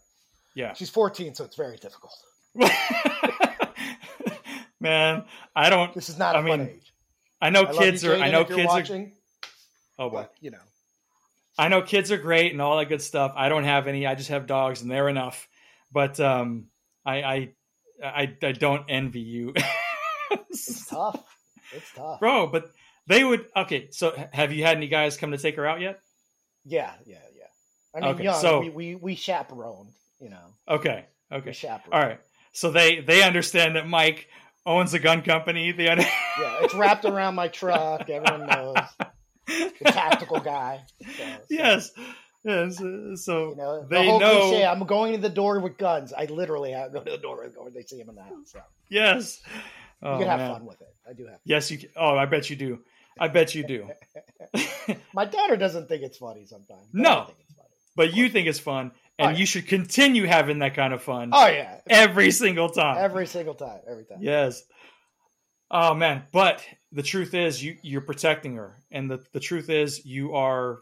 yeah. 0.56 0.74
She's 0.74 0.90
14, 0.90 1.36
so 1.36 1.44
it's 1.46 1.56
very 1.56 1.78
difficult. 1.78 2.14
Man, 4.80 5.24
I 5.56 5.70
don't. 5.70 5.94
This 5.94 6.10
is 6.10 6.18
not 6.18 6.36
a 6.36 6.40
I 6.40 6.42
mean, 6.42 6.62
age. 6.62 6.94
I 7.42 7.50
know 7.50 7.64
I 7.64 7.74
kids 7.74 8.04
you, 8.04 8.12
are. 8.12 8.16
I 8.16 8.30
know 8.32 8.44
kids 8.46 8.72
are. 8.72 9.08
Oh 9.98 10.10
boy, 10.10 10.24
but, 10.24 10.34
you 10.42 10.52
know, 10.52 10.58
I 11.58 11.70
know 11.70 11.82
kids 11.82 12.12
are 12.12 12.18
great 12.18 12.52
and 12.52 12.62
all 12.62 12.78
that 12.78 12.90
good 12.90 13.02
stuff. 13.02 13.34
I 13.36 13.50
don't 13.50 13.64
have 13.64 13.88
any. 13.88 14.06
I 14.06 14.16
just 14.16 14.30
have 14.30 14.46
dogs, 14.46 14.82
and 14.82 14.92
they're 14.92 15.10
enough. 15.10 15.48
But 15.92 16.20
um, 16.20 16.66
I, 17.06 17.22
I, 17.24 17.50
I, 18.04 18.38
I 18.42 18.52
don't 18.52 18.86
envy 18.90 19.22
you, 19.22 19.54
it's 20.50 20.86
tough. 20.90 21.24
It's 21.72 21.94
tough. 21.96 22.20
bro. 22.20 22.48
But 22.48 22.72
they 23.08 23.24
would. 23.24 23.46
Okay, 23.56 23.90
so 23.92 24.14
have 24.34 24.52
you 24.52 24.64
had 24.64 24.78
any 24.78 24.88
guys 24.88 25.18
come 25.18 25.32
to 25.32 25.38
take 25.38 25.56
her 25.56 25.66
out 25.66 25.80
yet? 25.80 26.00
Yeah, 26.66 26.92
yeah. 27.06 27.20
I 27.96 28.00
mean, 28.00 28.10
Okay, 28.16 28.24
young. 28.24 28.42
so- 28.42 28.60
we, 28.62 28.70
we 28.70 28.96
we 28.96 29.16
chaperoned. 29.16 29.90
You 30.20 30.30
know, 30.30 30.46
Okay, 30.68 31.06
we 31.32 31.38
okay, 31.38 31.52
chaperoned. 31.52 31.94
all 31.94 32.00
right. 32.10 32.20
So 32.54 32.72
they 32.72 33.00
they 33.02 33.24
understand 33.24 33.76
that 33.76 33.88
Mike 33.88 34.28
owns 34.66 34.94
a 34.94 35.00
gun 35.00 35.22
company. 35.22 35.72
They 35.72 35.88
under- 35.90 36.04
Yeah, 36.40 36.58
it's 36.62 36.74
wrapped 36.74 37.06
around 37.06 37.36
my 37.36 37.48
truck. 37.50 38.10
Everyone 38.10 38.48
knows 38.48 38.76
the 39.48 39.86
tactical 39.86 40.40
guy. 40.40 40.82
So, 41.02 41.08
so, 41.24 41.24
yes, 41.50 41.92
yes. 42.44 42.82
uh, 42.82 43.16
So 43.16 43.50
You 43.50 43.56
know, 43.58 43.82
the 43.82 43.88
they 43.90 44.08
whole 44.08 44.20
know. 44.20 44.42
cliche. 44.50 44.66
I'm 44.66 44.86
going 44.86 45.14
to 45.14 45.20
the 45.20 45.30
door 45.30 45.60
with 45.60 45.78
guns. 45.78 46.14
I 46.14 46.26
literally 46.26 46.72
have, 46.72 46.92
to 46.94 47.00
go 47.00 47.04
to 47.04 47.12
the 47.12 47.18
door 47.18 47.46
when 47.58 47.74
they 47.74 47.82
see 47.84 48.00
him 48.00 48.10
in 48.10 48.16
the 48.16 48.24
house. 48.24 48.32
So 48.54 48.60
Yes. 48.90 49.42
you 49.46 49.60
Oh, 50.10 50.18
can 50.20 50.28
have 50.28 50.40
man. 50.40 50.52
fun 50.54 50.66
with 50.66 50.82
it. 50.82 50.94
I 51.10 51.14
do 51.14 51.26
have. 51.28 51.40
Yes, 51.46 51.70
you. 51.72 51.78
Can. 51.80 51.90
Oh, 51.98 52.16
I 52.18 52.26
bet 52.26 52.50
you 52.50 52.56
do. 52.56 52.80
I 53.20 53.28
bet 53.28 53.54
you 53.56 53.64
do. 53.66 53.90
My 55.14 55.26
daughter 55.26 55.56
doesn't 55.56 55.88
think 55.88 56.04
it's 56.04 56.18
funny 56.18 56.46
sometimes. 56.46 56.88
No. 56.94 57.30
But 57.96 58.14
you 58.16 58.30
think 58.30 58.48
it's 58.48 58.60
fun, 58.60 58.92
and 59.20 59.28
Oh, 59.28 59.30
yeah. 59.30 59.38
you 59.38 59.46
should 59.46 59.68
continue 59.68 60.26
having 60.26 60.60
that 60.60 60.74
kind 60.76 60.94
of 60.94 61.02
fun 61.04 61.30
Oh 61.34 61.48
yeah, 61.48 61.80
every 61.90 62.32
single 62.32 62.70
time. 62.70 62.98
every 62.98 63.28
single 63.28 63.54
time, 63.56 63.80
every 63.90 64.06
time. 64.06 64.18
Yes. 64.22 64.64
Oh 65.72 65.94
man, 65.94 66.24
but 66.32 66.64
the 66.92 67.04
truth 67.04 67.34
is 67.34 67.64
you 67.64 67.78
you're 67.82 68.02
protecting 68.02 68.56
her 68.56 68.76
and 68.92 69.10
the 69.10 69.24
the 69.34 69.40
truth 69.40 69.70
is 69.70 70.06
you 70.06 70.36
are 70.36 70.80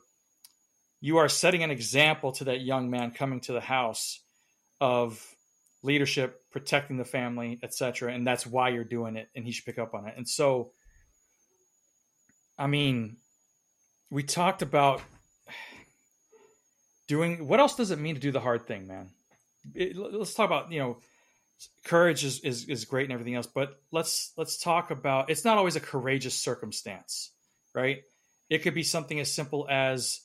you 0.99 1.17
are 1.17 1.29
setting 1.29 1.63
an 1.63 1.71
example 1.71 2.31
to 2.33 2.43
that 2.45 2.61
young 2.61 2.89
man 2.89 3.11
coming 3.11 3.39
to 3.41 3.53
the 3.53 3.61
house 3.61 4.19
of 4.79 5.25
leadership, 5.83 6.41
protecting 6.51 6.97
the 6.97 7.05
family, 7.05 7.59
etc. 7.63 8.13
and 8.13 8.25
that's 8.27 8.45
why 8.45 8.69
you're 8.69 8.83
doing 8.83 9.15
it 9.15 9.29
and 9.35 9.45
he 9.45 9.51
should 9.51 9.65
pick 9.65 9.79
up 9.79 9.93
on 9.93 10.07
it. 10.07 10.13
And 10.17 10.27
so 10.27 10.71
I 12.57 12.67
mean, 12.67 13.17
we 14.09 14.23
talked 14.23 14.61
about 14.61 15.01
doing 17.11 17.45
what 17.45 17.59
else 17.59 17.75
does 17.75 17.91
it 17.91 17.99
mean 17.99 18.15
to 18.15 18.21
do 18.21 18.31
the 18.31 18.39
hard 18.39 18.65
thing, 18.67 18.87
man? 18.87 19.09
It- 19.75 19.97
let's 19.97 20.33
talk 20.33 20.47
about, 20.47 20.71
you 20.71 20.79
know, 20.79 20.97
courage 21.83 22.23
is, 22.23 22.39
is 22.39 22.69
is 22.69 22.85
great 22.85 23.03
and 23.03 23.11
everything 23.11 23.35
else, 23.35 23.47
but 23.47 23.81
let's 23.91 24.31
let's 24.37 24.57
talk 24.57 24.91
about 24.91 25.29
it's 25.29 25.43
not 25.43 25.57
always 25.57 25.75
a 25.75 25.81
courageous 25.81 26.35
circumstance, 26.35 27.31
right? 27.75 28.03
It 28.49 28.59
could 28.59 28.73
be 28.73 28.83
something 28.83 29.19
as 29.19 29.29
simple 29.29 29.67
as 29.69 30.21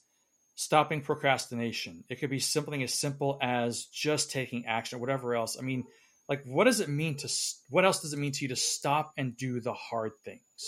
stopping 0.55 1.01
procrastination. 1.03 2.05
It 2.09 2.21
could 2.21 2.31
be 2.31 2.39
something 2.39 2.81
as 2.85 2.95
simple 2.95 3.37
as 3.43 3.87
just 3.87 4.31
taking 4.31 4.67
action 4.67 4.97
or 4.97 5.01
whatever 5.01 5.35
else. 5.35 5.59
I 5.59 5.63
mean, 5.63 5.85
like 6.29 6.45
what 6.45 6.65
does 6.65 6.79
it 6.79 6.89
mean 6.89 7.17
to 7.17 7.29
what 7.69 7.85
else 7.85 8.01
does 8.01 8.13
it 8.13 8.19
mean 8.19 8.33
to 8.33 8.45
you 8.45 8.49
to 8.51 8.57
stop 8.57 9.13
and 9.19 9.37
do 9.37 9.59
the 9.61 9.75
hard 9.75 10.13
things? 10.25 10.61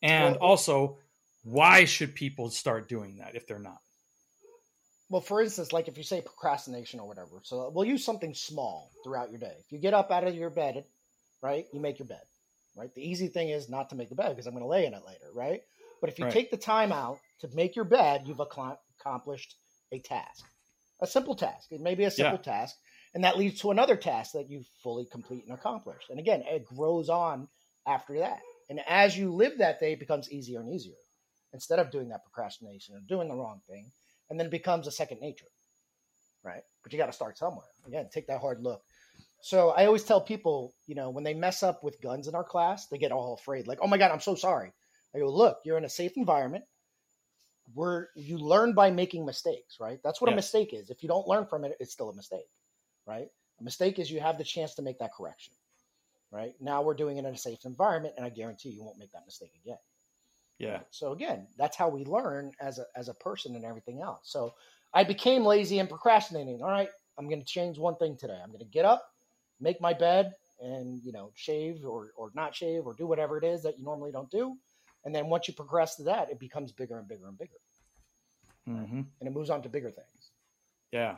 And 0.00 0.36
also, 0.36 0.98
why 1.42 1.86
should 1.86 2.14
people 2.14 2.50
start 2.50 2.88
doing 2.88 3.16
that 3.16 3.34
if 3.34 3.48
they're 3.48 3.58
not? 3.58 3.80
Well, 5.10 5.20
for 5.20 5.42
instance, 5.42 5.72
like 5.72 5.88
if 5.88 5.98
you 5.98 6.04
say 6.04 6.20
procrastination 6.20 7.00
or 7.00 7.08
whatever, 7.08 7.40
so 7.42 7.70
we'll 7.74 7.84
use 7.84 8.04
something 8.04 8.32
small 8.32 8.92
throughout 9.02 9.30
your 9.30 9.40
day. 9.40 9.56
If 9.58 9.72
you 9.72 9.78
get 9.78 9.92
up 9.92 10.12
out 10.12 10.22
of 10.22 10.36
your 10.36 10.50
bed, 10.50 10.84
right, 11.42 11.66
you 11.72 11.80
make 11.80 11.98
your 11.98 12.06
bed, 12.06 12.22
right? 12.76 12.94
The 12.94 13.02
easy 13.02 13.26
thing 13.26 13.48
is 13.48 13.68
not 13.68 13.90
to 13.90 13.96
make 13.96 14.08
the 14.08 14.14
bed 14.14 14.28
because 14.30 14.46
I'm 14.46 14.52
going 14.52 14.62
to 14.62 14.68
lay 14.68 14.86
in 14.86 14.94
it 14.94 15.02
later, 15.04 15.26
right? 15.34 15.62
But 16.00 16.10
if 16.10 16.18
you 16.20 16.26
right. 16.26 16.32
take 16.32 16.52
the 16.52 16.56
time 16.56 16.92
out 16.92 17.18
to 17.40 17.48
make 17.54 17.74
your 17.74 17.84
bed, 17.84 18.22
you've 18.26 18.40
accomplished 18.40 19.56
a 19.90 19.98
task, 19.98 20.44
a 21.00 21.08
simple 21.08 21.34
task. 21.34 21.72
It 21.72 21.80
may 21.80 21.96
be 21.96 22.04
a 22.04 22.10
simple 22.10 22.38
yeah. 22.44 22.52
task, 22.52 22.76
and 23.12 23.24
that 23.24 23.36
leads 23.36 23.60
to 23.62 23.72
another 23.72 23.96
task 23.96 24.32
that 24.34 24.48
you 24.48 24.62
fully 24.84 25.06
complete 25.10 25.44
and 25.44 25.58
accomplish. 25.58 26.04
And 26.08 26.20
again, 26.20 26.44
it 26.46 26.64
grows 26.66 27.08
on 27.08 27.48
after 27.84 28.18
that. 28.20 28.38
And 28.68 28.80
as 28.86 29.18
you 29.18 29.34
live 29.34 29.58
that 29.58 29.80
day, 29.80 29.94
it 29.94 29.98
becomes 29.98 30.30
easier 30.30 30.60
and 30.60 30.72
easier. 30.72 30.94
Instead 31.52 31.80
of 31.80 31.90
doing 31.90 32.10
that 32.10 32.22
procrastination 32.22 32.94
or 32.94 33.00
doing 33.00 33.26
the 33.26 33.34
wrong 33.34 33.60
thing, 33.68 33.90
and 34.30 34.38
then 34.38 34.46
it 34.46 34.50
becomes 34.50 34.86
a 34.86 34.92
second 34.92 35.20
nature, 35.20 35.48
right? 36.42 36.62
But 36.82 36.92
you 36.92 36.98
got 36.98 37.06
to 37.06 37.12
start 37.12 37.36
somewhere. 37.36 37.66
Again, 37.86 38.08
take 38.12 38.28
that 38.28 38.40
hard 38.40 38.62
look. 38.62 38.82
So 39.42 39.70
I 39.70 39.86
always 39.86 40.04
tell 40.04 40.20
people, 40.20 40.74
you 40.86 40.94
know, 40.94 41.10
when 41.10 41.24
they 41.24 41.34
mess 41.34 41.62
up 41.62 41.82
with 41.82 42.00
guns 42.00 42.28
in 42.28 42.34
our 42.34 42.44
class, 42.44 42.86
they 42.86 42.98
get 42.98 43.12
all 43.12 43.34
afraid, 43.34 43.66
like, 43.66 43.78
"Oh 43.82 43.86
my 43.86 43.98
god, 43.98 44.10
I'm 44.12 44.20
so 44.20 44.34
sorry." 44.34 44.72
I 45.14 45.18
go, 45.18 45.28
"Look, 45.28 45.58
you're 45.64 45.78
in 45.78 45.84
a 45.84 45.88
safe 45.88 46.16
environment. 46.16 46.64
Where 47.74 48.10
you 48.16 48.36
learn 48.36 48.74
by 48.74 48.90
making 48.90 49.24
mistakes, 49.24 49.78
right? 49.78 50.00
That's 50.02 50.20
what 50.20 50.30
a 50.30 50.34
mistake 50.36 50.74
is. 50.74 50.90
If 50.90 51.02
you 51.02 51.08
don't 51.08 51.28
learn 51.28 51.46
from 51.46 51.64
it, 51.64 51.76
it's 51.78 51.92
still 51.92 52.10
a 52.10 52.14
mistake, 52.14 52.48
right? 53.06 53.28
A 53.60 53.62
mistake 53.62 53.98
is 53.98 54.10
you 54.10 54.20
have 54.20 54.38
the 54.38 54.44
chance 54.44 54.74
to 54.74 54.82
make 54.82 54.98
that 54.98 55.12
correction, 55.14 55.54
right? 56.32 56.54
Now 56.60 56.82
we're 56.82 56.94
doing 56.94 57.16
it 57.16 57.24
in 57.24 57.34
a 57.34 57.38
safe 57.38 57.64
environment, 57.64 58.14
and 58.16 58.26
I 58.26 58.30
guarantee 58.30 58.70
you 58.70 58.82
won't 58.82 58.98
make 58.98 59.12
that 59.12 59.24
mistake 59.24 59.52
again. 59.62 59.78
Yeah. 60.60 60.80
So 60.90 61.12
again, 61.12 61.46
that's 61.56 61.76
how 61.76 61.88
we 61.88 62.04
learn 62.04 62.52
as 62.60 62.78
a 62.78 62.84
as 62.94 63.08
a 63.08 63.14
person 63.14 63.56
and 63.56 63.64
everything 63.64 64.02
else. 64.02 64.20
So 64.24 64.52
I 64.92 65.04
became 65.04 65.42
lazy 65.44 65.78
and 65.78 65.88
procrastinating. 65.88 66.62
All 66.62 66.68
right, 66.68 66.90
I'm 67.18 67.28
going 67.28 67.40
to 67.40 67.46
change 67.46 67.78
one 67.78 67.96
thing 67.96 68.16
today. 68.18 68.38
I'm 68.40 68.50
going 68.50 68.60
to 68.60 68.66
get 68.66 68.84
up, 68.84 69.02
make 69.58 69.80
my 69.80 69.94
bed, 69.94 70.34
and 70.60 71.00
you 71.02 71.12
know, 71.12 71.32
shave 71.34 71.84
or 71.86 72.10
or 72.14 72.30
not 72.34 72.54
shave 72.54 72.86
or 72.86 72.92
do 72.92 73.06
whatever 73.06 73.38
it 73.38 73.44
is 73.44 73.62
that 73.62 73.78
you 73.78 73.84
normally 73.84 74.12
don't 74.12 74.30
do. 74.30 74.54
And 75.06 75.14
then 75.14 75.28
once 75.28 75.48
you 75.48 75.54
progress 75.54 75.96
to 75.96 76.02
that, 76.04 76.30
it 76.30 76.38
becomes 76.38 76.72
bigger 76.72 76.98
and 76.98 77.08
bigger 77.08 77.26
and 77.26 77.38
bigger. 77.38 77.56
Mm-hmm. 78.68 79.00
And 79.20 79.26
it 79.26 79.32
moves 79.32 79.48
on 79.48 79.62
to 79.62 79.70
bigger 79.70 79.90
things. 79.90 80.30
Yeah. 80.92 81.16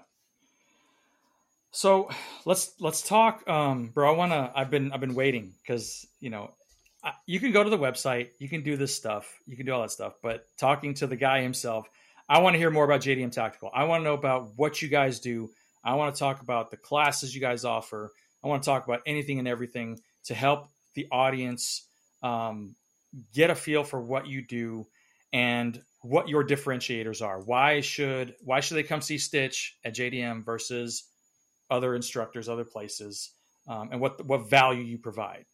So 1.72 2.10
let's 2.44 2.74
let's 2.78 3.02
talk, 3.02 3.48
um, 3.48 3.88
bro. 3.88 4.14
I 4.14 4.16
wanna. 4.16 4.52
I've 4.54 4.70
been 4.70 4.92
I've 4.92 5.00
been 5.00 5.16
waiting 5.16 5.52
because 5.62 6.06
you 6.20 6.30
know 6.30 6.52
you 7.26 7.40
can 7.40 7.52
go 7.52 7.64
to 7.64 7.70
the 7.70 7.78
website, 7.78 8.30
you 8.38 8.48
can 8.48 8.62
do 8.62 8.76
this 8.76 8.94
stuff, 8.94 9.38
you 9.46 9.56
can 9.56 9.66
do 9.66 9.72
all 9.72 9.82
that 9.82 9.90
stuff, 9.90 10.14
but 10.22 10.46
talking 10.56 10.94
to 10.94 11.06
the 11.06 11.16
guy 11.16 11.42
himself, 11.42 11.88
I 12.28 12.40
want 12.40 12.54
to 12.54 12.58
hear 12.58 12.70
more 12.70 12.84
about 12.84 13.00
JDM 13.00 13.32
Tactical. 13.32 13.70
I 13.74 13.84
want 13.84 14.00
to 14.00 14.04
know 14.04 14.14
about 14.14 14.52
what 14.56 14.80
you 14.80 14.88
guys 14.88 15.20
do. 15.20 15.50
I 15.84 15.96
want 15.96 16.14
to 16.14 16.18
talk 16.18 16.40
about 16.40 16.70
the 16.70 16.76
classes 16.76 17.34
you 17.34 17.40
guys 17.40 17.64
offer. 17.64 18.12
I 18.42 18.48
want 18.48 18.62
to 18.62 18.66
talk 18.66 18.84
about 18.86 19.02
anything 19.06 19.38
and 19.38 19.48
everything 19.48 20.00
to 20.24 20.34
help 20.34 20.68
the 20.94 21.08
audience 21.10 21.86
um, 22.22 22.76
get 23.34 23.50
a 23.50 23.54
feel 23.54 23.82
for 23.84 24.00
what 24.00 24.26
you 24.26 24.42
do 24.42 24.86
and 25.32 25.80
what 26.02 26.28
your 26.28 26.44
differentiators 26.44 27.24
are. 27.24 27.40
Why 27.40 27.80
should 27.80 28.34
why 28.44 28.60
should 28.60 28.76
they 28.76 28.82
come 28.82 29.00
see 29.00 29.18
Stitch 29.18 29.76
at 29.84 29.94
JDM 29.94 30.44
versus 30.44 31.04
other 31.70 31.94
instructors, 31.94 32.48
other 32.48 32.64
places, 32.64 33.30
um, 33.66 33.90
and 33.92 34.00
what 34.00 34.24
what 34.24 34.48
value 34.48 34.82
you 34.82 34.98
provide? 34.98 35.44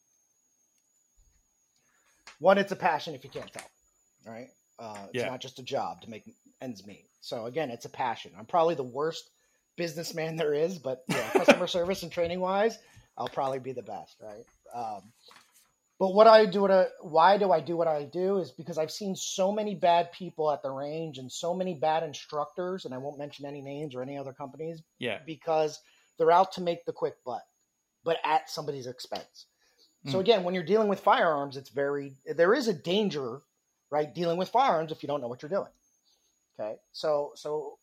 One, 2.38 2.58
it's 2.58 2.72
a 2.72 2.76
passion 2.76 3.14
if 3.14 3.24
you 3.24 3.30
can't 3.30 3.52
tell, 3.52 3.70
right? 4.26 4.48
Uh, 4.78 4.96
it's 5.12 5.22
yeah. 5.22 5.28
not 5.28 5.40
just 5.40 5.58
a 5.58 5.62
job 5.62 6.02
to 6.02 6.10
make 6.10 6.24
ends 6.60 6.86
meet. 6.86 7.06
So 7.20 7.46
again, 7.46 7.70
it's 7.70 7.84
a 7.84 7.90
passion. 7.90 8.32
I'm 8.38 8.46
probably 8.46 8.74
the 8.74 8.84
worst 8.84 9.28
businessman 9.76 10.36
there 10.36 10.54
is, 10.54 10.78
but 10.78 11.04
yeah, 11.08 11.30
customer 11.30 11.66
service 11.68 12.02
and 12.02 12.12
training 12.12 12.40
wise, 12.40 12.78
I'll 13.16 13.28
probably 13.28 13.58
be 13.58 13.72
the 13.72 13.82
best, 13.82 14.16
right? 14.22 14.44
Um, 14.74 15.02
but 15.98 16.14
what 16.14 16.28
I 16.28 16.46
do, 16.46 16.60
what 16.60 16.70
I, 16.70 16.86
why 17.00 17.38
do 17.38 17.50
I 17.50 17.60
do 17.60 17.76
what 17.76 17.88
I 17.88 18.04
do 18.04 18.38
is 18.38 18.52
because 18.52 18.78
I've 18.78 18.90
seen 18.90 19.16
so 19.16 19.50
many 19.50 19.74
bad 19.74 20.12
people 20.12 20.50
at 20.52 20.62
the 20.62 20.70
range 20.70 21.18
and 21.18 21.30
so 21.30 21.52
many 21.52 21.74
bad 21.74 22.04
instructors, 22.04 22.84
and 22.84 22.94
I 22.94 22.98
won't 22.98 23.18
mention 23.18 23.46
any 23.46 23.60
names 23.60 23.96
or 23.96 24.02
any 24.02 24.16
other 24.16 24.32
companies. 24.32 24.80
Yeah. 25.00 25.18
Because 25.26 25.80
they're 26.16 26.30
out 26.30 26.52
to 26.52 26.60
make 26.60 26.84
the 26.84 26.92
quick 26.92 27.14
butt, 27.24 27.42
but 28.04 28.18
at 28.24 28.48
somebody's 28.48 28.86
expense. 28.86 29.46
So 30.06 30.12
hmm. 30.12 30.20
again, 30.20 30.44
when 30.44 30.54
you're 30.54 30.64
dealing 30.64 30.88
with 30.88 31.00
firearms, 31.00 31.56
it's 31.56 31.70
very 31.70 32.14
there 32.26 32.54
is 32.54 32.68
a 32.68 32.74
danger, 32.74 33.40
right? 33.90 34.12
Dealing 34.14 34.38
with 34.38 34.48
firearms 34.48 34.92
if 34.92 35.02
you 35.02 35.06
don't 35.08 35.20
know 35.20 35.28
what 35.28 35.42
you're 35.42 35.48
doing. 35.48 35.72
Okay, 36.58 36.76
so 36.92 37.32
so 37.34 37.78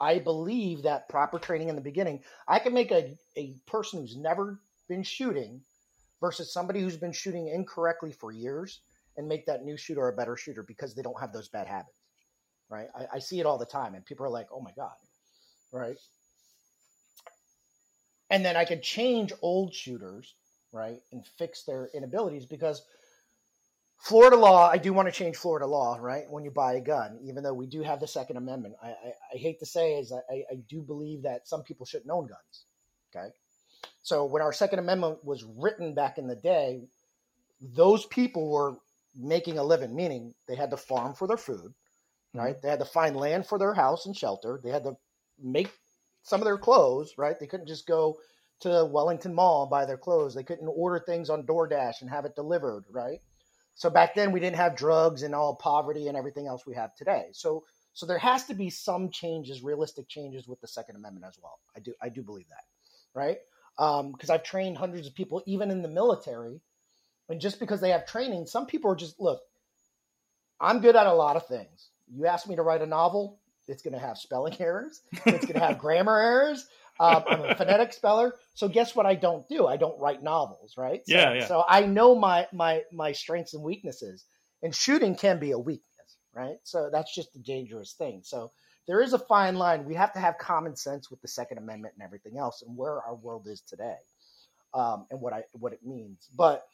I 0.00 0.18
believe 0.18 0.82
that 0.82 1.08
proper 1.08 1.38
training 1.38 1.68
in 1.68 1.74
the 1.74 1.82
beginning, 1.82 2.22
I 2.46 2.58
can 2.58 2.72
make 2.72 2.90
a 2.90 3.16
a 3.36 3.54
person 3.66 4.00
who's 4.00 4.16
never 4.16 4.60
been 4.88 5.02
shooting 5.02 5.60
versus 6.20 6.52
somebody 6.52 6.80
who's 6.80 6.96
been 6.96 7.12
shooting 7.12 7.48
incorrectly 7.48 8.12
for 8.12 8.32
years 8.32 8.80
and 9.16 9.28
make 9.28 9.46
that 9.46 9.64
new 9.64 9.76
shooter 9.76 10.08
a 10.08 10.12
better 10.12 10.36
shooter 10.36 10.62
because 10.62 10.94
they 10.94 11.02
don't 11.02 11.20
have 11.20 11.32
those 11.32 11.48
bad 11.48 11.66
habits. 11.66 11.92
Right? 12.70 12.88
I, 12.94 13.16
I 13.16 13.18
see 13.18 13.40
it 13.40 13.46
all 13.46 13.58
the 13.58 13.66
time, 13.66 13.94
and 13.94 14.04
people 14.04 14.24
are 14.24 14.30
like, 14.30 14.48
"Oh 14.52 14.60
my 14.60 14.72
god!" 14.72 14.96
Right? 15.70 15.96
And 18.30 18.44
then 18.44 18.56
I 18.56 18.64
can 18.64 18.80
change 18.82 19.32
old 19.42 19.74
shooters 19.74 20.34
right, 20.72 20.98
and 21.12 21.24
fix 21.38 21.64
their 21.64 21.88
inabilities 21.94 22.46
because 22.46 22.82
Florida 24.00 24.36
law, 24.36 24.68
I 24.68 24.78
do 24.78 24.92
want 24.92 25.08
to 25.08 25.12
change 25.12 25.36
Florida 25.36 25.66
law, 25.66 25.98
right? 26.00 26.24
When 26.30 26.44
you 26.44 26.50
buy 26.50 26.74
a 26.74 26.80
gun, 26.80 27.18
even 27.22 27.42
though 27.42 27.54
we 27.54 27.66
do 27.66 27.82
have 27.82 28.00
the 28.00 28.06
Second 28.06 28.36
Amendment, 28.36 28.74
I, 28.82 28.88
I, 28.88 29.12
I 29.34 29.36
hate 29.36 29.58
to 29.60 29.66
say 29.66 29.94
is 29.94 30.12
I, 30.12 30.44
I 30.50 30.56
do 30.68 30.82
believe 30.82 31.22
that 31.22 31.48
some 31.48 31.62
people 31.62 31.84
shouldn't 31.84 32.10
own 32.10 32.26
guns. 32.26 32.66
Okay, 33.10 33.28
so 34.02 34.24
when 34.24 34.42
our 34.42 34.52
Second 34.52 34.78
Amendment 34.78 35.24
was 35.24 35.44
written 35.44 35.94
back 35.94 36.18
in 36.18 36.26
the 36.26 36.36
day, 36.36 36.82
those 37.60 38.06
people 38.06 38.50
were 38.50 38.76
making 39.16 39.58
a 39.58 39.64
living, 39.64 39.94
meaning 39.94 40.34
they 40.46 40.54
had 40.54 40.70
to 40.70 40.76
farm 40.76 41.14
for 41.14 41.26
their 41.26 41.36
food, 41.36 41.74
right? 42.34 42.54
Mm-hmm. 42.54 42.60
They 42.62 42.70
had 42.70 42.78
to 42.78 42.84
find 42.84 43.16
land 43.16 43.46
for 43.46 43.58
their 43.58 43.74
house 43.74 44.06
and 44.06 44.16
shelter. 44.16 44.60
They 44.62 44.70
had 44.70 44.84
to 44.84 44.96
make 45.42 45.72
some 46.22 46.40
of 46.40 46.44
their 46.44 46.58
clothes, 46.58 47.14
right? 47.18 47.38
They 47.38 47.46
couldn't 47.46 47.68
just 47.68 47.86
go 47.86 48.18
to 48.60 48.84
Wellington 48.90 49.34
Mall 49.34 49.62
and 49.62 49.70
buy 49.70 49.84
their 49.84 49.96
clothes. 49.96 50.34
They 50.34 50.42
couldn't 50.42 50.68
order 50.68 50.98
things 50.98 51.30
on 51.30 51.44
DoorDash 51.44 52.00
and 52.00 52.10
have 52.10 52.24
it 52.24 52.34
delivered, 52.34 52.84
right? 52.90 53.20
So 53.74 53.90
back 53.90 54.14
then 54.14 54.32
we 54.32 54.40
didn't 54.40 54.56
have 54.56 54.76
drugs 54.76 55.22
and 55.22 55.34
all 55.34 55.54
poverty 55.54 56.08
and 56.08 56.16
everything 56.16 56.46
else 56.46 56.66
we 56.66 56.74
have 56.74 56.94
today. 56.94 57.26
So 57.32 57.64
so 57.92 58.06
there 58.06 58.18
has 58.18 58.44
to 58.44 58.54
be 58.54 58.70
some 58.70 59.10
changes, 59.10 59.62
realistic 59.62 60.08
changes 60.08 60.46
with 60.46 60.60
the 60.60 60.68
Second 60.68 60.96
Amendment 60.96 61.26
as 61.26 61.36
well. 61.42 61.58
I 61.76 61.80
do 61.80 61.94
I 62.00 62.08
do 62.08 62.22
believe 62.22 62.48
that, 62.48 62.64
right? 63.12 63.38
Because 63.76 64.30
um, 64.30 64.34
I've 64.34 64.42
trained 64.44 64.76
hundreds 64.76 65.06
of 65.06 65.14
people, 65.14 65.42
even 65.46 65.70
in 65.70 65.82
the 65.82 65.88
military, 65.88 66.60
and 67.28 67.40
just 67.40 67.60
because 67.60 67.80
they 67.80 67.90
have 67.90 68.06
training, 68.06 68.46
some 68.46 68.66
people 68.66 68.90
are 68.90 68.96
just 68.96 69.20
look. 69.20 69.40
I'm 70.60 70.80
good 70.80 70.96
at 70.96 71.06
a 71.06 71.12
lot 71.12 71.36
of 71.36 71.46
things. 71.46 71.90
You 72.12 72.26
ask 72.26 72.48
me 72.48 72.56
to 72.56 72.62
write 72.62 72.82
a 72.82 72.86
novel, 72.86 73.38
it's 73.68 73.82
going 73.82 73.94
to 73.94 74.00
have 74.00 74.18
spelling 74.18 74.56
errors. 74.60 75.02
It's 75.26 75.44
going 75.44 75.60
to 75.60 75.66
have 75.66 75.78
grammar 75.78 76.18
errors. 76.18 76.66
Um, 77.00 77.22
I'm 77.28 77.40
a 77.42 77.54
phonetic 77.54 77.92
speller. 77.92 78.34
So 78.54 78.68
guess 78.68 78.96
what 78.96 79.06
I 79.06 79.14
don't 79.14 79.48
do? 79.48 79.66
I 79.66 79.76
don't 79.76 79.98
write 80.00 80.22
novels, 80.22 80.74
right? 80.76 81.06
So, 81.06 81.14
yeah, 81.14 81.32
yeah. 81.34 81.46
So 81.46 81.64
I 81.68 81.86
know 81.86 82.14
my 82.14 82.46
my 82.52 82.82
my 82.92 83.12
strengths 83.12 83.54
and 83.54 83.62
weaknesses, 83.62 84.24
and 84.62 84.74
shooting 84.74 85.14
can 85.14 85.38
be 85.38 85.52
a 85.52 85.58
weakness, 85.58 86.16
right? 86.34 86.56
So 86.64 86.90
that's 86.92 87.14
just 87.14 87.36
a 87.36 87.38
dangerous 87.38 87.92
thing. 87.92 88.22
So 88.24 88.50
there 88.88 89.00
is 89.00 89.12
a 89.12 89.18
fine 89.18 89.56
line. 89.56 89.84
We 89.84 89.94
have 89.94 90.12
to 90.14 90.18
have 90.18 90.38
common 90.38 90.74
sense 90.74 91.10
with 91.10 91.20
the 91.20 91.28
Second 91.28 91.58
Amendment 91.58 91.94
and 91.96 92.04
everything 92.04 92.38
else, 92.38 92.62
and 92.66 92.76
where 92.76 93.00
our 93.02 93.14
world 93.14 93.46
is 93.46 93.60
today, 93.60 93.96
um, 94.74 95.06
and 95.10 95.20
what 95.20 95.32
I 95.32 95.44
what 95.52 95.72
it 95.72 95.84
means. 95.84 96.28
But 96.34 96.66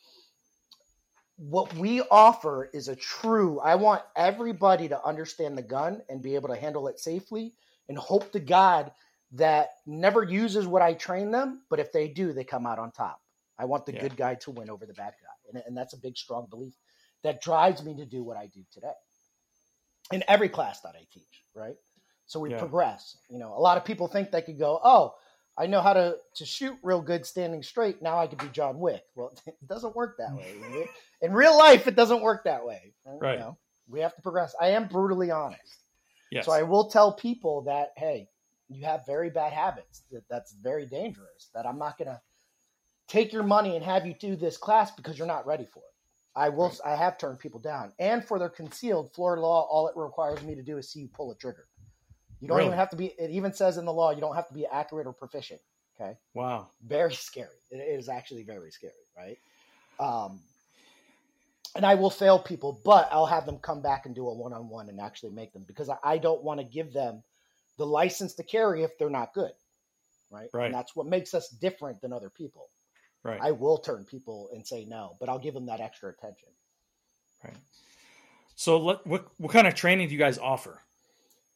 what 1.37 1.75
we 1.75 2.01
offer 2.01 2.71
is 2.73 2.89
a 2.89 2.97
true. 2.97 3.61
I 3.61 3.75
want 3.75 4.03
everybody 4.17 4.89
to 4.89 5.05
understand 5.05 5.59
the 5.59 5.63
gun 5.63 6.01
and 6.09 6.23
be 6.23 6.37
able 6.37 6.49
to 6.49 6.57
handle 6.57 6.89
it 6.89 6.99
safely, 6.99 7.53
and 7.89 7.99
hope 7.99 8.33
to 8.33 8.41
God 8.41 8.93
that 9.35 9.71
never 9.87 10.23
uses 10.23 10.67
what 10.67 10.83
I 10.83 10.95
train 10.95 11.31
them, 11.31 11.63
but 11.69 11.81
if 11.81 11.93
they 11.93 12.09
do, 12.09 12.33
they 12.33 12.45
come 12.45 12.67
out 12.67 12.79
on 12.79 12.93
top. 12.93 13.21
I 13.59 13.65
want 13.67 13.87
the 13.87 13.95
yeah. 13.95 14.03
good 14.03 14.17
guy 14.17 14.35
to 14.37 14.51
win 14.51 14.71
over 14.71 14.87
the 14.87 14.95
bad 14.95 15.13
guy. 15.21 15.51
And, 15.53 15.63
and 15.67 15.77
that's 15.77 15.93
a 15.93 15.97
big, 15.97 16.17
strong 16.17 16.47
belief 16.49 16.75
that 17.23 17.43
drives 17.43 17.83
me 17.85 17.97
to 17.97 18.05
do 18.05 18.23
what 18.23 18.37
I 18.37 18.47
do 18.47 18.61
today 18.73 18.93
in 20.13 20.23
every 20.29 20.49
class 20.49 20.81
that 20.81 20.95
I 20.95 21.07
teach, 21.13 21.45
right? 21.55 21.77
So 22.27 22.41
we 22.41 22.51
yeah. 22.51 22.59
progress. 22.59 23.17
You 23.29 23.39
know, 23.39 23.55
a 23.57 23.61
lot 23.61 23.77
of 23.77 23.85
people 23.85 24.09
think 24.09 24.31
they 24.31 24.43
could 24.43 24.59
go, 24.59 24.81
oh, 24.83 25.15
I 25.57 25.67
know 25.67 25.81
how 25.81 25.93
to, 25.93 26.17
to 26.37 26.47
shoot 26.47 26.77
real 26.83 27.01
good 27.01 27.27
standing 27.27 27.63
straight. 27.63 28.03
Now 28.03 28.19
I 28.19 28.27
could 28.27 28.39
be 28.39 28.49
John 28.49 28.79
Wick. 28.79 29.03
Well, 29.15 29.33
it 29.47 29.57
doesn't 29.67 29.95
work 29.97 30.17
that 30.19 30.35
way. 30.35 30.89
In 31.23 31.33
real 31.33 31.57
life, 31.57 31.87
it 31.87 31.97
doesn't 31.97 32.23
work 32.23 32.45
that 32.45 32.65
way. 32.65 32.93
Right. 33.05 33.35
You 33.35 33.39
know, 33.41 33.59
we 33.89 34.01
have 34.01 34.15
to 34.15 34.23
progress. 34.23 34.55
I 34.61 34.69
am 34.69 34.89
brutally 34.89 35.31
honest. 35.31 35.79
Yes. 36.31 36.47
So 36.47 36.53
I 36.53 36.63
will 36.63 36.91
tell 36.91 37.13
people 37.13 37.63
that, 37.63 37.93
hey, 37.97 38.29
you 38.69 38.85
have 38.85 39.07
very 39.07 39.31
bad 39.31 39.53
habits. 39.53 40.03
That 40.11 40.23
that's 40.29 40.53
very 40.53 40.87
dangerous. 40.87 41.51
That 41.55 41.67
I'm 41.67 41.79
not 41.79 41.99
going 41.99 42.09
to 42.09 42.21
take 43.09 43.33
your 43.33 43.43
money 43.43 43.77
and 43.77 43.85
have 43.85 44.07
you 44.07 44.15
do 44.15 44.37
this 44.37 44.57
class 44.57 44.91
because 44.91 45.19
you're 45.19 45.27
not 45.27 45.47
ready 45.47 45.67
for 45.67 45.81
it. 45.81 45.85
I 46.37 46.49
will. 46.49 46.69
Right. 46.69 46.81
I 46.87 46.97
have 46.97 47.17
turned 47.19 47.39
people 47.39 47.61
down, 47.61 47.93
and 47.99 48.25
for 48.25 48.39
their 48.39 48.49
concealed 48.49 49.13
Florida 49.15 49.43
law, 49.43 49.69
all 49.71 49.87
it 49.89 49.97
requires 49.97 50.43
me 50.43 50.55
to 50.57 50.63
do 50.63 50.79
is 50.79 50.91
see 50.91 51.01
you 51.01 51.09
pull 51.09 51.31
a 51.31 51.37
trigger. 51.37 51.67
You 52.41 52.49
don't 52.49 52.57
Really? 52.59 52.67
even 52.69 52.79
have 52.79 52.91
to 52.91 52.97
be. 52.97 53.07
It 53.19 53.31
even 53.31 53.53
says 53.53 53.77
in 53.77 53.85
the 53.85 53.93
law 53.93 54.11
you 54.11 54.21
don't 54.21 54.35
have 54.35 54.49
to 54.49 54.55
be 54.55 54.67
accurate 54.67 55.07
or 55.07 55.13
proficient. 55.13 55.61
Okay, 56.01 56.17
wow. 56.35 56.67
very 56.85 57.15
scary. 57.15 57.55
It 57.71 57.77
is 57.77 58.09
actually 58.09 58.43
very 58.43 58.73
scary, 58.73 58.93
right? 59.17 59.39
Um, 60.01 60.41
and 61.77 61.87
I 61.87 61.95
will 61.95 62.11
fail 62.11 62.39
people, 62.39 62.81
but 62.85 63.09
I'll 63.13 63.27
have 63.27 63.47
them 63.47 63.59
come 63.59 63.81
back 63.81 64.07
and 64.07 64.15
do 64.15 64.27
a 64.27 64.35
one-on-one 64.35 64.89
and 64.89 65.01
actually 65.01 65.31
make 65.31 65.53
them 65.53 65.65
because 65.69 65.89
I 66.03 66.19
don't 66.19 66.43
want 66.43 66.59
to 66.59 66.65
give 66.65 66.93
them 66.93 67.23
the 67.77 67.87
license 67.87 68.35
to 68.35 68.43
carry 68.43 68.83
if 68.83 68.97
they're 68.99 69.11
not 69.11 69.35
good, 69.35 69.53
right? 70.31 70.49
Right. 70.53 70.67
And 70.67 70.75
that's 70.75 70.95
what 70.95 71.07
makes 71.07 71.35
us 71.35 71.49
different 71.49 72.01
than 72.01 72.13
other 72.13 72.31
people. 72.31 72.69
Right. 73.23 73.41
I 73.41 73.53
will 73.53 73.79
turn 73.79 74.05
people 74.05 74.51
and 74.53 74.67
say 74.67 74.85
no, 74.85 75.17
but 75.19 75.29
I'll 75.29 75.39
give 75.39 75.55
them 75.55 75.67
that 75.67 75.81
extra 75.81 76.11
attention. 76.11 76.49
right. 77.43 77.55
So 78.57 78.79
let, 78.79 79.07
what 79.07 79.27
what 79.39 79.51
kind 79.53 79.67
of 79.67 79.75
training 79.75 80.09
do 80.09 80.13
you 80.13 80.19
guys 80.19 80.39
offer? 80.39 80.81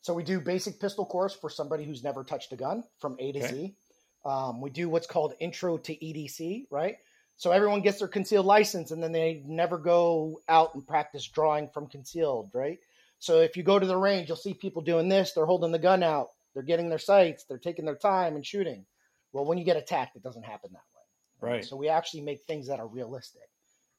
So 0.00 0.14
we 0.14 0.22
do 0.24 0.40
basic 0.40 0.80
pistol 0.80 1.04
course 1.04 1.34
for 1.34 1.50
somebody 1.50 1.84
who's 1.84 2.02
never 2.02 2.24
touched 2.24 2.52
a 2.52 2.56
gun 2.56 2.84
from 2.98 3.16
A 3.18 3.32
to 3.32 3.38
Okay. 3.40 3.48
Z. 3.48 3.76
Um, 4.24 4.60
we 4.60 4.70
do 4.70 4.88
what's 4.88 5.06
called 5.06 5.34
intro 5.40 5.76
to 5.78 5.94
EDC, 5.94 6.66
right? 6.70 6.96
So 7.36 7.52
everyone 7.52 7.82
gets 7.82 8.00
their 8.00 8.08
concealed 8.08 8.46
license 8.46 8.90
and 8.90 9.02
then 9.02 9.12
they 9.12 9.42
never 9.46 9.78
go 9.78 10.40
out 10.48 10.74
and 10.74 10.86
practice 10.86 11.26
drawing 11.26 11.68
from 11.68 11.86
concealed, 11.86 12.50
right? 12.52 12.78
So 13.18 13.40
if 13.40 13.56
you 13.56 13.62
go 13.62 13.78
to 13.78 13.86
the 13.86 13.96
range, 13.96 14.28
you'll 14.28 14.36
see 14.36 14.54
people 14.54 14.82
doing 14.82 15.08
this. 15.08 15.32
They're 15.32 15.46
holding 15.46 15.72
the 15.72 15.78
gun 15.78 16.02
out. 16.02 16.28
They're 16.54 16.62
getting 16.62 16.88
their 16.88 16.98
sights. 16.98 17.44
They're 17.44 17.58
taking 17.58 17.84
their 17.84 17.96
time 17.96 18.36
and 18.36 18.44
shooting. 18.46 18.86
Well, 19.32 19.44
when 19.44 19.58
you 19.58 19.64
get 19.64 19.76
attacked, 19.76 20.16
it 20.16 20.22
doesn't 20.22 20.44
happen 20.44 20.70
that 20.72 20.82
way. 20.94 21.52
Right. 21.52 21.64
So 21.64 21.76
we 21.76 21.88
actually 21.88 22.22
make 22.22 22.42
things 22.42 22.68
that 22.68 22.80
are 22.80 22.86
realistic. 22.86 23.42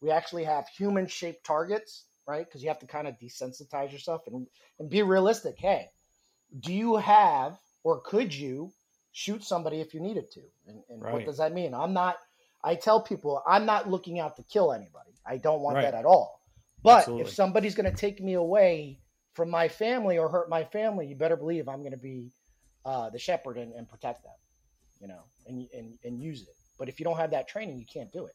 We 0.02 0.12
actually 0.12 0.46
have 0.46 0.68
human 0.68 1.08
shaped 1.08 1.46
targets, 1.46 2.06
right? 2.28 2.46
Because 2.46 2.64
you 2.64 2.70
have 2.70 2.80
to 2.80 2.88
kind 2.88 3.08
of 3.08 3.16
desensitize 3.20 3.92
yourself 3.92 4.22
and, 4.28 4.48
and 4.80 4.90
be 4.90 5.04
realistic. 5.04 5.56
Hey, 5.58 5.90
do 6.60 6.74
you 6.74 6.96
have 6.98 7.58
or 7.84 8.02
could 8.02 8.34
you 8.34 8.72
shoot 9.12 9.44
somebody 9.44 9.82
if 9.82 9.94
you 9.94 10.00
needed 10.00 10.32
to? 10.32 10.42
And, 10.68 10.82
and 10.90 11.02
what 11.02 11.26
does 11.26 11.38
that 11.38 11.54
mean? 11.54 11.74
I'm 11.74 11.94
not, 11.94 12.18
I 12.64 12.76
tell 12.76 13.02
people, 13.02 13.42
I'm 13.48 13.66
not 13.66 13.90
looking 13.90 14.20
out 14.20 14.36
to 14.38 14.44
kill 14.44 14.72
anybody. 14.74 15.12
I 15.26 15.38
don't 15.38 15.62
want 15.62 15.76
Right. 15.76 15.84
that 15.84 15.94
at 15.94 16.06
all. 16.06 16.42
But 16.82 17.00
Absolutely. 17.00 17.26
if 17.26 17.34
somebody's 17.34 17.76
going 17.76 17.90
to 17.92 17.96
take 17.96 18.22
me 18.22 18.34
away 18.34 19.00
from 19.40 19.50
my 19.50 19.70
family 19.70 20.18
or 20.18 20.28
hurt 20.28 20.50
my 20.50 20.66
family, 20.66 21.08
you 21.08 21.16
better 21.16 21.38
believe 21.38 21.70
I'm 21.70 21.80
going 21.80 21.94
to 21.94 21.98
be 21.98 22.30
uh, 22.84 23.10
the 23.10 23.18
shepherd 23.18 23.58
and, 23.58 23.72
and 23.74 23.88
protect 23.88 24.22
them, 24.24 24.34
you 25.00 25.08
know, 25.08 25.22
and, 25.48 25.66
and, 25.74 25.98
and 26.04 26.22
use 26.22 26.42
it. 26.42 26.56
But 26.78 26.90
if 26.90 27.00
you 27.00 27.06
don't 27.06 27.16
have 27.16 27.32
that 27.32 27.48
training, 27.48 27.80
you 27.80 27.86
can't 27.86 28.12
do 28.12 28.26
it. 28.26 28.34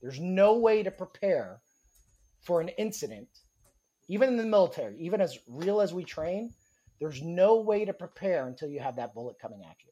There's 0.00 0.20
no 0.20 0.56
way 0.58 0.84
to 0.84 0.92
prepare 0.92 1.58
for 2.42 2.60
an 2.60 2.68
incident, 2.78 3.26
even 4.06 4.28
in 4.28 4.36
the 4.36 4.44
military, 4.44 4.96
even 5.00 5.20
as 5.20 5.36
real 5.48 5.80
as 5.80 5.92
we 5.92 6.04
train, 6.04 6.52
there's 7.00 7.20
no 7.22 7.56
way 7.60 7.84
to 7.84 7.92
prepare 7.92 8.46
until 8.46 8.68
you 8.68 8.78
have 8.78 8.94
that 8.96 9.14
bullet 9.14 9.40
coming 9.42 9.62
at 9.68 9.74
you. 9.84 9.90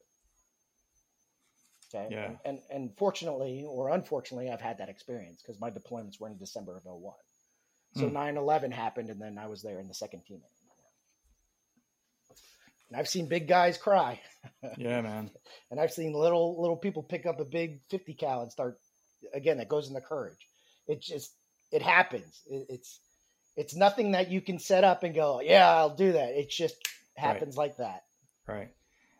Okay. 1.93 2.15
Yeah. 2.15 2.27
And, 2.27 2.37
and, 2.45 2.59
and 2.69 2.97
fortunately 2.97 3.65
or 3.67 3.89
unfortunately, 3.89 4.49
I've 4.49 4.61
had 4.61 4.77
that 4.77 4.87
experience 4.87 5.41
because 5.41 5.59
my 5.59 5.69
deployments 5.69 6.17
were 6.17 6.29
in 6.29 6.37
December 6.37 6.77
of 6.77 6.85
01. 6.85 7.13
So 7.97 8.07
Hmm. 8.07 8.13
9 8.13 8.37
11 8.37 8.71
happened, 8.71 9.09
and 9.09 9.21
then 9.21 9.37
I 9.37 9.47
was 9.47 9.61
there 9.61 9.79
in 9.79 9.87
the 9.87 9.93
second 9.93 10.23
team. 10.25 10.41
And 12.89 12.99
I've 12.99 13.07
seen 13.07 13.27
big 13.27 13.47
guys 13.47 13.77
cry, 13.77 14.19
Yeah, 14.77 15.01
man. 15.01 15.31
and 15.71 15.79
I've 15.79 15.91
seen 15.91 16.13
little 16.13 16.61
little 16.61 16.77
people 16.77 17.01
pick 17.03 17.25
up 17.25 17.39
a 17.39 17.45
big 17.45 17.81
50 17.89 18.13
cal 18.13 18.41
and 18.41 18.51
start. 18.51 18.77
Again, 19.33 19.57
that 19.57 19.69
goes 19.69 19.87
in 19.87 19.93
the 19.93 20.01
courage. 20.01 20.47
It 20.87 21.01
just 21.01 21.33
it 21.71 21.81
happens. 21.81 22.41
It, 22.45 22.67
it's 22.69 22.99
it's 23.55 23.75
nothing 23.75 24.11
that 24.11 24.29
you 24.29 24.39
can 24.41 24.59
set 24.59 24.83
up 24.83 25.03
and 25.03 25.15
go, 25.15 25.41
yeah, 25.41 25.67
I'll 25.67 25.95
do 25.95 26.11
that. 26.11 26.37
It 26.37 26.49
just 26.49 26.75
happens 27.17 27.57
like 27.57 27.77
that. 27.77 28.03
Right. 28.47 28.69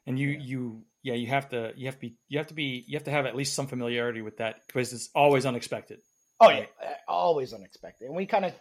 And 0.05 0.19
you 0.19 0.30
Yeah. 0.30 0.39
you 0.41 0.84
yeah 1.01 1.13
you 1.15 1.28
have 1.28 1.49
to 1.49 1.73
you 1.76 1.88
have 1.88 1.95
to 1.95 2.01
be 2.01 2.17
you 2.28 2.38
have 2.38 2.47
to 2.47 2.53
be 2.53 2.84
you 2.88 2.97
have 2.97 3.05
to 3.05 3.11
have 3.11 3.26
at 3.26 3.36
least 3.36 3.55
some 3.55 3.65
familiarity 3.67 4.21
with 4.21 4.38
that 4.38 4.57
because 4.67 4.93
it's 4.93 5.09
always 5.15 5.45
unexpected. 5.47 6.01
Oh 6.39 6.49
yeah, 6.49 6.65
always 7.07 7.53
unexpected. 7.53 8.05
And 8.05 8.15
we 8.15 8.25
kind 8.25 8.45
of 8.45 8.53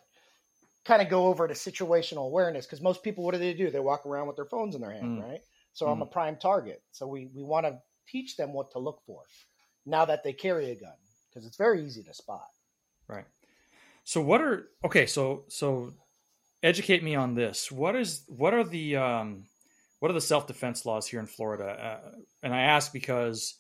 kind 0.85 1.03
of 1.03 1.09
go 1.09 1.27
over 1.27 1.49
to 1.49 1.55
situational 1.55 2.27
awareness 2.27 2.67
because 2.67 2.81
most 2.83 3.03
people, 3.03 3.25
what 3.25 3.33
do 3.33 3.39
they 3.39 3.55
do? 3.55 3.71
They 3.71 3.81
walk 3.81 4.07
around 4.07 4.27
with 4.27 4.37
their 4.37 4.45
phones 4.45 4.75
in 4.75 4.81
their 4.81 4.93
hand, 4.93 5.19
Mm. 5.19 5.23
right? 5.23 5.41
So 5.73 5.87
I'm 5.87 6.03
a 6.03 6.07
prime 6.07 6.37
target. 6.37 6.83
So 6.93 7.07
we 7.09 7.27
we 7.35 7.43
want 7.43 7.67
to 7.67 7.81
teach 8.07 8.37
them 8.37 8.53
what 8.53 8.71
to 8.73 8.79
look 8.79 9.03
for 9.07 9.23
now 9.87 10.05
that 10.05 10.23
they 10.23 10.33
carry 10.33 10.71
a 10.71 10.77
gun 10.77 10.95
because 11.29 11.47
it's 11.47 11.57
very 11.57 11.85
easy 11.85 12.03
to 12.05 12.15
spot. 12.15 12.47
Right. 13.09 13.27
So 14.05 14.21
what 14.21 14.41
are 14.41 14.69
okay? 14.85 15.07
So 15.07 15.45
so 15.49 15.95
educate 16.63 17.03
me 17.03 17.15
on 17.15 17.35
this. 17.35 17.73
What 17.73 17.97
is 17.97 18.25
what 18.29 18.55
are 18.55 18.65
the 18.65 18.97
um, 18.97 19.47
what 19.99 20.11
are 20.11 20.15
the 20.15 20.21
self 20.21 20.47
defense 20.47 20.87
laws 20.87 21.07
here 21.07 21.21
in 21.21 21.27
Florida? 21.27 21.65
Uh, 21.65 22.11
and 22.43 22.55
I 22.55 22.63
ask 22.63 22.93
because 22.93 23.59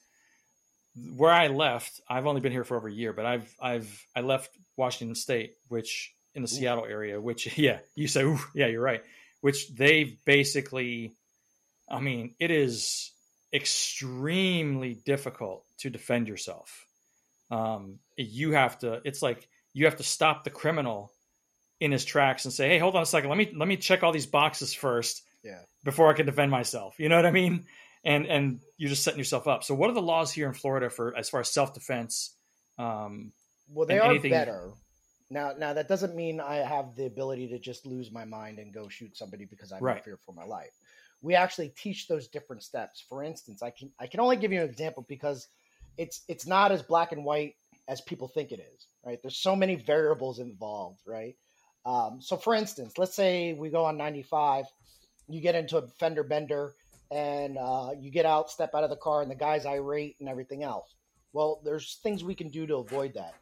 where 1.16 1.32
I 1.32 1.48
left, 1.48 2.00
I've 2.08 2.26
only 2.26 2.40
been 2.40 2.52
here 2.52 2.64
for 2.64 2.76
over 2.76 2.88
a 2.88 2.92
year, 2.92 3.12
but 3.12 3.26
I've 3.26 3.54
I've 3.60 4.06
I 4.14 4.20
left 4.20 4.50
Washington 4.76 5.14
State, 5.14 5.54
which 5.68 6.14
in 6.34 6.42
the 6.42 6.48
Seattle 6.48 6.84
area, 6.84 7.20
which 7.20 7.56
yeah, 7.58 7.78
you 7.94 8.08
say, 8.08 8.22
Ooh, 8.22 8.38
yeah, 8.54 8.66
you're 8.66 8.82
right. 8.82 9.02
Which 9.40 9.68
they've 9.74 10.16
basically, 10.24 11.14
I 11.88 12.00
mean, 12.00 12.34
it 12.40 12.50
is 12.50 13.12
extremely 13.52 14.94
difficult 14.94 15.64
to 15.78 15.90
defend 15.90 16.28
yourself. 16.28 16.86
Um, 17.50 17.98
you 18.16 18.52
have 18.52 18.78
to. 18.80 19.00
It's 19.04 19.22
like 19.22 19.48
you 19.72 19.84
have 19.84 19.96
to 19.96 20.02
stop 20.02 20.44
the 20.44 20.50
criminal 20.50 21.12
in 21.80 21.92
his 21.92 22.04
tracks 22.04 22.44
and 22.44 22.54
say, 22.54 22.68
"Hey, 22.68 22.78
hold 22.78 22.96
on 22.96 23.02
a 23.02 23.06
second. 23.06 23.28
Let 23.28 23.38
me 23.38 23.52
let 23.54 23.68
me 23.68 23.76
check 23.76 24.02
all 24.02 24.12
these 24.12 24.26
boxes 24.26 24.72
first 24.72 25.22
Yeah. 25.42 25.60
before 25.82 26.08
I 26.08 26.14
can 26.14 26.26
defend 26.26 26.50
myself." 26.50 26.94
You 26.98 27.08
know 27.08 27.16
what 27.16 27.26
I 27.26 27.30
mean? 27.32 27.66
And 28.04 28.26
and 28.26 28.60
you're 28.76 28.90
just 28.90 29.02
setting 29.02 29.18
yourself 29.18 29.46
up. 29.48 29.64
So, 29.64 29.74
what 29.74 29.88
are 29.90 29.94
the 29.94 30.02
laws 30.02 30.30
here 30.30 30.46
in 30.46 30.54
Florida 30.54 30.90
for 30.90 31.16
as 31.16 31.28
far 31.30 31.40
as 31.40 31.50
self 31.50 31.72
defense? 31.72 32.36
Um, 32.78 33.32
Well, 33.68 33.86
they 33.86 33.98
are 33.98 34.10
anything- 34.10 34.30
better. 34.30 34.72
Now, 35.30 35.52
now 35.56 35.72
that 35.72 35.88
doesn't 35.88 36.14
mean 36.14 36.38
I 36.38 36.56
have 36.56 36.94
the 36.96 37.06
ability 37.06 37.48
to 37.48 37.58
just 37.58 37.86
lose 37.86 38.12
my 38.12 38.24
mind 38.26 38.58
and 38.58 38.74
go 38.74 38.88
shoot 38.88 39.16
somebody 39.16 39.46
because 39.46 39.72
I'm 39.72 39.82
Right. 39.82 39.96
in 39.96 40.02
fear 40.02 40.16
for 40.18 40.32
my 40.32 40.44
life. 40.44 40.74
We 41.22 41.34
actually 41.34 41.70
teach 41.70 42.06
those 42.08 42.28
different 42.28 42.62
steps. 42.62 43.00
For 43.00 43.22
instance, 43.24 43.62
I 43.62 43.70
can 43.70 43.90
I 43.98 44.06
can 44.06 44.20
only 44.20 44.36
give 44.36 44.52
you 44.52 44.60
an 44.62 44.68
example 44.68 45.04
because 45.08 45.48
it's 45.96 46.22
it's 46.28 46.46
not 46.46 46.72
as 46.72 46.82
black 46.82 47.12
and 47.12 47.24
white 47.24 47.56
as 47.88 48.00
people 48.02 48.28
think 48.28 48.52
it 48.52 48.60
is. 48.60 48.86
Right? 49.04 49.18
There's 49.22 49.38
so 49.38 49.56
many 49.56 49.76
variables 49.76 50.38
involved. 50.40 51.00
Right? 51.06 51.36
Um, 51.86 52.20
so, 52.20 52.36
for 52.36 52.54
instance, 52.54 52.98
let's 52.98 53.14
say 53.14 53.54
we 53.54 53.70
go 53.70 53.84
on 53.84 53.96
95, 53.96 54.66
you 55.28 55.40
get 55.40 55.54
into 55.54 55.78
a 55.78 55.86
fender 55.88 56.22
bender, 56.22 56.74
and 57.10 57.58
uh, 57.58 57.90
you 57.98 58.10
get 58.10 58.26
out, 58.26 58.50
step 58.50 58.70
out 58.74 58.84
of 58.84 58.90
the 58.90 58.96
car, 58.96 59.22
and 59.22 59.30
the 59.30 59.34
guy's 59.36 59.66
irate 59.66 60.16
and 60.20 60.28
everything 60.28 60.62
else. 60.62 60.94
Well, 61.32 61.60
there's 61.64 61.98
things 62.02 62.22
we 62.24 62.34
can 62.34 62.48
do 62.48 62.66
to 62.66 62.76
avoid 62.76 63.14
that. 63.14 63.34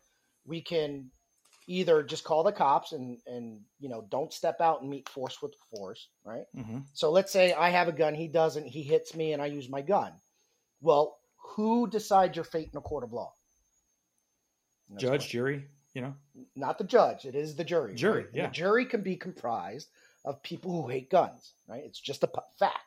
We 0.45 0.61
can 0.63 1.11
either 1.69 2.03
just 2.03 2.25
call 2.25 2.43
the 2.43 2.51
cops 2.53 2.93
and 2.93 3.19
and 3.27 3.61
you 3.79 3.89
know 3.89 4.05
don't 4.11 4.33
step 4.33 4.61
out 4.61 4.81
and 4.81 4.91
meet 4.91 5.09
force 5.09 5.41
with 5.41 5.55
force, 5.75 6.09
right? 6.25 6.45
mhm. 6.57 6.83
So 6.95 7.11
let's 7.11 7.31
say 7.33 7.53
I 7.53 7.71
have 7.71 7.89
a 7.89 7.93
gun, 7.93 8.15
he 8.15 8.29
doesn't, 8.29 8.67
he 8.67 8.83
hits 8.83 9.15
me, 9.15 9.33
and 9.33 9.41
I 9.41 9.47
use 9.47 9.69
my 9.69 9.83
gun. 9.83 10.13
Well, 10.81 11.19
who 11.55 11.87
decides 11.89 12.35
your 12.37 12.45
fate 12.45 12.71
in 12.73 12.79
a 12.79 12.81
court 12.81 13.05
of 13.05 13.13
law? 13.13 13.35
Judge, 14.97 15.11
what- 15.23 15.29
jury, 15.31 15.65
you 15.95 16.03
know, 16.03 16.15
not 16.57 16.79
the 16.79 16.85
judge. 16.85 17.25
It 17.25 17.35
is 17.35 17.55
the 17.57 17.65
jury. 17.65 17.95
Jury, 17.95 18.25
right? 18.25 18.31
Yeah. 18.35 18.47
The 18.49 18.53
jury 18.53 18.85
can 18.87 19.03
be 19.03 19.17
comprised 19.17 19.89
of 20.25 20.43
people 20.43 20.71
who 20.83 20.89
hate 20.89 21.11
guns, 21.11 21.53
right? 21.69 21.83
It's 21.85 22.01
just 22.01 22.23
a 22.25 22.27
p- 22.27 22.41
fact, 22.59 22.79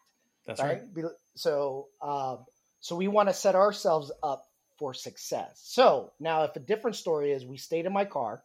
that's 0.45 0.61
right. 0.61 0.81
right? 0.93 1.05
So, 1.35 1.87
um, 2.01 2.45
so 2.79 2.95
we 2.95 3.07
want 3.07 3.29
to 3.29 3.33
set 3.33 3.55
ourselves 3.55 4.11
up 4.23 4.45
for 4.77 4.93
success. 4.93 5.61
So 5.63 6.11
now, 6.19 6.43
if 6.43 6.55
a 6.55 6.59
different 6.59 6.95
story 6.95 7.31
is, 7.31 7.45
we 7.45 7.57
stayed 7.57 7.85
in 7.85 7.93
my 7.93 8.05
car, 8.05 8.43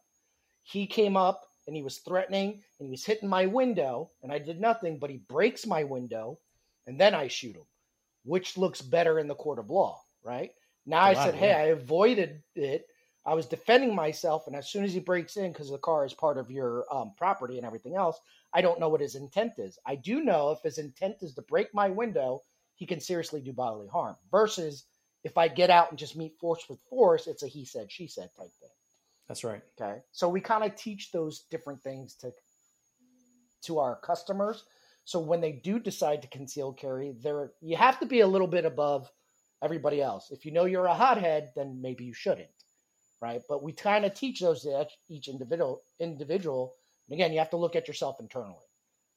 he 0.63 0.87
came 0.87 1.17
up 1.17 1.41
and 1.67 1.75
he 1.75 1.83
was 1.83 1.97
threatening 1.99 2.61
and 2.79 2.87
he 2.87 2.89
was 2.89 3.05
hitting 3.05 3.29
my 3.29 3.45
window, 3.45 4.09
and 4.23 4.31
I 4.31 4.39
did 4.39 4.59
nothing, 4.59 4.97
but 4.97 5.09
he 5.09 5.17
breaks 5.17 5.65
my 5.67 5.83
window, 5.83 6.39
and 6.87 6.99
then 6.99 7.13
I 7.13 7.27
shoot 7.27 7.55
him. 7.55 7.65
Which 8.23 8.57
looks 8.57 8.81
better 8.81 9.19
in 9.19 9.27
the 9.27 9.35
court 9.35 9.59
of 9.59 9.69
law, 9.69 10.01
right? 10.23 10.51
Now 10.85 11.01
I 11.01 11.13
said, 11.13 11.35
hey. 11.35 11.53
I 11.53 11.61
avoided 11.65 12.41
it. 12.55 12.87
I 13.25 13.35
was 13.35 13.45
defending 13.45 13.93
myself, 13.93 14.47
and 14.47 14.55
as 14.55 14.69
soon 14.69 14.83
as 14.83 14.93
he 14.93 14.99
breaks 14.99 15.37
in, 15.37 15.51
because 15.51 15.69
the 15.69 15.77
car 15.77 16.05
is 16.05 16.13
part 16.13 16.37
of 16.37 16.49
your 16.49 16.85
um, 16.91 17.13
property 17.17 17.57
and 17.57 17.65
everything 17.65 17.95
else, 17.95 18.19
I 18.53 18.61
don't 18.61 18.79
know 18.79 18.89
what 18.89 19.01
his 19.01 19.15
intent 19.15 19.53
is. 19.59 19.77
I 19.85 19.95
do 19.95 20.23
know 20.23 20.51
if 20.51 20.61
his 20.63 20.79
intent 20.79 21.17
is 21.21 21.35
to 21.35 21.41
break 21.43 21.73
my 21.73 21.89
window, 21.89 22.41
he 22.75 22.85
can 22.87 22.99
seriously 22.99 23.41
do 23.41 23.53
bodily 23.53 23.87
harm. 23.87 24.15
Versus 24.31 24.85
if 25.23 25.37
I 25.37 25.47
get 25.47 25.69
out 25.69 25.91
and 25.91 25.99
just 25.99 26.17
meet 26.17 26.39
force 26.39 26.65
with 26.67 26.79
force, 26.89 27.27
it's 27.27 27.43
a 27.43 27.47
he 27.47 27.63
said, 27.63 27.91
she 27.91 28.07
said 28.07 28.29
type 28.35 28.53
thing. 28.59 28.69
That's 29.27 29.43
right. 29.43 29.61
Okay. 29.79 29.99
So 30.11 30.27
we 30.27 30.41
kind 30.41 30.63
of 30.63 30.75
teach 30.75 31.11
those 31.11 31.45
different 31.51 31.81
things 31.81 32.15
to 32.15 32.33
to 33.63 33.77
our 33.77 33.97
customers. 33.97 34.65
So 35.05 35.19
when 35.19 35.41
they 35.41 35.51
do 35.51 35.79
decide 35.79 36.21
to 36.21 36.27
conceal 36.27 36.73
carry, 36.73 37.13
there 37.21 37.51
you 37.61 37.77
have 37.77 37.99
to 37.99 38.05
be 38.05 38.21
a 38.21 38.27
little 38.27 38.47
bit 38.47 38.65
above 38.65 39.11
everybody 39.63 40.01
else. 40.01 40.31
If 40.31 40.45
you 40.45 40.51
know 40.51 40.65
you're 40.65 40.85
a 40.85 40.93
hothead, 40.93 41.51
then 41.55 41.79
maybe 41.81 42.03
you 42.03 42.13
shouldn't, 42.13 42.49
right? 43.21 43.41
But 43.47 43.63
we 43.63 43.71
kind 43.71 44.05
of 44.05 44.13
teach 44.13 44.39
those 44.39 44.63
to 44.63 44.87
each 45.09 45.27
individual 45.27 45.83
individual. 45.99 46.73
And 47.07 47.13
again, 47.13 47.31
you 47.31 47.39
have 47.39 47.51
to 47.51 47.57
look 47.57 47.75
at 47.75 47.87
yourself 47.87 48.19
internally. 48.19 48.55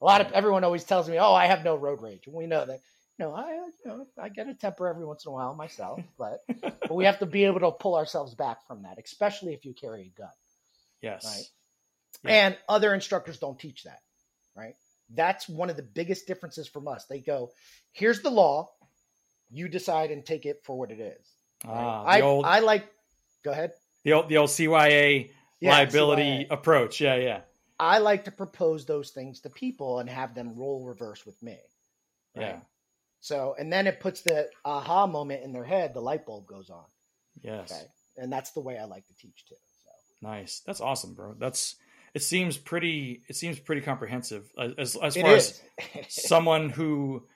A 0.01 0.05
lot 0.05 0.21
of 0.21 0.31
everyone 0.33 0.63
always 0.63 0.83
tells 0.83 1.09
me, 1.09 1.17
"Oh, 1.17 1.33
I 1.33 1.47
have 1.47 1.63
no 1.63 1.75
road 1.75 2.01
rage," 2.01 2.27
and 2.27 2.35
we 2.35 2.47
know 2.47 2.65
that. 2.65 2.79
You 3.17 3.25
know, 3.25 3.33
I 3.33 3.51
you 3.51 3.71
know 3.85 4.05
I 4.21 4.29
get 4.29 4.47
a 4.47 4.53
temper 4.53 4.87
every 4.87 5.05
once 5.05 5.25
in 5.25 5.29
a 5.29 5.33
while 5.33 5.55
myself, 5.55 6.01
but 6.17 6.43
but 6.61 6.93
we 6.93 7.05
have 7.05 7.19
to 7.19 7.25
be 7.25 7.45
able 7.45 7.61
to 7.61 7.71
pull 7.71 7.95
ourselves 7.95 8.35
back 8.35 8.67
from 8.67 8.83
that, 8.83 8.97
especially 9.03 9.53
if 9.53 9.65
you 9.65 9.73
carry 9.73 10.13
a 10.13 10.19
gun. 10.19 10.29
Yes. 11.01 11.23
Right. 11.25 11.45
Yeah. 12.23 12.31
And 12.31 12.57
other 12.67 12.93
instructors 12.93 13.39
don't 13.39 13.59
teach 13.59 13.83
that, 13.83 13.99
right? 14.55 14.75
That's 15.13 15.47
one 15.47 15.69
of 15.69 15.77
the 15.77 15.83
biggest 15.83 16.27
differences 16.27 16.67
from 16.67 16.87
us. 16.87 17.05
They 17.05 17.19
go, 17.19 17.51
here's 17.91 18.21
the 18.21 18.31
law, 18.31 18.71
you 19.51 19.67
decide 19.67 20.11
and 20.11 20.25
take 20.25 20.45
it 20.45 20.61
for 20.63 20.77
what 20.77 20.91
it 20.91 20.99
is. 20.99 21.35
right? 21.63 21.73
Ah, 21.73 22.03
I, 22.05 22.21
old, 22.21 22.45
I 22.45 22.59
like, 22.59 22.87
go 23.43 23.51
ahead. 23.51 23.71
The 24.05 24.13
old, 24.13 24.29
the 24.29 24.37
old 24.37 24.49
CYA 24.49 25.31
Yeah, 25.59 25.71
liability 25.71 26.45
CYA. 26.45 26.47
approach. 26.51 27.01
Yeah, 27.01 27.15
yeah, 27.15 27.41
I 27.77 27.97
like 27.97 28.23
to 28.25 28.31
propose 28.31 28.85
those 28.85 29.09
things 29.11 29.41
to 29.41 29.49
people 29.49 29.99
and 29.99 30.09
have 30.09 30.33
them 30.33 30.55
roll 30.55 30.85
reverse 30.85 31.25
with 31.25 31.41
me. 31.43 31.57
right? 32.35 32.43
yeah. 32.45 32.59
So, 33.19 33.55
and 33.59 33.73
then 33.73 33.87
it 33.87 33.99
puts 33.99 34.21
the 34.21 34.47
aha 34.63 35.07
moment 35.07 35.43
in 35.43 35.51
their 35.51 35.63
head, 35.65 35.93
the 35.93 36.01
light 36.01 36.25
bulb 36.25 36.45
goes 36.47 36.69
on. 36.69 36.85
Yes. 37.41 37.71
Okay. 37.71 37.81
And 38.17 38.31
that's 38.31 38.51
the 38.51 38.61
way 38.61 38.77
I 38.77 38.85
like 38.85 39.05
to 39.07 39.15
teach 39.15 39.45
too. 39.49 39.55
So, 39.83 39.89
Nice. 40.21 40.61
That's 40.65 40.79
awesome, 40.79 41.13
bro. 41.15 41.35
That's. 41.37 41.75
It 42.13 42.21
seems 42.23 42.55
pretty. 42.57 43.23
It 43.27 43.35
seems 43.35 43.59
pretty 43.59 43.81
comprehensive 43.81 44.49
as 44.57 44.95
as 44.95 45.17
it 45.17 45.21
far 45.21 45.35
as 45.35 45.61
someone 46.07 46.69
who 46.69 47.27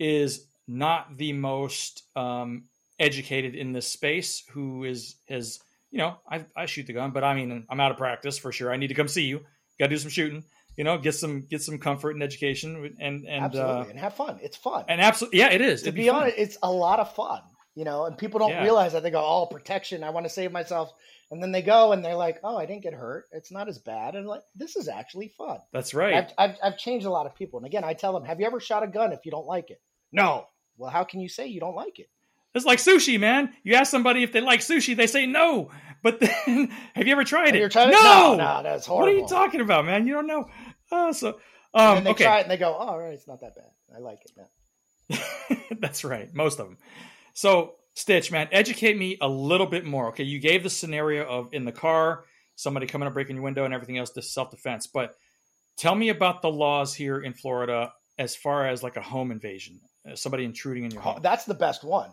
is 0.00 0.46
not 0.66 1.16
the 1.16 1.32
most 1.32 2.02
um, 2.16 2.64
educated 2.98 3.54
in 3.54 3.72
this 3.72 3.86
space, 3.86 4.42
who 4.50 4.82
is 4.82 5.14
has 5.28 5.60
you 5.90 5.98
know 5.98 6.16
I 6.30 6.44
I 6.56 6.66
shoot 6.66 6.86
the 6.86 6.92
gun, 6.92 7.10
but 7.12 7.24
I 7.24 7.34
mean 7.34 7.66
I'm 7.70 7.80
out 7.80 7.90
of 7.92 7.96
practice 7.98 8.38
for 8.38 8.52
sure. 8.52 8.72
I 8.72 8.76
need 8.76 8.88
to 8.88 8.94
come 8.94 9.08
see 9.08 9.24
you. 9.24 9.40
Got 9.78 9.86
to 9.86 9.90
do 9.90 9.98
some 9.98 10.10
shooting. 10.10 10.44
You 10.76 10.84
know, 10.84 10.98
get 10.98 11.14
some 11.14 11.46
get 11.48 11.62
some 11.62 11.78
comfort 11.78 12.10
and 12.12 12.22
education 12.22 12.94
and 13.00 13.24
and 13.24 13.44
Absolutely. 13.44 13.72
uh, 13.72 13.84
and 13.90 13.98
have 13.98 14.14
fun. 14.14 14.38
It's 14.42 14.56
fun. 14.56 14.84
and 14.88 15.00
absolutely 15.00 15.38
yeah, 15.38 15.50
it 15.50 15.60
is. 15.60 15.82
to 15.82 15.88
It'd 15.88 15.94
be 15.94 16.08
fun. 16.08 16.16
honest, 16.22 16.36
it's 16.38 16.58
a 16.62 16.70
lot 16.70 17.00
of 17.00 17.14
fun, 17.14 17.40
you 17.74 17.84
know, 17.84 18.04
and 18.04 18.18
people 18.18 18.40
don't 18.40 18.50
Yeah. 18.50 18.62
realize 18.62 18.92
that 18.92 19.02
they 19.02 19.10
go, 19.10 19.24
oh, 19.24 19.46
protection, 19.46 20.04
I 20.04 20.10
want 20.10 20.26
to 20.26 20.30
save 20.30 20.52
myself. 20.52 20.92
And 21.30 21.42
then 21.42 21.50
they 21.50 21.62
go 21.62 21.90
and 21.92 22.04
they're 22.04 22.14
like, 22.14 22.38
oh, 22.44 22.56
I 22.56 22.66
didn't 22.66 22.82
get 22.84 22.92
hurt. 22.94 23.24
It's 23.32 23.50
not 23.50 23.68
as 23.68 23.78
bad. 23.78 24.14
And 24.14 24.28
like, 24.28 24.42
this 24.54 24.76
is 24.76 24.86
actually 24.86 25.32
fun. 25.36 25.58
That's 25.72 25.92
right. 25.92 26.14
I've, 26.14 26.32
I've, 26.38 26.56
I've 26.62 26.78
changed 26.78 27.04
a 27.04 27.10
lot 27.10 27.26
of 27.26 27.34
people. 27.34 27.58
And 27.58 27.66
again, 27.66 27.82
I 27.82 27.94
tell 27.94 28.12
them, 28.12 28.24
have 28.24 28.38
you 28.38 28.46
ever 28.46 28.60
shot 28.60 28.84
a 28.84 28.86
gun 28.86 29.12
if 29.12 29.24
you 29.24 29.32
don't 29.32 29.46
like 29.46 29.70
it? 29.70 29.80
No. 30.12 30.46
Well, 30.76 30.90
how 30.90 31.02
can 31.02 31.18
you 31.20 31.28
say 31.28 31.46
you 31.48 31.58
don't 31.58 31.74
like 31.74 31.98
it? 31.98 32.08
It's 32.56 32.64
like 32.64 32.78
sushi, 32.78 33.20
man. 33.20 33.52
You 33.62 33.74
ask 33.74 33.90
somebody 33.90 34.22
if 34.22 34.32
they 34.32 34.40
like 34.40 34.60
sushi, 34.60 34.96
they 34.96 35.06
say 35.06 35.26
no. 35.26 35.70
But 36.02 36.20
then, 36.46 36.72
have 36.94 37.06
you 37.06 37.12
ever 37.12 37.24
tried 37.24 37.54
Have 37.54 37.56
it? 37.56 37.72
tried 37.72 37.88
it? 37.88 37.92
no, 37.92 38.34
No, 38.34 38.36
no, 38.36 38.62
that's 38.62 38.88
What 38.88 39.08
are 39.08 39.12
you 39.12 39.26
talking 39.26 39.60
about, 39.60 39.84
man? 39.84 40.06
You 40.06 40.14
don't 40.14 40.26
know. 40.26 40.48
Uh, 40.90 41.12
so, 41.12 41.38
And 41.74 41.98
um, 41.98 42.04
they 42.04 42.10
okay, 42.10 42.24
try 42.24 42.38
it 42.38 42.42
and 42.42 42.50
they 42.50 42.56
go, 42.56 42.68
oh, 42.68 42.86
all 42.88 42.98
right, 42.98 43.12
it's 43.12 43.28
not 43.28 43.40
that 43.40 43.54
bad. 43.54 43.70
I 43.94 43.98
like 43.98 44.20
it 44.24 44.32
now. 44.36 45.18
that's 45.80 46.04
right. 46.04 46.32
Most 46.34 46.58
of 46.58 46.66
them. 46.68 46.78
So, 47.34 47.74
Stitch, 47.94 48.32
man, 48.32 48.48
educate 48.52 48.96
me 48.96 49.18
a 49.20 49.28
little 49.28 49.66
bit 49.66 49.84
more. 49.84 50.08
Okay, 50.08 50.24
you 50.24 50.38
gave 50.38 50.62
the 50.62 50.70
scenario 50.70 51.26
of 51.26 51.52
in 51.52 51.64
the 51.64 51.72
car, 51.72 52.24
somebody 52.54 52.86
coming 52.86 53.06
up 53.06 53.14
breaking 53.14 53.36
your 53.36 53.44
window, 53.44 53.64
and 53.64 53.74
everything 53.74 53.98
else 53.98 54.10
to 54.10 54.22
self 54.22 54.50
defense. 54.50 54.86
But 54.86 55.14
tell 55.76 55.94
me 55.94 56.08
about 56.08 56.40
the 56.40 56.50
laws 56.50 56.94
here 56.94 57.20
in 57.20 57.34
Florida 57.34 57.92
as 58.18 58.34
far 58.34 58.66
as 58.66 58.82
like 58.82 58.96
a 58.96 59.02
home 59.02 59.30
invasion, 59.30 59.80
uh, 60.10 60.16
somebody 60.16 60.44
intruding 60.44 60.84
in 60.84 60.90
your 60.90 61.02
home. 61.02 61.18
That's 61.22 61.44
the 61.44 61.54
best 61.54 61.84
one. 61.84 62.10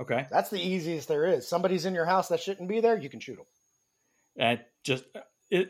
Okay, 0.00 0.26
That's 0.30 0.50
the 0.50 0.60
easiest 0.60 1.08
there 1.08 1.24
is. 1.24 1.48
Somebody's 1.48 1.86
in 1.86 1.94
your 1.94 2.04
house 2.04 2.28
that 2.28 2.40
shouldn't 2.40 2.68
be 2.68 2.80
there, 2.80 2.98
you 2.98 3.08
can 3.08 3.20
shoot 3.20 3.36
them. 3.36 3.46
and 4.36 4.60
just. 4.82 5.04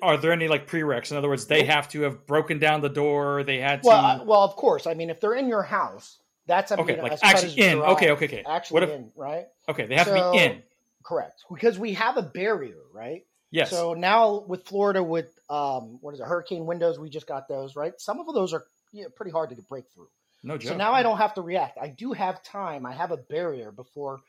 Are 0.01 0.17
there 0.17 0.33
any 0.33 0.49
like 0.49 0.67
prereqs? 0.67 1.11
In 1.11 1.19
other 1.19 1.29
words, 1.29 1.47
they 1.47 1.65
have 1.65 1.87
to 1.91 2.01
have 2.03 2.27
broken 2.27 2.59
down 2.59 2.81
the 2.81 2.89
door. 2.89 3.45
They 3.45 3.59
had 3.59 3.83
to. 3.83 3.89
Well, 3.89 4.05
I- 4.05 4.23
well, 4.23 4.41
of 4.41 4.57
course. 4.57 4.87
I 4.87 4.95
mean, 4.95 5.11
if 5.11 5.21
they're 5.21 5.35
in 5.35 5.49
your 5.49 5.63
house, 5.63 6.17
that's 6.47 6.73
I 6.73 6.77
okay, 6.77 7.01
like 7.03 7.19
actually 7.23 7.61
in. 7.61 7.79
Okay, 7.79 8.11
okay, 8.13 8.25
okay. 8.25 8.45
Actually 8.49 8.85
if? 8.85 8.91
in, 8.91 9.11
right? 9.15 9.47
Okay, 9.69 9.87
they 9.87 9.97
have 9.97 10.07
to 10.07 10.15
be 10.33 10.39
in. 10.39 10.63
Correct. 11.03 11.45
Because 11.53 11.79
we 11.79 11.93
have 11.95 12.17
a 12.17 12.23
barrier, 12.23 12.81
right? 12.93 13.27
Yes. 13.51 13.71
So 13.71 13.95
now 13.95 14.45
with 14.49 14.65
Florida, 14.65 15.03
with 15.03 15.39
um, 15.49 15.99
what 16.01 16.15
is 16.15 16.21
it, 16.21 16.27
hurricane 16.27 16.67
windows, 16.67 16.99
we 16.99 17.11
just 17.11 17.27
got 17.27 17.47
those, 17.47 17.77
right? 17.77 17.93
Some 18.01 18.19
of 18.19 18.35
those 18.35 18.53
are 18.53 18.65
you 18.93 19.03
know, 19.03 19.09
pretty 19.11 19.31
hard 19.31 19.51
to 19.51 19.57
break 19.69 19.85
through. 19.95 20.09
No 20.47 20.57
joke. 20.57 20.73
So 20.73 20.79
now 20.79 20.93
I 20.93 21.03
don't 21.03 21.19
have 21.19 21.35
to 21.35 21.43
react. 21.43 21.79
I 21.81 21.89
do 21.89 22.13
have 22.13 22.43
time. 22.43 22.87
I 22.87 22.93
have 22.93 23.11
a 23.11 23.17
barrier 23.17 23.73
before 23.73 24.21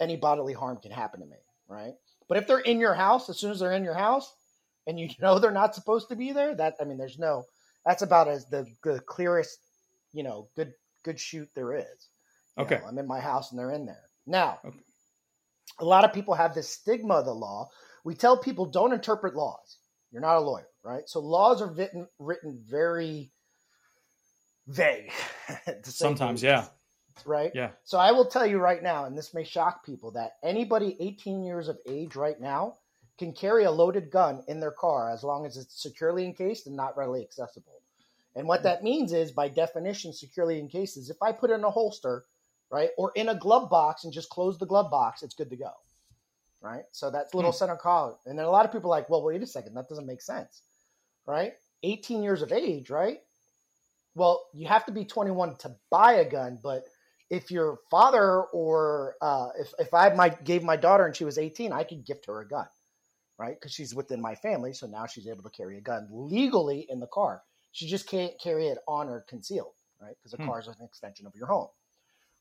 any 0.00 0.16
bodily 0.16 0.52
harm 0.52 0.78
can 0.82 0.92
happen 0.92 1.20
to 1.20 1.26
me, 1.26 1.36
right? 1.68 1.94
But 2.28 2.38
if 2.38 2.46
they're 2.46 2.58
in 2.58 2.80
your 2.80 2.94
house, 2.94 3.28
as 3.28 3.38
soon 3.38 3.50
as 3.50 3.60
they're 3.60 3.72
in 3.72 3.84
your 3.84 3.94
house, 3.94 4.32
and 4.86 4.98
you 4.98 5.08
know 5.20 5.38
they're 5.38 5.50
not 5.50 5.74
supposed 5.74 6.08
to 6.08 6.16
be 6.16 6.32
there, 6.32 6.54
that 6.54 6.76
I 6.80 6.84
mean, 6.84 6.98
there's 6.98 7.18
no. 7.18 7.44
That's 7.84 8.02
about 8.02 8.28
as 8.28 8.46
the 8.46 8.66
the 8.82 9.00
clearest, 9.00 9.58
you 10.12 10.22
know, 10.22 10.48
good 10.56 10.72
good 11.04 11.20
shoot 11.20 11.48
there 11.54 11.74
is. 11.74 12.08
You 12.58 12.64
Okay. 12.64 12.76
know, 12.80 12.86
I'm 12.86 12.98
in 12.98 13.06
my 13.06 13.20
house 13.20 13.50
and 13.50 13.58
they're 13.58 13.72
in 13.72 13.86
there. 13.86 14.04
Now, 14.26 14.58
Okay. 14.64 14.78
a 15.80 15.84
lot 15.84 16.04
of 16.04 16.12
people 16.12 16.34
have 16.34 16.54
this 16.54 16.70
stigma 16.70 17.14
of 17.14 17.26
the 17.26 17.34
law. 17.34 17.68
We 18.04 18.14
tell 18.14 18.36
people 18.38 18.66
don't 18.66 18.92
interpret 18.92 19.34
laws. 19.36 19.78
You're 20.10 20.22
not 20.22 20.36
a 20.38 20.40
lawyer, 20.40 20.68
right? 20.84 21.08
So 21.08 21.20
laws 21.20 21.60
are 21.60 21.72
written 21.72 22.08
written 22.18 22.62
very 22.68 23.30
vague. 24.66 25.12
Sometimes, 25.82 26.42
yeah. 26.42 26.66
Right? 27.24 27.50
Yeah. 27.54 27.70
So 27.84 27.98
I 27.98 28.12
will 28.12 28.26
tell 28.26 28.46
you 28.46 28.58
right 28.58 28.82
now, 28.82 29.04
and 29.04 29.16
this 29.16 29.32
may 29.32 29.44
shock 29.44 29.84
people, 29.84 30.10
that 30.12 30.36
anybody 30.42 30.96
18 31.00 31.42
years 31.42 31.68
of 31.68 31.78
age 31.88 32.14
right 32.14 32.38
now 32.40 32.76
can 33.18 33.32
carry 33.32 33.64
a 33.64 33.70
loaded 33.70 34.10
gun 34.10 34.42
in 34.48 34.60
their 34.60 34.70
car 34.70 35.10
as 35.10 35.24
long 35.24 35.46
as 35.46 35.56
it's 35.56 35.82
securely 35.82 36.26
encased 36.26 36.66
and 36.66 36.76
not 36.76 36.96
readily 36.96 37.22
accessible. 37.22 37.80
And 38.34 38.46
what 38.46 38.62
that 38.64 38.84
means 38.84 39.14
is, 39.14 39.32
by 39.32 39.48
definition, 39.48 40.12
securely 40.12 40.58
encased 40.58 40.98
is 40.98 41.08
if 41.08 41.16
I 41.22 41.32
put 41.32 41.50
it 41.50 41.54
in 41.54 41.64
a 41.64 41.70
holster, 41.70 42.26
right, 42.70 42.90
or 42.98 43.12
in 43.14 43.30
a 43.30 43.34
glove 43.34 43.70
box 43.70 44.04
and 44.04 44.12
just 44.12 44.28
close 44.28 44.58
the 44.58 44.66
glove 44.66 44.90
box, 44.90 45.22
it's 45.22 45.34
good 45.34 45.48
to 45.48 45.56
go. 45.56 45.70
Right? 46.60 46.84
So 46.90 47.10
that's 47.10 47.32
little 47.32 47.52
Hmm. 47.52 47.56
center 47.56 47.76
collar. 47.76 48.16
And 48.26 48.38
then 48.38 48.44
a 48.44 48.50
lot 48.50 48.66
of 48.66 48.72
people 48.72 48.92
are 48.92 48.98
like, 48.98 49.08
well, 49.08 49.22
wait 49.22 49.42
a 49.42 49.46
second, 49.46 49.72
that 49.74 49.88
doesn't 49.88 50.06
make 50.06 50.20
sense. 50.20 50.60
Right? 51.24 51.54
18 51.82 52.22
years 52.22 52.42
of 52.42 52.52
age, 52.52 52.90
right? 52.90 53.22
Well, 54.16 54.46
you 54.54 54.68
have 54.68 54.86
to 54.86 54.92
be 54.92 55.06
21 55.06 55.58
to 55.58 55.76
buy 55.90 56.14
a 56.14 56.30
gun, 56.30 56.60
but 56.62 56.84
if 57.30 57.52
your 57.52 57.80
father 57.90 58.44
or 58.44 59.16
uh, 59.22 59.50
if, 59.60 59.74
if 59.78 59.94
I 59.94 60.10
might 60.14 60.44
gave 60.44 60.64
my 60.64 60.76
daughter 60.76 61.06
and 61.06 61.16
she 61.16 61.26
was 61.26 61.38
18, 61.38 61.72
I 61.72 61.84
could 61.84 62.06
gift 62.06 62.26
her 62.26 62.40
a 62.40 62.48
gun, 62.48 62.68
right? 63.38 63.56
Because 63.60 63.72
she's 63.72 63.94
within 63.94 64.22
my 64.22 64.34
family, 64.36 64.72
so 64.74 64.86
now 64.86 65.06
she's 65.06 65.28
able 65.28 65.44
to 65.44 65.50
carry 65.50 65.78
a 65.78 65.82
gun 65.82 66.08
legally 66.10 66.86
in 66.90 67.00
the 67.00 67.08
car. 67.08 67.42
She 67.72 67.88
just 67.88 68.08
can't 68.08 68.38
carry 68.40 68.68
it 68.68 68.78
on 68.88 69.08
or 69.08 69.22
concealed, 69.28 69.74
right? 70.00 70.16
Because 70.18 70.34
a 70.34 70.38
Hmm. 70.38 70.44
car 70.46 70.60
is 70.60 70.68
an 70.68 70.76
extension 70.82 71.26
of 71.26 71.36
your 71.36 71.48
home, 71.48 71.68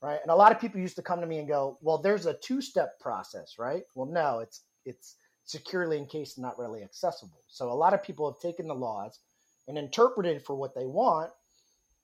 right? 0.01 0.19
And 0.21 0.31
a 0.31 0.35
lot 0.35 0.51
of 0.53 0.61
people 0.61 0.79
used 0.81 0.97
to 0.97 1.03
come 1.03 1.21
to 1.21 1.27
me 1.27 1.39
and 1.39 1.47
go, 1.47 1.77
"Well, 1.81 1.99
there's 1.99 2.25
a 2.27 2.35
two-step 2.35 2.99
process, 2.99 3.59
right?" 3.59 3.83
Well, 3.95 4.07
no, 4.07 4.39
it's 4.39 4.63
it's 4.85 5.15
securely 5.45 5.97
encased 5.97 6.37
and 6.37 6.43
not 6.43 6.59
readily 6.59 6.83
accessible. 6.83 7.43
So 7.47 7.71
a 7.71 7.73
lot 7.73 7.93
of 7.93 8.03
people 8.03 8.31
have 8.31 8.41
taken 8.41 8.67
the 8.67 8.75
laws 8.75 9.19
and 9.67 9.77
interpreted 9.77 10.43
for 10.45 10.55
what 10.55 10.75
they 10.75 10.85
want, 10.87 11.31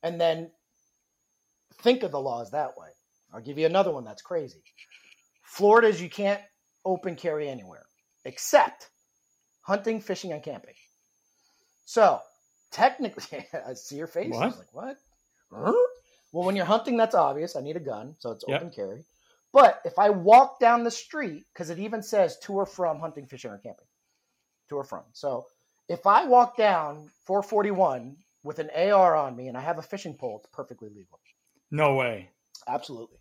and 0.04 0.20
then 0.20 0.52
think 1.82 2.04
of 2.04 2.12
the 2.12 2.20
laws 2.20 2.52
that 2.52 2.78
way. 2.78 2.90
I'll 3.34 3.42
give 3.42 3.58
you 3.58 3.66
another 3.66 3.92
one 3.92 4.04
that's 4.04 4.22
crazy. 4.22 4.64
Florida's 5.44 6.02
you 6.02 6.10
can't 6.10 6.42
open 6.86 7.16
carry 7.16 7.48
anywhere 7.50 7.86
except 8.26 8.90
hunting, 9.62 10.02
fishing, 10.02 10.32
and 10.34 10.44
camping. 10.44 10.74
So 11.86 12.20
technically, 12.72 13.46
I 13.68 13.74
see 13.74 13.98
your 13.98 14.08
face. 14.08 14.34
I 14.36 14.48
was 14.48 14.58
like, 14.58 14.74
what? 14.74 14.98
Huh? 15.52 15.74
Well, 16.32 16.46
when 16.46 16.56
you're 16.56 16.66
hunting, 16.66 16.98
that's 16.98 17.16
obvious. 17.16 17.56
I 17.56 17.62
need 17.62 17.76
a 17.76 17.82
gun, 17.82 18.16
so 18.20 18.32
it's 18.32 18.46
Yep. 18.48 18.62
open 18.62 18.72
carry. 18.72 19.04
But 19.54 19.82
if 19.84 20.00
I 20.00 20.10
walk 20.10 20.60
down 20.60 20.84
the 20.84 20.92
street, 20.92 21.44
because 21.54 21.70
it 21.70 21.80
even 21.80 22.02
says 22.02 22.38
to 22.44 22.54
or 22.54 22.66
from 22.66 23.00
hunting, 23.00 23.26
fishing, 23.26 23.52
or 23.52 23.58
camping, 23.58 23.88
to 24.70 24.78
or 24.78 24.84
from. 24.86 25.04
So 25.12 25.46
if 25.90 26.08
I 26.08 26.26
walk 26.26 26.56
down 26.56 27.10
441 27.26 28.16
with 28.44 28.60
an 28.60 28.70
AR 28.76 29.16
on 29.16 29.36
me 29.36 29.48
and 29.48 29.58
I 29.58 29.62
have 29.62 29.78
a 29.78 29.84
fishing 29.84 30.16
pole, 30.16 30.42
it's 30.44 30.50
perfectly 30.54 30.90
legal. 30.90 31.20
No 31.70 31.96
way. 31.96 32.30
Absolutely. 32.68 33.18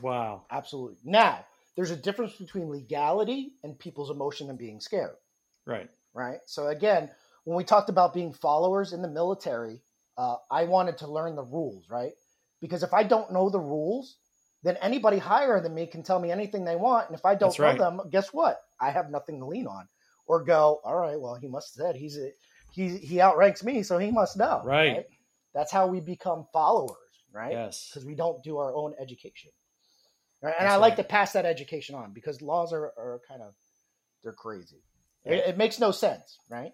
Wow. 0.00 0.44
Absolutely. 0.50 0.98
Now, 1.04 1.44
there's 1.76 1.90
a 1.90 1.96
difference 1.96 2.34
between 2.34 2.70
legality 2.70 3.54
and 3.62 3.78
people's 3.78 4.10
emotion 4.10 4.48
and 4.48 4.58
being 4.58 4.80
scared, 4.80 5.16
Right. 5.66 5.88
right? 6.14 6.38
So, 6.46 6.68
again, 6.68 7.10
when 7.44 7.56
we 7.56 7.64
talked 7.64 7.88
about 7.88 8.14
being 8.14 8.32
followers 8.32 8.92
in 8.92 9.02
the 9.02 9.08
military, 9.08 9.82
uh, 10.16 10.36
I 10.50 10.64
wanted 10.64 10.98
to 10.98 11.10
learn 11.10 11.36
the 11.36 11.44
rules, 11.44 11.88
right? 11.88 12.12
Because 12.60 12.82
if 12.82 12.92
I 12.92 13.02
don't 13.02 13.32
know 13.32 13.48
the 13.48 13.60
rules, 13.60 14.16
then 14.62 14.76
anybody 14.76 15.18
higher 15.18 15.60
than 15.60 15.74
me 15.74 15.86
can 15.86 16.02
tell 16.02 16.18
me 16.18 16.30
anything 16.30 16.64
they 16.64 16.76
want. 16.76 17.08
And 17.08 17.18
if 17.18 17.24
I 17.24 17.34
don't 17.34 17.48
That's 17.50 17.58
know 17.58 17.64
right. 17.64 17.78
them, 17.78 18.00
guess 18.10 18.28
what? 18.32 18.60
I 18.80 18.90
have 18.90 19.10
nothing 19.10 19.40
to 19.40 19.46
lean 19.46 19.66
on. 19.66 19.88
Or 20.26 20.44
go, 20.44 20.80
all 20.84 20.96
right, 20.96 21.20
well, 21.20 21.34
he 21.34 21.48
must 21.48 21.76
have 21.76 21.86
said 21.86 21.96
he's 21.96 22.16
a, 22.16 22.30
he 22.72 22.96
he 22.98 23.20
outranks 23.20 23.62
me, 23.64 23.82
so 23.82 23.98
he 23.98 24.10
must 24.10 24.36
know. 24.36 24.62
Right. 24.64 25.06
That's 25.54 25.72
how 25.72 25.86
we 25.86 26.00
become 26.00 26.46
followers, 26.52 26.96
right? 27.32 27.52
Yes. 27.52 27.90
Because 27.90 28.06
we 28.06 28.14
don't 28.14 28.42
do 28.42 28.58
our 28.58 28.74
own 28.74 28.94
education. 29.00 29.50
Right? 30.42 30.54
And 30.58 30.66
That's 30.66 30.74
I 30.74 30.76
like 30.78 30.92
right. 30.92 30.98
to 30.98 31.04
pass 31.04 31.32
that 31.32 31.44
education 31.44 31.94
on 31.94 32.12
because 32.12 32.40
laws 32.40 32.72
are, 32.72 32.86
are 32.96 33.20
kind 33.28 33.42
of 33.42 33.54
they're 34.22 34.32
crazy. 34.32 34.82
It, 35.24 35.32
Yeah. 35.32 35.48
it 35.50 35.58
makes 35.58 35.78
no 35.78 35.90
sense, 35.90 36.38
right? 36.48 36.72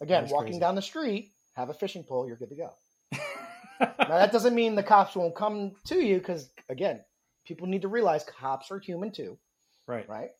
Again, 0.00 0.28
walking 0.28 0.48
crazy. 0.48 0.60
down 0.60 0.74
the 0.74 0.82
street, 0.82 1.30
have 1.54 1.70
a 1.70 1.74
fishing 1.74 2.02
pole, 2.04 2.26
you're 2.26 2.36
good 2.36 2.50
to 2.50 2.56
go. 2.56 2.70
Now 3.80 4.18
that 4.18 4.32
doesn't 4.32 4.54
mean 4.54 4.74
the 4.74 4.82
cops 4.82 5.14
won't 5.14 5.34
come 5.34 5.72
to 5.86 5.96
you 6.00 6.18
because 6.18 6.48
again, 6.68 7.00
people 7.44 7.66
need 7.66 7.82
to 7.82 7.88
realize 7.88 8.24
cops 8.24 8.70
are 8.70 8.78
human 8.78 9.10
too, 9.12 9.38
right. 9.86 10.08
right? 10.08 10.30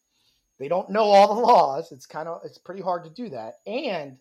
They 0.58 0.68
don't 0.68 0.88
know 0.90 1.04
all 1.04 1.34
the 1.34 1.40
laws. 1.40 1.92
It's 1.92 2.06
kind 2.06 2.28
of 2.28 2.40
it's 2.44 2.58
pretty 2.58 2.80
hard 2.80 3.04
to 3.04 3.10
do 3.10 3.28
that. 3.30 3.54
And 3.66 4.16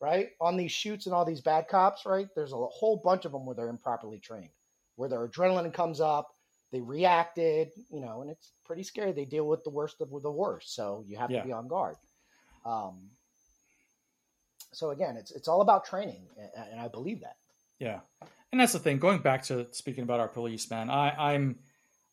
right 0.00 0.30
on 0.40 0.56
these 0.56 0.72
shoots 0.72 1.06
and 1.06 1.14
all 1.14 1.24
these 1.24 1.40
bad 1.42 1.68
cops, 1.68 2.06
right? 2.06 2.28
There's 2.34 2.52
a 2.52 2.56
whole 2.56 3.00
bunch 3.04 3.24
of 3.24 3.32
them 3.32 3.44
where 3.46 3.54
they're 3.54 3.68
improperly 3.68 4.18
trained, 4.18 4.50
where 4.96 5.08
their 5.08 5.26
adrenaline 5.28 5.72
comes 5.74 6.00
up, 6.00 6.28
they 6.72 6.80
reacted, 6.80 7.70
you 7.90 8.00
know, 8.00 8.22
and 8.22 8.30
it's 8.30 8.52
pretty 8.64 8.82
scary. 8.82 9.12
They 9.12 9.24
deal 9.24 9.46
with 9.46 9.64
the 9.64 9.70
worst 9.70 10.00
of 10.00 10.10
the 10.22 10.30
worst, 10.30 10.74
so 10.74 11.04
you 11.06 11.16
have 11.18 11.30
Yeah. 11.30 11.40
to 11.40 11.46
be 11.46 11.52
on 11.52 11.68
guard. 11.68 11.96
Um, 12.64 13.10
so 14.72 14.90
again, 14.90 15.16
it's 15.16 15.32
it's 15.32 15.48
all 15.48 15.62
about 15.62 15.84
training, 15.84 16.28
and, 16.38 16.68
and 16.72 16.80
I 16.80 16.88
believe 16.88 17.20
that. 17.22 17.36
Yeah, 17.78 18.00
and 18.52 18.60
that's 18.60 18.72
the 18.72 18.78
thing. 18.78 18.98
Going 18.98 19.18
back 19.18 19.44
to 19.44 19.66
speaking 19.72 20.04
about 20.04 20.20
our 20.20 20.28
police, 20.28 20.70
man, 20.70 20.90
I, 20.90 21.34
I'm, 21.34 21.58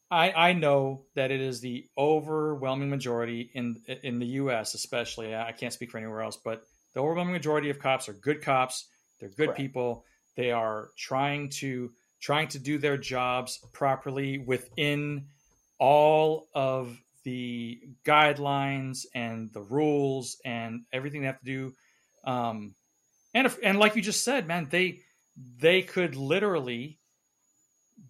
I, 0.09 0.31
I 0.31 0.53
know 0.53 1.05
that 1.15 1.29
it 1.29 1.41
is 1.41 1.61
the 1.61 1.87
overwhelming 1.97 2.89
majority 2.89 3.51
in 3.53 3.77
in 4.03 4.19
the 4.19 4.25
U.S. 4.41 4.73
especially. 4.73 5.35
I 5.35 5.51
can't 5.51 5.73
speak 5.73 5.91
for 5.91 5.97
anywhere 5.99 6.21
else, 6.21 6.37
but 6.37 6.63
the 6.97 7.03
overwhelming 7.03 7.31
majority 7.33 7.69
of 7.69 7.77
cops 7.77 8.09
are 8.09 8.13
good 8.13 8.41
cops. 8.41 8.87
They're 9.19 9.29
good 9.29 9.49
Correct. 9.49 9.59
people. 9.59 10.03
They 10.35 10.51
are 10.51 10.89
trying 10.97 11.49
to 11.61 11.91
trying 12.19 12.47
to 12.47 12.57
do 12.59 12.79
their 12.79 12.97
jobs 12.97 13.59
properly 13.71 14.39
within 14.39 15.27
all 15.77 16.47
of 16.55 16.99
the 17.23 17.79
guidelines 18.03 19.05
and 19.13 19.53
the 19.53 19.61
rules 19.61 20.41
and 20.43 20.85
everything 20.91 21.21
they 21.21 21.27
have 21.27 21.37
to 21.37 21.45
do. 21.45 21.73
Um, 22.23 22.73
and 23.35 23.45
if, 23.45 23.59
and 23.61 23.77
like 23.77 23.95
you 23.95 24.01
just 24.01 24.23
said, 24.23 24.47
man, 24.47 24.67
they 24.71 25.01
they 25.59 25.83
could 25.83 26.15
literally 26.15 26.97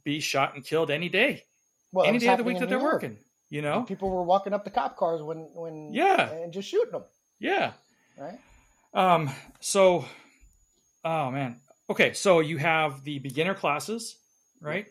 be 0.05 0.21
shot 0.21 0.55
and 0.55 0.63
killed 0.63 0.89
any 0.91 1.09
day, 1.09 1.43
Well, 1.91 2.05
any 2.05 2.19
day 2.19 2.29
of 2.29 2.37
the 2.37 2.45
week 2.45 2.59
that 2.59 2.69
they're 2.69 2.79
York. 2.79 2.93
working. 2.93 3.17
You 3.49 3.61
know? 3.61 3.83
people 3.83 4.09
were 4.09 4.23
walking 4.23 4.53
up 4.53 4.63
the 4.63 4.71
cop 4.71 4.95
cars 4.95 5.21
when 5.21 5.39
when 5.53 5.91
Yeah. 5.93 6.29
and 6.31 6.53
just 6.53 6.69
shooting 6.69 6.93
them, 6.93 7.03
Yeah. 7.37 7.73
right? 8.17 8.39
Um. 8.93 9.29
So, 9.59 10.05
oh 11.03 11.31
man. 11.31 11.59
Okay. 11.89 12.13
So 12.13 12.39
you 12.39 12.57
have 12.57 13.03
the 13.03 13.19
beginner 13.19 13.53
classes, 13.53 14.15
right? 14.61 14.85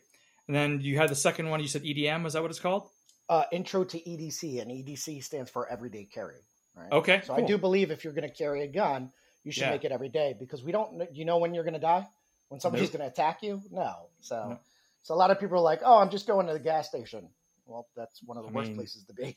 And 0.46 0.54
then 0.54 0.80
you 0.80 0.96
had 0.96 1.08
the 1.10 1.14
second 1.16 1.48
one. 1.50 1.60
You 1.60 1.68
said 1.68 1.82
EDM. 1.82 2.26
Is 2.26 2.34
that 2.34 2.42
what 2.42 2.50
it's 2.50 2.60
called? 2.60 2.88
Uh, 3.28 3.44
intro 3.50 3.82
to 3.82 3.98
EDC, 3.98 4.62
and 4.62 4.70
EDC 4.70 5.22
stands 5.24 5.50
for 5.50 5.68
everyday 5.68 6.04
carry. 6.04 6.36
Right. 6.76 6.92
Okay. 6.92 7.20
So 7.24 7.34
I 7.34 7.40
do 7.40 7.58
believe 7.58 7.90
if 7.90 8.04
you're 8.04 8.12
going 8.12 8.28
to 8.28 8.34
carry 8.34 8.62
a 8.62 8.68
gun, 8.68 9.10
you 9.42 9.50
should 9.50 9.62
Yeah. 9.62 9.70
make 9.70 9.84
it 9.84 9.90
every 9.90 10.08
day 10.08 10.36
because 10.38 10.62
we 10.62 10.70
don't. 10.72 11.12
You 11.12 11.24
know 11.24 11.38
when 11.38 11.52
you're 11.54 11.64
going 11.64 11.74
to 11.74 11.80
die? 11.80 12.06
When 12.48 12.60
somebody's 12.60 12.92
Nope. 12.92 12.98
going 13.00 13.10
to 13.10 13.12
attack 13.12 13.42
you? 13.42 13.60
No. 13.72 14.08
So, 14.20 14.50
No. 14.50 14.58
so 15.02 15.14
a 15.14 15.16
lot 15.16 15.32
of 15.32 15.40
people 15.40 15.56
are 15.56 15.60
like, 15.62 15.80
"Oh, 15.84 15.98
I'm 15.98 16.10
just 16.10 16.28
going 16.28 16.46
to 16.46 16.52
the 16.52 16.60
gas 16.60 16.88
station." 16.88 17.28
Well, 17.66 17.88
that's 17.96 18.22
one 18.22 18.36
of 18.38 18.44
the 18.44 18.50
I 18.50 18.52
worst 18.52 18.68
mean, 18.68 18.76
places 18.76 19.02
to 19.04 19.12
be. 19.14 19.36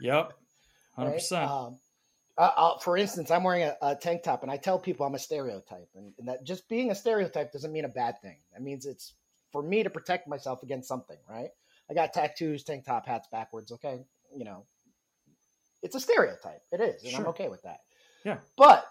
Yep. 0.00 0.32
Hundred 0.94 1.12
percent. 1.14 1.50
Um, 1.50 1.78
uh, 2.36 2.50
uh, 2.56 2.78
for 2.78 2.96
instance, 2.96 3.30
I'm 3.30 3.44
wearing 3.44 3.62
a, 3.64 3.76
a 3.82 3.94
tank 3.96 4.22
top, 4.22 4.42
and 4.42 4.50
I 4.50 4.56
tell 4.56 4.78
people 4.78 5.06
I'm 5.06 5.14
a 5.14 5.18
stereotype, 5.18 5.88
and, 5.94 6.12
and 6.18 6.28
that 6.28 6.44
just 6.44 6.68
being 6.68 6.90
a 6.90 6.94
stereotype 6.94 7.52
doesn't 7.52 7.72
mean 7.72 7.84
a 7.84 7.88
bad 7.88 8.20
thing. 8.22 8.38
That 8.52 8.62
means 8.62 8.86
it's 8.86 9.14
for 9.52 9.62
me 9.62 9.82
to 9.82 9.90
protect 9.90 10.26
myself 10.28 10.62
against 10.62 10.88
something, 10.88 11.18
right? 11.28 11.50
I 11.90 11.94
got 11.94 12.12
tattoos, 12.12 12.64
tank 12.64 12.84
top, 12.86 13.06
hats 13.06 13.28
backwards. 13.30 13.70
Okay, 13.72 14.00
you 14.34 14.44
know, 14.44 14.64
it's 15.82 15.94
a 15.94 16.00
stereotype. 16.00 16.62
It 16.72 16.80
is, 16.80 17.04
and 17.04 17.14
I'm 17.14 17.26
okay 17.28 17.48
with 17.48 17.62
that. 17.62 17.80
Yeah. 18.24 18.38
but 18.56 18.86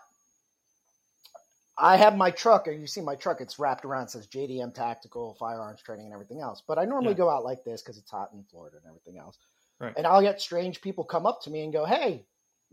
I 1.75 1.97
have 1.97 2.15
my 2.15 2.29
truck, 2.29 2.67
and 2.67 2.79
you 2.79 2.85
see 2.87 3.01
my 3.01 3.15
truck. 3.15 3.41
It's 3.41 3.57
wrapped 3.57 3.83
around, 3.83 4.03
it 4.03 4.11
says 4.11 4.27
JDM 4.27 4.73
Tactical 4.75 5.33
Firearms 5.39 5.81
Training 5.81 6.05
and 6.05 6.13
everything 6.13 6.39
else. 6.39 6.61
But 6.65 6.77
I 6.77 6.85
normally 6.85 7.13
Yeah. 7.13 7.17
go 7.17 7.29
out 7.31 7.43
like 7.43 7.63
this 7.63 7.81
because 7.81 7.97
it's 7.97 8.11
hot 8.11 8.31
in 8.31 8.43
Florida 8.43 8.77
and 8.77 8.85
everything 8.85 9.17
else. 9.17 9.37
Right. 9.79 9.93
And 9.97 10.05
I'll 10.05 10.21
get 10.21 10.39
strange 10.39 10.81
people 10.81 11.03
come 11.03 11.25
up 11.25 11.41
to 11.41 11.49
me 11.49 11.63
and 11.63 11.73
go, 11.73 11.83
"Hey, 11.83 12.27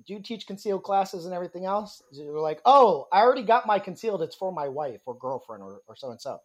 do 0.07 0.13
you 0.15 0.23
teach 0.23 0.47
concealed 0.47 0.83
classes 0.83 1.25
and 1.27 1.35
everything 1.35 1.65
else?" 1.65 2.03
They're 2.13 2.33
like, 2.39 2.61
"Oh, 2.65 3.09
I 3.13 3.21
already 3.21 3.43
got 3.43 3.67
my 3.67 3.79
concealed. 3.79 4.23
It's 4.23 4.37
for 4.37 4.53
my 4.53 4.69
wife 4.69 5.01
or 5.07 5.17
girlfriend 5.17 5.63
or 5.63 5.83
or 5.87 5.97
so 5.97 6.11
and 6.11 6.21
so." 6.21 6.41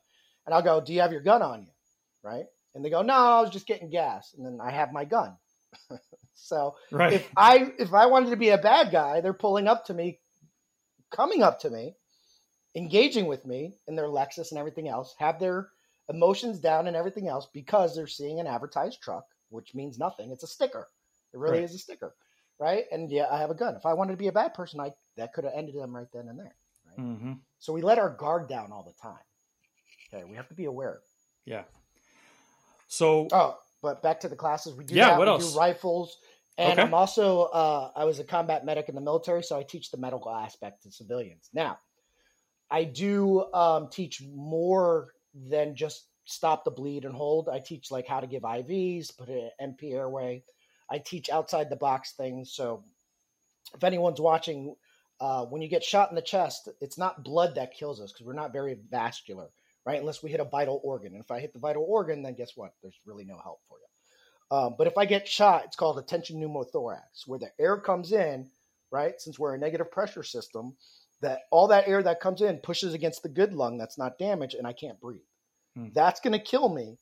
And 0.45 0.53
I'll 0.53 0.62
go, 0.62 0.82
"Do 0.82 0.93
you 0.93 1.01
have 1.01 1.12
your 1.12 1.22
gun 1.22 1.41
on 1.41 1.64
you?" 1.64 1.72
Right? 2.24 2.45
And 2.74 2.84
they 2.84 2.89
go, 2.89 3.01
"No, 3.01 3.14
I 3.14 3.41
was 3.41 3.51
just 3.51 3.68
getting 3.68 3.89
gas." 3.89 4.34
And 4.34 4.45
then 4.45 4.60
I 4.62 4.72
have 4.72 4.91
my 4.91 5.06
gun. 5.06 5.38
so 6.34 6.76
right. 6.91 7.14
if 7.14 7.32
I 7.38 7.74
if 7.80 7.93
I 7.93 8.08
wanted 8.08 8.32
to 8.32 8.38
be 8.38 8.49
a 8.49 8.58
bad 8.58 8.91
guy, 8.91 9.22
they're 9.22 9.34
pulling 9.34 9.68
up 9.68 9.86
to 9.86 9.93
me, 9.93 10.20
coming 11.12 11.43
up 11.43 11.60
to 11.62 11.70
me, 11.70 11.95
engaging 12.76 13.26
with 13.26 13.45
me 13.45 13.78
in 13.88 13.95
their 13.95 14.08
Lexus 14.08 14.51
and 14.51 14.60
everything 14.60 14.88
else, 14.88 15.16
have 15.20 15.39
their 15.39 15.70
emotions 16.10 16.60
down 16.60 16.88
and 16.88 16.95
everything 16.95 17.28
else 17.28 17.47
because 17.53 17.95
they're 17.95 18.08
seeing 18.08 18.39
an 18.39 18.47
advertised 18.47 19.01
truck, 19.01 19.26
which 19.49 19.74
means 19.74 19.97
nothing. 19.97 20.32
It's 20.32 20.43
a 20.43 20.47
sticker. 20.47 20.88
It 21.34 21.39
really 21.39 21.60
Right. 21.60 21.64
is 21.64 21.74
a 21.76 21.80
sticker, 21.80 22.16
right? 22.60 22.86
And 22.91 23.12
yeah, 23.12 23.28
I 23.32 23.38
have 23.39 23.51
a 23.51 23.56
gun. 23.56 23.76
If 23.76 23.86
I 23.86 23.93
wanted 23.93 24.12
to 24.14 24.18
be 24.18 24.28
a 24.28 24.32
bad 24.34 24.53
person, 24.53 24.80
I 24.80 24.91
that 25.18 25.34
could 25.34 25.43
have 25.45 25.53
ended 25.56 25.76
them 25.76 25.95
right 25.95 26.08
then 26.14 26.28
and 26.28 26.39
there. 26.39 26.56
hmm 26.97 27.34
So 27.60 27.74
we 27.74 27.82
let 27.82 27.99
our 27.99 28.10
guard 28.10 28.47
down 28.49 28.72
all 28.72 28.84
the 28.84 28.93
time. 29.01 29.20
Okay, 30.14 30.24
we 30.24 30.36
have 30.36 30.47
to 30.49 30.56
be 30.56 30.66
aware. 30.66 30.99
Yeah. 31.45 31.64
So 32.88 33.28
Oh, 33.32 33.58
but 33.82 34.01
back 34.01 34.20
to 34.22 34.30
the 34.30 34.36
classes. 34.36 34.76
We 34.76 34.84
do 34.84 34.95
Yeah, 34.95 35.10
that. 35.10 35.20
what 35.20 35.28
we 35.28 35.34
else? 35.34 35.53
do 35.53 35.60
rifles. 35.60 36.18
And 36.58 36.72
Okay. 36.72 36.82
I'm 36.84 36.93
also 36.93 37.43
uh, 37.43 37.91
I 37.95 38.06
was 38.06 38.20
a 38.20 38.24
combat 38.24 38.66
medic 38.66 38.88
in 38.89 38.95
the 38.95 39.01
military, 39.01 39.43
so 39.43 39.58
I 39.58 39.64
teach 39.64 39.91
the 39.91 39.97
medical 39.97 40.32
aspect 40.32 40.84
to 40.84 40.91
civilians. 40.91 41.49
Now, 41.53 41.80
I 42.72 42.84
do 42.86 43.51
um, 43.53 43.89
teach 43.89 44.22
more 44.22 45.10
than 45.34 45.76
just 45.76 46.08
stop 46.26 46.64
the 46.64 46.72
bleed 46.72 47.06
and 47.06 47.14
hold. 47.14 47.49
I 47.49 47.60
teach 47.60 47.91
like 47.91 48.08
how 48.08 48.20
to 48.20 48.28
give 48.28 48.43
IVs, 48.43 49.16
put 49.18 49.30
an 49.30 49.51
NP 49.62 49.93
airway. 49.93 50.43
I 50.89 50.99
teach 50.99 51.29
outside 51.29 51.69
the 51.69 51.75
box 51.75 52.13
things. 52.13 52.53
So 52.53 52.83
if 53.73 53.83
anyone's 53.83 54.21
watching, 54.21 54.75
uh, 55.19 55.45
when 55.45 55.61
you 55.61 55.67
get 55.67 55.83
shot 55.83 56.09
in 56.09 56.15
the 56.15 56.21
chest, 56.21 56.69
it's 56.81 56.97
not 56.97 57.23
blood 57.23 57.55
that 57.55 57.73
kills 57.73 57.99
us 58.01 58.11
because 58.11 58.25
we're 58.25 58.33
not 58.33 58.53
very 58.53 58.77
vascular, 58.89 59.49
right? 59.86 59.99
Unless 59.99 60.21
we 60.23 60.31
hit 60.31 60.39
a 60.39 60.45
vital 60.45 60.81
organ. 60.83 61.13
And 61.13 61.23
if 61.23 61.31
I 61.31 61.39
hit 61.39 61.53
the 61.53 61.59
vital 61.59 61.86
organ, 61.88 62.23
then 62.23 62.36
guess 62.36 62.51
what? 62.55 62.73
There's 62.81 62.99
really 63.05 63.25
no 63.25 63.39
help 63.41 63.59
for 63.67 63.77
you. 63.79 63.86
Um, 64.57 64.75
but 64.77 64.88
if 64.88 64.97
I 64.97 65.05
get 65.05 65.27
shot, 65.27 65.63
it's 65.65 65.75
called 65.75 65.97
a 65.97 66.03
tension 66.03 66.39
pneumothorax, 66.39 67.25
where 67.25 67.39
the 67.39 67.49
air 67.59 67.77
comes 67.77 68.11
in, 68.11 68.49
right? 68.91 69.19
Since 69.19 69.39
we're 69.39 69.55
a 69.55 69.59
negative 69.59 69.91
pressure 69.91 70.23
system, 70.23 70.75
that 71.21 71.41
all 71.49 71.67
that 71.67 71.88
air 71.88 72.03
that 72.03 72.19
comes 72.19 72.41
in 72.41 72.57
pushes 72.57 72.93
against 72.93 73.23
the 73.23 73.29
good 73.29 73.53
lung 73.53 73.77
that's 73.77 73.97
not 73.97 74.19
damaged, 74.19 74.55
and 74.55 74.67
I 74.67 74.73
can't 74.73 74.99
breathe. 74.99 75.21
Hmm. 75.75 75.88
That's 75.93 76.19
going 76.19 76.33
to 76.33 76.39
kill 76.39 76.69
me 76.69 76.97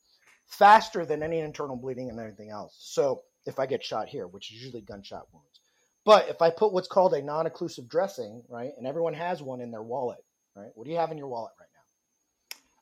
faster 0.46 1.04
than 1.04 1.22
any 1.22 1.40
internal 1.40 1.76
bleeding 1.76 2.08
and 2.08 2.18
anything 2.18 2.50
else. 2.50 2.76
So 2.78 3.22
if 3.46 3.58
I 3.58 3.66
get 3.66 3.84
shot 3.84 4.08
here, 4.08 4.26
which 4.26 4.52
is 4.52 4.62
usually 4.62 4.82
gunshot 4.82 5.26
wounds. 5.32 5.60
But 6.04 6.28
if 6.28 6.42
I 6.42 6.50
put 6.50 6.72
what's 6.72 6.88
called 6.88 7.14
a 7.14 7.22
non-occlusive 7.22 7.88
dressing, 7.88 8.42
right, 8.48 8.72
and 8.76 8.86
everyone 8.86 9.14
has 9.14 9.42
one 9.42 9.60
in 9.60 9.70
their 9.70 9.82
wallet, 9.82 10.22
right? 10.54 10.70
What 10.74 10.84
do 10.84 10.90
you 10.90 10.98
have 10.98 11.10
in 11.10 11.18
your 11.18 11.28
wallet 11.28 11.52
right 11.58 11.68
now? 11.68 11.70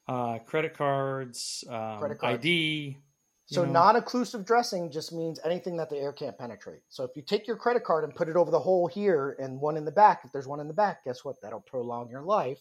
uh, 0.08 0.38
credit 0.40 0.74
cards, 0.74 1.64
um, 1.68 1.98
Credit 2.00 2.18
cards. 2.18 2.38
ID. 2.40 2.96
So 3.46 3.64
non-occlusive 3.66 4.46
dressing 4.46 4.90
just 4.90 5.12
means 5.12 5.38
anything 5.44 5.76
that 5.76 5.90
the 5.90 5.96
air 5.98 6.12
can't 6.12 6.38
penetrate. 6.38 6.80
So 6.88 7.04
if 7.04 7.10
you 7.16 7.22
take 7.22 7.46
your 7.46 7.56
credit 7.56 7.84
card 7.84 8.04
and 8.04 8.14
put 8.14 8.30
it 8.30 8.36
over 8.36 8.50
the 8.50 8.58
hole 8.58 8.86
here 8.86 9.36
and 9.38 9.60
one 9.60 9.76
in 9.76 9.84
the 9.84 9.90
back, 9.92 10.22
if 10.24 10.32
there's 10.32 10.46
one 10.46 10.60
in 10.60 10.68
the 10.68 10.74
back, 10.74 11.04
guess 11.04 11.22
what? 11.22 11.36
That'll 11.42 11.60
prolong 11.60 12.08
your 12.08 12.22
life, 12.22 12.60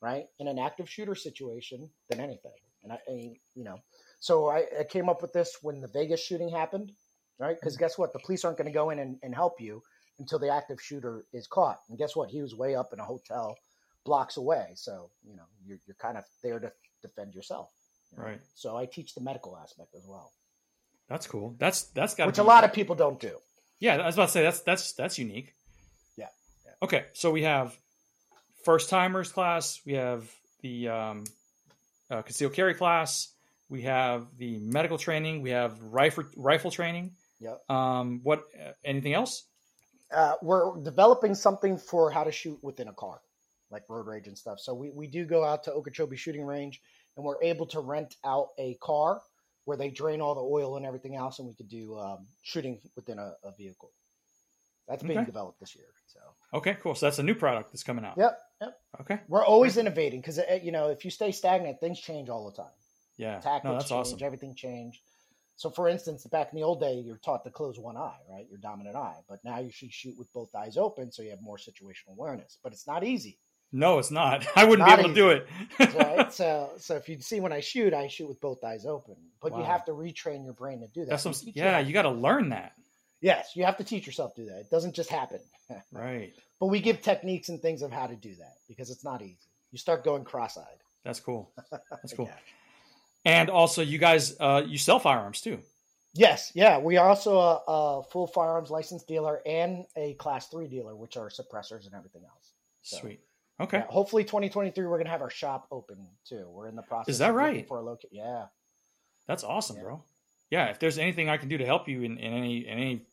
right? 0.00 0.26
In 0.38 0.46
an 0.46 0.58
active 0.58 0.88
shooter 0.88 1.16
situation 1.16 1.90
than 2.08 2.20
anything. 2.20 2.52
And 2.84 2.92
I, 2.92 2.98
you 3.08 3.64
know, 3.64 3.80
so 4.20 4.48
I, 4.48 4.66
I 4.80 4.84
came 4.84 5.08
up 5.08 5.20
with 5.20 5.32
this 5.32 5.58
when 5.62 5.80
the 5.80 5.88
Vegas 5.88 6.24
shooting 6.24 6.48
happened, 6.48 6.92
right? 7.38 7.56
Because 7.58 7.76
guess 7.76 7.98
what? 7.98 8.12
The 8.12 8.18
police 8.18 8.44
aren't 8.44 8.58
going 8.58 8.66
to 8.66 8.72
go 8.72 8.90
in 8.90 8.98
and, 8.98 9.18
and 9.22 9.34
help 9.34 9.60
you 9.60 9.82
until 10.18 10.38
the 10.38 10.48
active 10.48 10.80
shooter 10.80 11.24
is 11.32 11.46
caught. 11.46 11.80
And 11.88 11.98
guess 11.98 12.14
what? 12.14 12.30
He 12.30 12.40
was 12.42 12.54
way 12.54 12.74
up 12.74 12.92
in 12.92 13.00
a 13.00 13.04
hotel 13.04 13.56
blocks 14.04 14.36
away. 14.36 14.68
So, 14.74 15.10
you 15.28 15.34
know, 15.36 15.42
you're, 15.66 15.78
you're 15.86 15.96
kind 16.00 16.16
of 16.16 16.24
there 16.42 16.58
to 16.58 16.72
defend 17.02 17.34
yourself. 17.34 17.70
you 18.12 18.18
know? 18.18 18.24
Right. 18.28 18.40
So 18.54 18.76
I 18.76 18.86
teach 18.86 19.14
the 19.14 19.20
medical 19.22 19.56
aspect 19.56 19.94
as 19.96 20.06
well 20.06 20.30
That's 21.08 21.26
cool. 21.26 21.56
That's 21.58 21.84
that's 21.84 22.14
got 22.14 22.26
which 22.26 22.38
a 22.38 22.42
lot 22.42 22.64
of 22.64 22.72
people 22.72 22.94
don't 22.94 23.18
do. 23.20 23.36
Yeah, 23.80 23.96
I 23.96 24.06
was 24.06 24.14
about 24.14 24.26
to 24.26 24.32
say 24.32 24.42
that's 24.42 24.60
that's 24.60 24.92
that's 24.92 25.18
unique. 25.18 25.52
Yeah, 26.16 26.28
yeah. 26.64 26.72
Okay, 26.82 27.04
so 27.12 27.30
we 27.30 27.42
have 27.42 27.76
first 28.64 28.88
timers 28.88 29.32
class. 29.32 29.80
We 29.84 29.94
have 29.94 30.30
the 30.62 30.88
um, 30.88 31.24
uh, 32.10 32.22
concealed 32.22 32.54
carry 32.54 32.74
class. 32.74 33.28
we 33.68 33.82
have 33.82 34.26
the 34.38 34.58
medical 34.58 34.98
training, 34.98 35.42
we 35.42 35.50
have 35.50 35.78
rifle 35.82 36.24
rifle 36.36 36.70
training. 36.70 37.12
Yep. 37.40 37.70
Um, 37.70 38.20
what? 38.22 38.44
Uh, 38.58 38.72
anything 38.84 39.14
else? 39.14 39.44
Uh, 40.12 40.34
we're 40.42 40.80
developing 40.82 41.34
something 41.34 41.76
for 41.76 42.10
how 42.10 42.22
to 42.24 42.30
shoot 42.32 42.58
within 42.62 42.88
a 42.88 42.92
car, 42.92 43.20
like 43.70 43.82
road 43.88 44.06
rage 44.06 44.28
and 44.28 44.38
stuff. 44.38 44.60
So 44.60 44.72
we, 44.74 44.90
we 44.90 45.06
do 45.06 45.24
go 45.24 45.44
out 45.44 45.64
to 45.64 45.72
Okeechobee 45.72 46.16
Shooting 46.16 46.44
Range, 46.44 46.80
and 47.16 47.24
we're 47.24 47.42
able 47.42 47.66
to 47.66 47.80
rent 47.80 48.14
out 48.24 48.48
a 48.58 48.74
car 48.74 49.20
where 49.64 49.76
they 49.76 49.90
drain 49.90 50.20
all 50.20 50.34
the 50.34 50.42
oil 50.42 50.76
and 50.76 50.84
everything 50.86 51.16
else, 51.16 51.38
and 51.38 51.48
we 51.48 51.54
could 51.54 51.68
do 51.68 51.98
um, 51.98 52.26
shooting 52.42 52.78
within 52.96 53.18
a, 53.18 53.32
a 53.42 53.50
vehicle. 53.56 53.90
That's 54.86 55.02
being 55.02 55.18
Okay. 55.18 55.26
developed 55.26 55.58
this 55.58 55.74
year. 55.74 55.86
So 56.06 56.20
Okay, 56.52 56.76
cool. 56.82 56.94
So 56.94 57.06
that's 57.06 57.18
a 57.18 57.22
new 57.22 57.34
product 57.34 57.72
that's 57.72 57.82
coming 57.82 58.04
out. 58.04 58.16
yep, 58.18 58.38
yep. 58.60 58.76
Okay. 59.00 59.18
We're 59.28 59.44
always 59.44 59.78
innovating 59.78 60.20
because 60.20 60.38
you 60.62 60.70
know 60.70 60.88
if 60.90 61.04
you 61.04 61.10
stay 61.10 61.32
stagnant, 61.32 61.80
things 61.80 61.98
change 61.98 62.28
all 62.28 62.44
the 62.48 62.54
time. 62.54 62.70
Yeah. 63.16 63.40
Tactics 63.40 63.64
no, 63.64 63.72
that's 63.72 63.88
change, 63.88 63.98
awesome. 64.06 64.18
everything 64.22 64.54
changed. 64.54 65.00
So, 65.56 65.70
for 65.70 65.88
instance, 65.88 66.26
back 66.26 66.48
in 66.52 66.56
the 66.58 66.64
old 66.64 66.80
day, 66.80 66.94
you're 66.94 67.18
taught 67.18 67.44
to 67.44 67.50
close 67.50 67.78
one 67.78 67.96
eye, 67.96 68.18
right? 68.28 68.46
Your 68.50 68.58
dominant 68.58 68.96
eye. 68.96 69.18
But 69.28 69.38
now 69.44 69.60
you 69.60 69.70
should 69.70 69.92
shoot 69.92 70.14
with 70.18 70.32
both 70.32 70.54
eyes 70.54 70.76
open, 70.76 71.12
so 71.12 71.22
you 71.22 71.30
have 71.30 71.40
more 71.40 71.56
situational 71.58 72.10
awareness. 72.16 72.58
But 72.62 72.72
it's 72.72 72.86
not 72.86 73.04
easy, 73.04 73.38
No, 73.72 73.98
it's 73.98 74.10
not. 74.10 74.46
I 74.56 74.64
wouldn't 74.64 74.86
Not 74.88 74.96
be 74.98 75.04
able 75.04 75.08
to 75.10 75.14
do 75.14 75.28
it. 75.30 75.94
right? 75.94 76.32
so, 76.40 76.70
so 76.78 76.96
if 76.96 77.08
you 77.08 77.20
see 77.20 77.38
when 77.40 77.52
I 77.52 77.60
shoot, 77.60 77.94
I 77.94 78.08
shoot 78.08 78.28
with 78.28 78.40
both 78.40 78.62
eyes 78.64 78.84
open. 78.84 79.14
But 79.40 79.56
you 79.56 79.62
have 79.62 79.84
to 79.86 79.92
retrain 79.92 80.44
your 80.44 80.54
brain 80.54 80.80
to 80.80 80.88
do 80.88 81.04
that. 81.06 81.22
That's 81.22 81.44
yeah. 81.54 81.78
You 81.78 81.92
got 81.92 82.02
to 82.02 82.10
learn 82.10 82.48
that. 82.50 82.72
yes, 83.20 83.52
you 83.54 83.64
have 83.64 83.76
to 83.76 83.84
teach 83.84 84.06
yourself 84.06 84.34
to 84.34 84.42
do 84.42 84.48
that. 84.50 84.58
It 84.60 84.70
doesn't 84.70 84.94
just 84.94 85.10
happen. 85.10 85.40
Right. 85.92 86.34
but 86.60 86.66
we 86.66 86.78
give 86.80 87.00
techniques 87.00 87.48
and 87.48 87.58
things 87.58 87.80
of 87.80 87.90
how 87.90 88.06
to 88.06 88.14
do 88.14 88.34
that 88.34 88.52
because 88.68 88.90
it's 88.90 89.02
not 89.02 89.22
easy. 89.22 89.38
You 89.72 89.78
start 89.78 90.04
going 90.04 90.22
cross-eyed. 90.24 90.80
That's 91.04 91.20
cool. 91.20 91.50
That's 91.90 92.12
cool. 92.12 92.26
Yeah. 92.26 92.34
And 93.24 93.48
also, 93.50 93.82
you 93.82 93.98
guys, 93.98 94.36
uh, 94.38 94.62
you 94.66 94.76
sell 94.78 94.98
firearms 94.98 95.40
too. 95.40 95.58
Yes, 96.12 96.52
yeah. 96.54 96.78
We 96.78 96.96
are 96.96 97.08
also 97.08 97.38
a, 97.38 97.62
a 97.66 98.02
full 98.04 98.26
firearms 98.26 98.70
license 98.70 99.02
dealer 99.02 99.40
and 99.46 99.84
a 99.96 100.14
class 100.14 100.48
three 100.48 100.68
dealer, 100.68 100.94
which 100.94 101.16
are 101.16 101.28
suppressors 101.28 101.86
and 101.86 101.94
everything 101.94 102.22
else. 102.24 102.52
So, 102.82 102.98
Sweet. 102.98 103.20
Okay. 103.60 103.78
yeah, 103.78 103.86
hopefully, 103.88 104.24
2023, 104.24 104.86
we're 104.86 104.98
gonna 104.98 105.10
have 105.10 105.22
our 105.22 105.30
shop 105.30 105.66
open 105.70 106.06
too. 106.28 106.44
We're 106.48 106.68
in 106.68 106.76
the 106.76 106.82
process. 106.82 107.14
Is 107.14 107.18
that 107.18 107.30
of 107.30 107.36
right? 107.36 107.66
For 107.66 107.78
a 107.78 107.82
loca- 107.82 108.08
yeah. 108.12 108.46
That's 109.26 109.42
awesome, 109.42 109.76
Yeah. 109.76 109.82
bro. 109.82 110.02
Yeah. 110.50 110.66
If 110.66 110.78
there's 110.78 110.98
anything 110.98 111.28
I 111.28 111.36
can 111.36 111.48
do 111.48 111.56
to 111.58 111.64
help 111.64 111.88
you 111.88 112.02
in, 112.02 112.18
in 112.18 112.32
any 112.32 112.58
in 112.66 112.78
any 112.78 113.06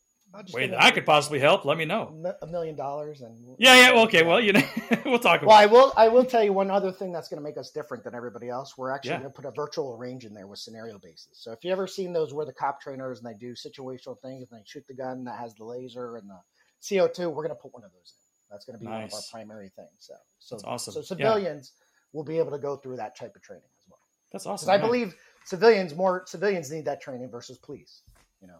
way 0.53 0.67
that 0.67 0.81
I 0.81 0.91
could 0.91 1.05
possibly 1.05 1.39
help, 1.39 1.65
let 1.65 1.77
me 1.77 1.85
know. 1.85 2.15
a 2.41 2.47
million 2.47 2.75
dollars 2.75 3.21
and 3.21 3.55
Yeah. 3.57 3.75
Yeah. 3.75 3.91
Well, 3.93 4.03
okay. 4.05 4.23
Well, 4.23 4.39
you 4.39 4.53
know, 4.53 4.63
we'll 5.05 5.19
talk 5.19 5.41
Well, 5.41 5.49
about. 5.51 5.61
I 5.61 5.65
will. 5.65 5.93
I 5.97 6.07
will 6.07 6.25
tell 6.25 6.43
you 6.43 6.53
one 6.53 6.71
other 6.71 6.91
thing 6.91 7.11
that's 7.11 7.27
going 7.27 7.37
to 7.39 7.43
make 7.43 7.57
us 7.57 7.71
different 7.71 8.03
than 8.03 8.15
everybody 8.15 8.49
else. 8.49 8.77
We're 8.77 8.91
actually 8.91 9.11
Yeah. 9.11 9.19
going 9.19 9.31
to 9.31 9.35
put 9.41 9.45
a 9.45 9.51
virtual 9.51 9.97
range 9.97 10.25
in 10.25 10.33
there 10.33 10.47
with 10.47 10.59
scenario 10.59 10.97
bases. 10.99 11.29
So 11.33 11.51
if 11.51 11.63
you 11.63 11.71
ever 11.71 11.87
seen 11.87 12.13
those 12.13 12.33
where 12.33 12.45
the 12.45 12.53
cop 12.53 12.81
trainers 12.81 13.19
and 13.21 13.27
they 13.27 13.37
do 13.37 13.53
situational 13.53 14.19
things 14.21 14.51
and 14.51 14.59
they 14.59 14.63
shoot 14.65 14.85
the 14.87 14.93
gun 14.93 15.23
that 15.25 15.37
has 15.39 15.53
the 15.55 15.65
laser 15.65 16.17
and 16.17 16.29
the 16.29 16.39
CO 16.87 17.07
two, 17.07 17.29
we're 17.29 17.43
going 17.47 17.55
to 17.55 17.61
put 17.61 17.73
one 17.73 17.83
of 17.83 17.91
those 17.91 18.13
in. 18.15 18.21
That's 18.49 18.65
going 18.65 18.77
to 18.77 18.79
be 18.79 18.87
one 18.89 19.03
of 19.03 19.13
our 19.13 19.21
primary 19.31 19.69
things. 19.69 19.89
So, 19.99 20.13
so 20.39 20.55
That's 20.55 20.63
awesome. 20.65 20.93
So 20.93 20.99
Yeah. 20.99 21.05
civilians 21.05 21.73
will 22.13 22.23
be 22.23 22.37
able 22.37 22.51
to 22.51 22.59
go 22.59 22.75
through 22.75 22.97
that 22.97 23.15
type 23.17 23.35
of 23.35 23.41
training 23.41 23.69
as 23.79 23.85
well. 23.89 23.99
That's 24.31 24.45
awesome. 24.45 24.69
I 24.69 24.77
believe 24.77 25.15
civilians 25.45 25.95
more 25.95 26.23
civilians 26.27 26.71
need 26.71 26.85
that 26.85 27.01
training 27.01 27.29
versus 27.29 27.57
police. 27.57 28.01
You 28.41 28.47
know, 28.47 28.59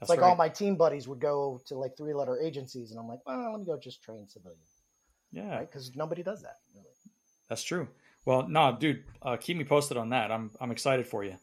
That's 0.00 0.02
it's 0.02 0.10
like 0.10 0.20
right. 0.20 0.28
all 0.30 0.36
my 0.36 0.48
team 0.48 0.76
buddies 0.76 1.06
would 1.08 1.20
go 1.20 1.60
to 1.66 1.76
like 1.76 1.96
three 1.96 2.14
letter 2.14 2.38
agencies, 2.40 2.90
and 2.90 2.98
I'm 3.00 3.06
like, 3.08 3.20
well, 3.26 3.52
let 3.52 3.60
me 3.60 3.66
go 3.66 3.78
just 3.78 4.02
train 4.02 4.26
civilian, 4.28 4.58
Yeah. 5.32 5.48
right? 5.56 5.70
Because 5.70 5.94
nobody 5.94 6.22
does 6.22 6.42
that. 6.42 6.56
Really. 6.74 6.86
That's 7.48 7.62
true. 7.62 7.88
Well, 8.26 8.48
no, 8.48 8.76
dude, 8.78 9.04
uh, 9.22 9.36
keep 9.36 9.56
me 9.56 9.64
posted 9.64 9.96
on 9.96 10.10
that. 10.10 10.30
I'm 10.32 10.50
I'm 10.60 10.70
excited 10.70 11.06
for 11.06 11.22
you. 11.24 11.36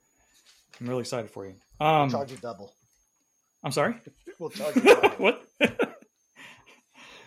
I'm 0.80 0.88
really 0.88 1.02
excited 1.02 1.30
for 1.30 1.46
you. 1.46 1.54
We'll 1.80 1.90
Um, 1.90 2.10
charge 2.10 2.32
you 2.32 2.38
double. 2.38 2.74
I'm 3.64 3.72
sorry. 3.72 3.96
We'll 4.40 4.50
charge 4.50 4.76
you 4.76 4.82
double. 4.82 5.10
what? 5.18 5.42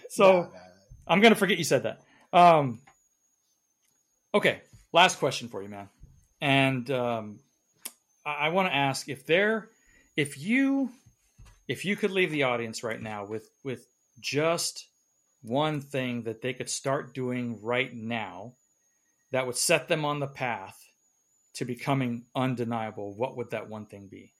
so 0.09 0.25
No, 0.33 0.41
no, 0.43 0.49
no. 0.49 0.51
I'm 1.07 1.20
gonna 1.20 1.35
forget 1.37 1.59
you 1.59 1.64
said 1.64 1.85
that. 1.85 2.03
Um, 2.33 2.81
okay, 4.35 4.61
last 4.93 5.18
question 5.18 5.49
for 5.49 5.62
you, 5.62 5.68
man. 5.68 5.89
And 6.41 6.91
um, 6.91 7.39
I, 8.27 8.33
I 8.35 8.49
want 8.49 8.68
to 8.68 8.75
ask 8.75 9.09
if 9.09 9.27
there, 9.27 9.68
if 10.16 10.39
you, 10.39 10.91
if 11.68 11.84
you 11.84 11.96
could 11.96 12.10
leave 12.10 12.30
the 12.30 12.44
audience 12.44 12.82
right 12.82 13.00
now 13.00 13.24
with 13.24 13.50
with 13.62 13.86
just 14.20 14.88
one 15.42 15.80
thing 15.80 16.22
that 16.22 16.40
they 16.40 16.54
could 16.54 16.70
start 16.70 17.14
doing 17.14 17.58
right 17.62 17.94
now 17.94 18.54
that 19.30 19.46
would 19.46 19.56
set 19.56 19.88
them 19.88 20.04
on 20.04 20.20
the 20.20 20.26
path 20.26 20.78
to 21.54 21.64
becoming 21.64 22.24
undeniable, 22.34 23.14
what 23.14 23.36
would 23.36 23.50
that 23.50 23.68
one 23.68 23.86
thing 23.86 24.08
be? 24.08 24.34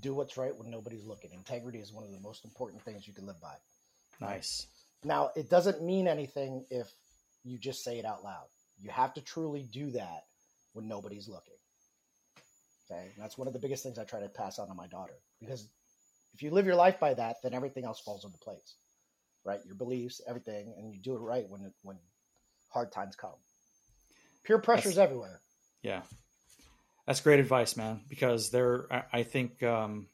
do 0.00 0.14
what's 0.14 0.36
right 0.36 0.56
when 0.56 0.70
nobody's 0.70 1.04
looking. 1.04 1.32
Integrity 1.32 1.78
is 1.78 1.92
one 1.92 2.04
of 2.04 2.12
the 2.12 2.20
most 2.20 2.44
important 2.44 2.82
things 2.82 3.06
you 3.06 3.14
can 3.14 3.26
live 3.26 3.40
by. 3.40 3.54
Nice. 4.20 4.66
Now, 5.04 5.30
it 5.36 5.50
doesn't 5.50 5.82
mean 5.82 6.08
anything 6.08 6.64
if 6.70 6.90
you 7.44 7.58
just 7.58 7.84
say 7.84 7.98
it 7.98 8.04
out 8.04 8.24
loud. 8.24 8.46
You 8.80 8.90
have 8.90 9.14
to 9.14 9.20
truly 9.20 9.68
do 9.72 9.90
that 9.92 10.24
when 10.72 10.88
nobody's 10.88 11.28
looking. 11.28 11.54
Okay, 12.90 13.02
and 13.14 13.22
that's 13.22 13.36
one 13.36 13.46
of 13.46 13.52
the 13.52 13.58
biggest 13.58 13.82
things 13.82 13.98
I 13.98 14.04
try 14.04 14.20
to 14.20 14.28
pass 14.28 14.58
on 14.58 14.68
to 14.68 14.74
my 14.74 14.86
daughter 14.86 15.14
because 15.40 15.68
if 16.38 16.42
you 16.44 16.52
live 16.52 16.66
your 16.66 16.76
life 16.76 17.00
by 17.00 17.14
that, 17.14 17.38
then 17.42 17.52
everything 17.52 17.84
else 17.84 17.98
falls 17.98 18.24
into 18.24 18.38
place, 18.38 18.76
right? 19.44 19.58
Your 19.66 19.74
beliefs, 19.74 20.20
everything, 20.24 20.72
and 20.78 20.94
you 20.94 21.00
do 21.00 21.16
it 21.16 21.18
right 21.18 21.44
when 21.48 21.72
when 21.82 21.98
hard 22.68 22.92
times 22.92 23.16
come. 23.16 23.34
Peer 24.44 24.60
pressure's 24.60 24.98
everywhere. 24.98 25.40
Yeah, 25.82 26.02
that's 27.08 27.22
great 27.22 27.40
advice, 27.40 27.76
man. 27.76 28.02
Because 28.08 28.50
there, 28.50 28.86
I, 28.88 29.02
I 29.12 29.22
think, 29.24 29.64
um, 29.64 30.06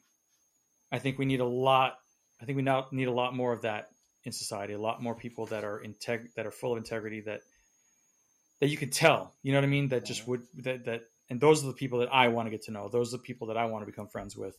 I 0.91 0.99
think 0.99 1.18
we 1.18 1.27
need 1.27 1.41
a 1.41 1.45
lot. 1.45 1.99
I 2.41 2.47
think 2.47 2.57
we 2.57 2.62
now 2.62 2.87
need 2.91 3.09
a 3.09 3.12
lot 3.12 3.37
more 3.37 3.53
of 3.53 3.62
that 3.62 3.91
in 4.25 4.33
society. 4.33 4.72
A 4.72 4.81
lot 4.81 5.03
more 5.03 5.14
people 5.14 5.45
that 5.47 5.62
are 5.62 5.79
integ- 5.79 6.33
that 6.37 6.47
are 6.47 6.51
full 6.51 6.72
of 6.72 6.79
integrity. 6.79 7.20
That 7.20 7.41
that 8.61 8.68
you 8.68 8.79
can 8.79 8.89
tell. 8.89 9.35
You 9.43 9.53
know 9.53 9.59
what 9.59 9.64
I 9.64 9.68
mean? 9.68 9.89
That 9.89 10.07
just 10.07 10.22
Mhm. 10.22 10.29
would 10.29 10.43
that 10.62 10.85
that. 10.87 11.03
And 11.29 11.39
those 11.39 11.62
are 11.62 11.66
the 11.66 11.75
people 11.75 11.99
that 11.99 12.12
I 12.12 12.29
want 12.29 12.47
to 12.47 12.51
get 12.51 12.62
to 12.62 12.70
know. 12.70 12.89
Those 12.89 13.12
are 13.12 13.18
the 13.18 13.22
people 13.22 13.49
that 13.49 13.59
I 13.59 13.66
want 13.66 13.83
to 13.83 13.87
become 13.87 14.09
friends 14.09 14.35
with. 14.37 14.57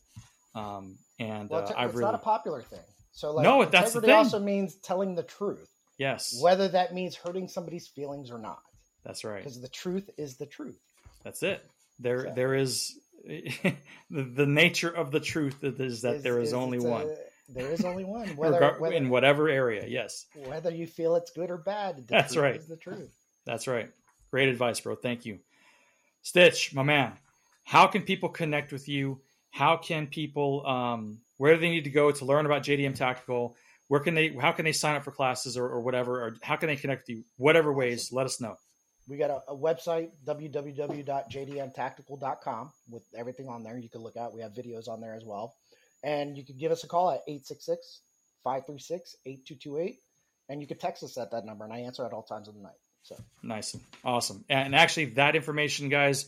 Um, 0.56 0.98
and 1.20 1.50
Well, 1.50 1.60
uh, 1.60 1.64
it's, 1.64 1.72
I 1.72 1.86
it's 1.86 1.94
really, 1.94 2.06
not 2.06 2.16
a 2.16 2.20
popular 2.20 2.62
thing. 2.64 2.80
So, 3.12 3.32
like, 3.34 3.44
No, 3.44 3.64
that's 3.66 3.94
the 3.94 4.02
thing. 4.02 4.12
also 4.12 4.40
means 4.40 4.76
telling 4.76 5.16
the 5.16 5.24
truth, 5.24 5.70
yes, 5.98 6.38
whether 6.42 6.68
that 6.70 6.94
means 6.94 7.16
hurting 7.16 7.48
somebody's 7.48 7.88
feelings 7.88 8.32
or 8.32 8.38
not. 8.40 8.60
that's 9.04 9.24
right. 9.24 9.40
Because 9.44 9.62
the 9.62 9.70
truth 9.70 10.10
is 10.18 10.38
the 10.38 10.46
truth. 10.46 10.80
That's 11.24 11.44
it. 11.44 11.64
There, 12.00 12.24
So- 12.28 12.34
there 12.34 12.56
is 12.56 12.98
the, 13.26 13.76
the 14.10 14.46
nature 14.46 14.90
of 14.90 15.12
the 15.12 15.20
truth 15.20 15.64
is 15.64 16.02
that 16.02 16.24
there 16.24 16.40
is, 16.40 16.54
only 16.54 16.78
it's 16.78 16.86
a- 16.86 16.90
one. 16.90 17.16
there 17.50 17.72
is 17.72 17.84
only 17.86 18.04
one. 18.04 18.28
Whether, 18.38 18.76
whether, 18.80 18.96
in 18.96 19.10
whatever 19.10 19.50
area. 19.50 19.86
Yes, 19.88 20.26
whether 20.46 20.72
you 20.72 20.88
feel 20.88 21.16
it's 21.16 21.32
good 21.32 21.50
or 21.52 21.58
bad, 21.58 22.06
That's 22.08 22.36
right. 22.38 22.56
is 22.58 22.68
the 22.68 22.78
truth. 22.78 23.12
that's 23.46 23.68
right. 23.68 23.90
Great 24.32 24.50
advice, 24.50 24.80
bro. 24.82 24.96
Thank 24.96 25.26
you. 25.26 25.40
Stitch, 26.22 26.74
my 26.74 26.84
man. 26.84 27.14
How 27.64 27.88
can 27.88 28.02
people 28.04 28.30
connect 28.30 28.72
with 28.72 28.88
you? 28.90 29.22
How 29.56 29.78
can 29.78 30.08
people? 30.08 30.68
Um, 30.68 31.20
where 31.38 31.56
do 31.56 31.62
they 31.62 31.70
need 31.70 31.86
to 31.86 31.90
go 31.90 32.12
to 32.12 32.26
learn 32.26 32.46
about 32.46 32.64
JDM 32.64 32.94
Tactical? 32.94 33.56
Where 33.88 34.02
can 34.02 34.14
they? 34.14 34.36
How 34.36 34.52
can 34.52 34.66
they 34.66 34.74
sign 34.74 34.98
up 34.98 35.06
for 35.06 35.12
classes 35.12 35.56
or, 35.56 35.66
or 35.66 35.80
whatever? 35.80 36.26
Or 36.26 36.36
how 36.42 36.58
can 36.58 36.68
they 36.68 36.76
connect 36.76 37.08
with 37.08 37.16
you? 37.16 37.24
Whatever 37.38 37.72
ways, 37.72 38.12
let 38.12 38.26
us 38.26 38.42
know. 38.42 38.58
We 39.08 39.16
got 39.16 39.30
a, 39.30 39.42
a 39.52 39.56
website, 39.56 40.10
www.jdmtactical.com, 40.26 42.74
with 42.90 43.04
everything 43.16 43.48
on 43.48 43.64
there 43.64 43.78
you 43.78 43.88
can 43.88 44.02
look 44.02 44.18
at. 44.18 44.34
We 44.34 44.42
have 44.42 44.52
videos 44.52 44.90
on 44.90 45.00
there 45.00 45.14
as 45.14 45.24
well. 45.24 45.56
And 46.04 46.36
you 46.36 46.44
can 46.44 46.58
give 46.58 46.74
us 46.74 46.84
a 46.84 46.88
call 46.88 47.12
at 47.12 47.22
866 47.26 48.02
536 48.44 49.16
8228. 49.26 50.00
And 50.50 50.60
you 50.60 50.68
can 50.68 50.80
text 50.80 51.02
us 51.02 51.18
at 51.18 51.32
that 51.32 51.46
number, 51.46 51.64
and 51.64 51.74
I 51.74 51.80
answer 51.80 52.06
at 52.06 52.12
all 52.12 52.24
times 52.24 52.50
of 52.50 52.56
the 52.56 52.62
night. 52.62 52.76
So, 53.04 53.16
Nice 53.42 53.74
and 53.74 53.84
awesome. 54.04 54.44
And 54.50 54.76
actually, 54.76 55.06
that 55.06 55.38
information, 55.38 55.88
guys, 55.88 56.26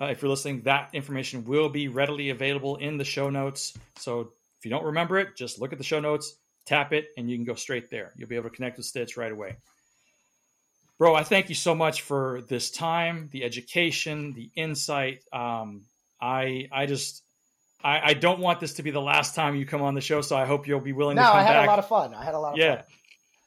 uh, 0.00 0.06
if 0.06 0.22
you're 0.22 0.30
listening, 0.30 0.62
that 0.62 0.90
information 0.94 1.44
will 1.44 1.68
be 1.68 1.88
readily 1.88 2.30
available 2.30 2.76
in 2.76 2.96
the 2.96 3.04
show 3.04 3.28
notes. 3.28 3.76
So 3.96 4.32
if 4.58 4.64
you 4.64 4.70
don't 4.70 4.84
remember 4.84 5.18
it, 5.18 5.36
just 5.36 5.60
look 5.60 5.72
at 5.72 5.78
the 5.78 5.84
show 5.84 6.00
notes, 6.00 6.36
tap 6.64 6.92
it, 6.92 7.08
and 7.16 7.30
you 7.30 7.36
can 7.36 7.44
go 7.44 7.54
straight 7.54 7.90
there. 7.90 8.12
You'll 8.16 8.28
be 8.28 8.36
able 8.36 8.48
to 8.48 8.56
connect 8.56 8.78
with 8.78 8.86
Stitch 8.86 9.16
right 9.16 9.30
away. 9.30 9.56
Bro, 10.98 11.14
I 11.14 11.22
thank 11.22 11.48
you 11.48 11.54
so 11.54 11.74
much 11.74 12.02
for 12.02 12.42
this 12.48 12.70
time, 12.70 13.28
the 13.32 13.44
education, 13.44 14.32
the 14.34 14.50
insight. 14.54 15.22
Um, 15.32 15.82
I 16.20 16.68
I 16.70 16.86
just 16.86 17.22
I, 17.82 18.10
I 18.10 18.14
don't 18.14 18.40
want 18.40 18.60
this 18.60 18.74
to 18.74 18.82
be 18.82 18.90
the 18.90 19.00
last 19.00 19.34
time 19.34 19.56
you 19.56 19.64
come 19.64 19.80
on 19.80 19.94
the 19.94 20.02
show, 20.02 20.20
so 20.20 20.36
I 20.36 20.44
hope 20.44 20.68
you'll 20.68 20.80
be 20.80 20.92
willing 20.92 21.16
no, 21.16 21.22
to 21.22 21.28
come 21.28 21.38
back. 21.38 21.48
I 21.48 21.52
had 21.52 21.58
back 21.60 21.66
a 21.66 21.70
lot 21.70 21.78
of 21.78 21.88
fun. 21.88 22.14
I 22.14 22.24
had 22.24 22.34
a 22.34 22.38
lot 22.38 22.52
of 22.52 22.58
yeah 22.58 22.76
fun. 22.76 22.84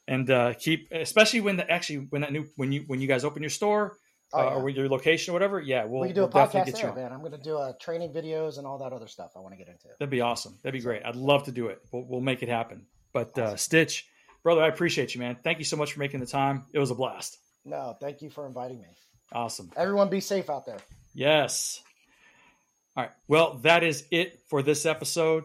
and 0.08 0.30
uh, 0.32 0.54
keep 0.56 0.88
especially 0.91 1.41
when 1.41 1.58
the 1.58 1.70
actually 1.70 2.08
when 2.10 2.22
that 2.22 2.32
new 2.32 2.47
when 2.56 2.72
you 2.72 2.86
when 2.88 3.01
you 3.01 3.08
guys 3.08 3.24
open 3.24 3.43
your 3.43 3.51
store 3.51 3.97
Oh, 4.34 4.40
uh, 4.40 4.44
yeah. 4.50 4.56
or 4.56 4.70
your 4.70 4.90
location 4.90 5.32
or 5.32 5.34
whatever 5.34 5.62
yeah 5.62 5.86
we'll, 5.86 6.02
we 6.02 6.12
do 6.12 6.22
we'll 6.22 6.30
a 6.30 6.32
podcast 6.32 6.66
get 6.66 6.68
you 6.70 6.74
there, 6.74 6.90
on 6.90 6.96
man. 6.96 7.12
I'm 7.12 7.20
going 7.20 7.34
to 7.34 7.38
do 7.38 7.56
a 7.58 7.76
training 7.80 8.12
videos 8.14 8.58
and 8.58 8.66
all 8.66 8.80
that 8.80 8.92
other 8.92 9.08
stuff 9.08 9.32
I 9.36 9.40
want 9.40 9.54
to 9.54 9.58
get 9.58 9.68
into. 9.68 9.88
that'd 10.00 10.10
be 10.10 10.22
awesome 10.22 10.58
that'd 10.64 10.74
be 10.74 10.84
great 10.84 11.04
i'd 11.06 11.16
love 11.16 11.44
to 11.44 11.52
do 11.52 11.68
it 11.68 11.80
we'll, 11.92 12.04
we'll 12.08 12.22
make 12.22 12.42
it 12.42 12.50
happen 12.50 12.86
but 13.14 13.38
uh, 13.38 13.56
stitch 13.56 14.08
brother 14.42 14.64
i 14.64 14.68
appreciate 14.68 15.14
you 15.14 15.22
man 15.22 15.38
thank 15.44 15.60
you 15.60 15.66
so 15.66 15.78
much 15.78 15.94
for 15.94 16.00
making 16.00 16.20
the 16.20 16.26
time 16.26 16.64
it 16.74 16.80
was 16.80 16.90
a 16.92 16.96
blast 16.96 17.38
No, 17.64 17.96
thank 18.02 18.22
you 18.24 18.30
for 18.32 18.48
inviting 18.48 18.82
me. 18.82 18.88
awesome 19.32 19.70
Everyone 19.78 20.10
be 20.10 20.20
safe 20.20 20.50
out 20.50 20.66
there. 20.66 20.80
yes 21.14 21.82
All 22.98 23.04
right. 23.04 23.12
Well, 23.28 23.56
that 23.64 23.84
is 23.84 24.04
it 24.12 24.40
for 24.50 24.62
this 24.62 24.86
episode. 24.86 25.44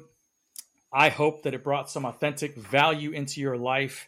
I 0.92 1.08
hope 1.10 1.42
that 1.44 1.54
it 1.54 1.62
brought 1.64 1.90
some 1.90 2.04
authentic 2.06 2.56
value 2.56 3.10
into 3.12 3.40
your 3.40 3.56
life. 3.56 4.06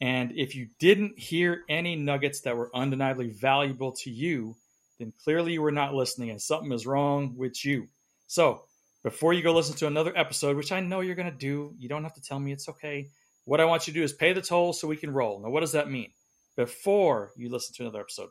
And 0.00 0.32
if 0.36 0.54
you 0.54 0.68
didn't 0.78 1.18
hear 1.18 1.62
any 1.68 1.96
nuggets 1.96 2.40
that 2.42 2.56
were 2.56 2.70
undeniably 2.74 3.30
valuable 3.30 3.92
to 3.92 4.10
you, 4.10 4.56
then 4.98 5.12
clearly 5.24 5.52
you 5.52 5.62
were 5.62 5.72
not 5.72 5.94
listening 5.94 6.30
and 6.30 6.40
something 6.40 6.72
is 6.72 6.86
wrong 6.86 7.34
with 7.36 7.64
you. 7.64 7.88
So, 8.26 8.62
before 9.02 9.32
you 9.32 9.42
go 9.42 9.54
listen 9.54 9.76
to 9.76 9.86
another 9.86 10.12
episode, 10.16 10.56
which 10.56 10.72
I 10.72 10.80
know 10.80 11.00
you're 11.00 11.14
going 11.14 11.30
to 11.30 11.36
do, 11.38 11.74
you 11.78 11.88
don't 11.88 12.02
have 12.02 12.14
to 12.14 12.22
tell 12.22 12.38
me 12.38 12.52
it's 12.52 12.68
okay. 12.68 13.08
What 13.44 13.60
I 13.60 13.64
want 13.64 13.86
you 13.86 13.92
to 13.92 14.00
do 14.00 14.04
is 14.04 14.12
pay 14.12 14.32
the 14.32 14.42
toll 14.42 14.72
so 14.72 14.88
we 14.88 14.96
can 14.96 15.12
roll. 15.12 15.40
Now, 15.40 15.50
what 15.50 15.60
does 15.60 15.72
that 15.72 15.90
mean? 15.90 16.10
Before 16.56 17.30
you 17.36 17.48
listen 17.48 17.74
to 17.76 17.84
another 17.84 18.00
episode, 18.00 18.30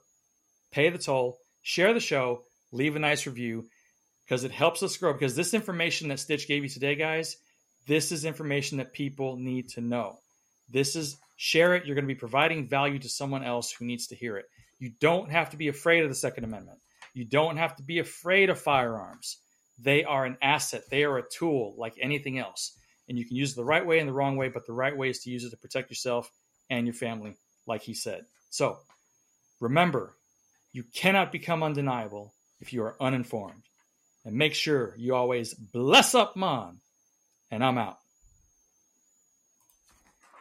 pay 0.71 0.89
the 0.89 0.97
toll, 0.97 1.39
share 1.61 1.93
the 1.93 1.99
show, 1.99 2.43
leave 2.71 2.95
a 2.95 2.99
nice 2.99 3.25
review 3.25 3.65
because 4.25 4.43
it 4.43 4.51
helps 4.51 4.83
us 4.83 4.97
grow. 4.97 5.13
Because 5.13 5.35
this 5.35 5.53
information 5.53 6.09
that 6.09 6.19
Stitch 6.19 6.47
gave 6.47 6.63
you 6.63 6.69
today, 6.69 6.95
guys, 6.95 7.37
this 7.87 8.11
is 8.11 8.25
information 8.25 8.77
that 8.79 8.93
people 8.93 9.37
need 9.37 9.69
to 9.69 9.81
know. 9.81 10.19
This 10.69 10.97
is 10.97 11.17
share 11.37 11.75
it. 11.75 11.85
You're 11.85 11.95
going 11.95 12.03
to 12.03 12.13
be 12.13 12.19
providing 12.19 12.67
value 12.67 12.99
to 12.99 13.09
someone 13.09 13.43
else 13.43 13.71
who 13.71 13.85
needs 13.85 14.07
to 14.07 14.15
hear 14.15 14.37
it. 14.37 14.45
You 14.79 14.91
don't 14.99 15.31
have 15.31 15.51
to 15.51 15.57
be 15.57 15.69
afraid 15.69 16.03
of 16.03 16.09
the 16.09 16.15
Second 16.15 16.43
Amendment. 16.43 16.79
You 17.13 17.25
don't 17.25 17.57
have 17.57 17.75
to 17.77 17.83
be 17.83 17.99
afraid 17.99 18.49
of 18.49 18.59
firearms. 18.59 19.37
They 19.79 20.03
are 20.03 20.25
an 20.25 20.37
asset, 20.41 20.83
they 20.89 21.03
are 21.03 21.17
a 21.17 21.29
tool 21.29 21.75
like 21.77 21.93
anything 22.01 22.37
else. 22.39 22.77
And 23.07 23.17
you 23.17 23.25
can 23.25 23.37
use 23.37 23.53
it 23.53 23.55
the 23.55 23.63
right 23.63 23.85
way 23.85 23.99
and 23.99 24.09
the 24.09 24.13
wrong 24.13 24.35
way, 24.35 24.49
but 24.49 24.65
the 24.65 24.73
right 24.73 24.95
way 24.95 25.09
is 25.09 25.19
to 25.19 25.29
use 25.29 25.45
it 25.45 25.51
to 25.51 25.57
protect 25.57 25.89
yourself 25.89 26.29
and 26.69 26.85
your 26.85 26.93
family, 26.93 27.37
like 27.65 27.81
he 27.83 27.93
said. 27.93 28.25
So 28.49 28.79
remember, 29.59 30.15
you 30.73 30.83
cannot 30.93 31.31
become 31.31 31.63
undeniable 31.63 32.33
if 32.59 32.73
you 32.73 32.83
are 32.83 32.95
uninformed. 32.99 33.63
And 34.25 34.35
make 34.35 34.53
sure 34.53 34.93
you 34.97 35.15
always 35.15 35.53
bless 35.53 36.13
up, 36.13 36.35
Mon. 36.35 36.81
And 37.49 37.63
I'm 37.63 37.77
out. 37.77 37.97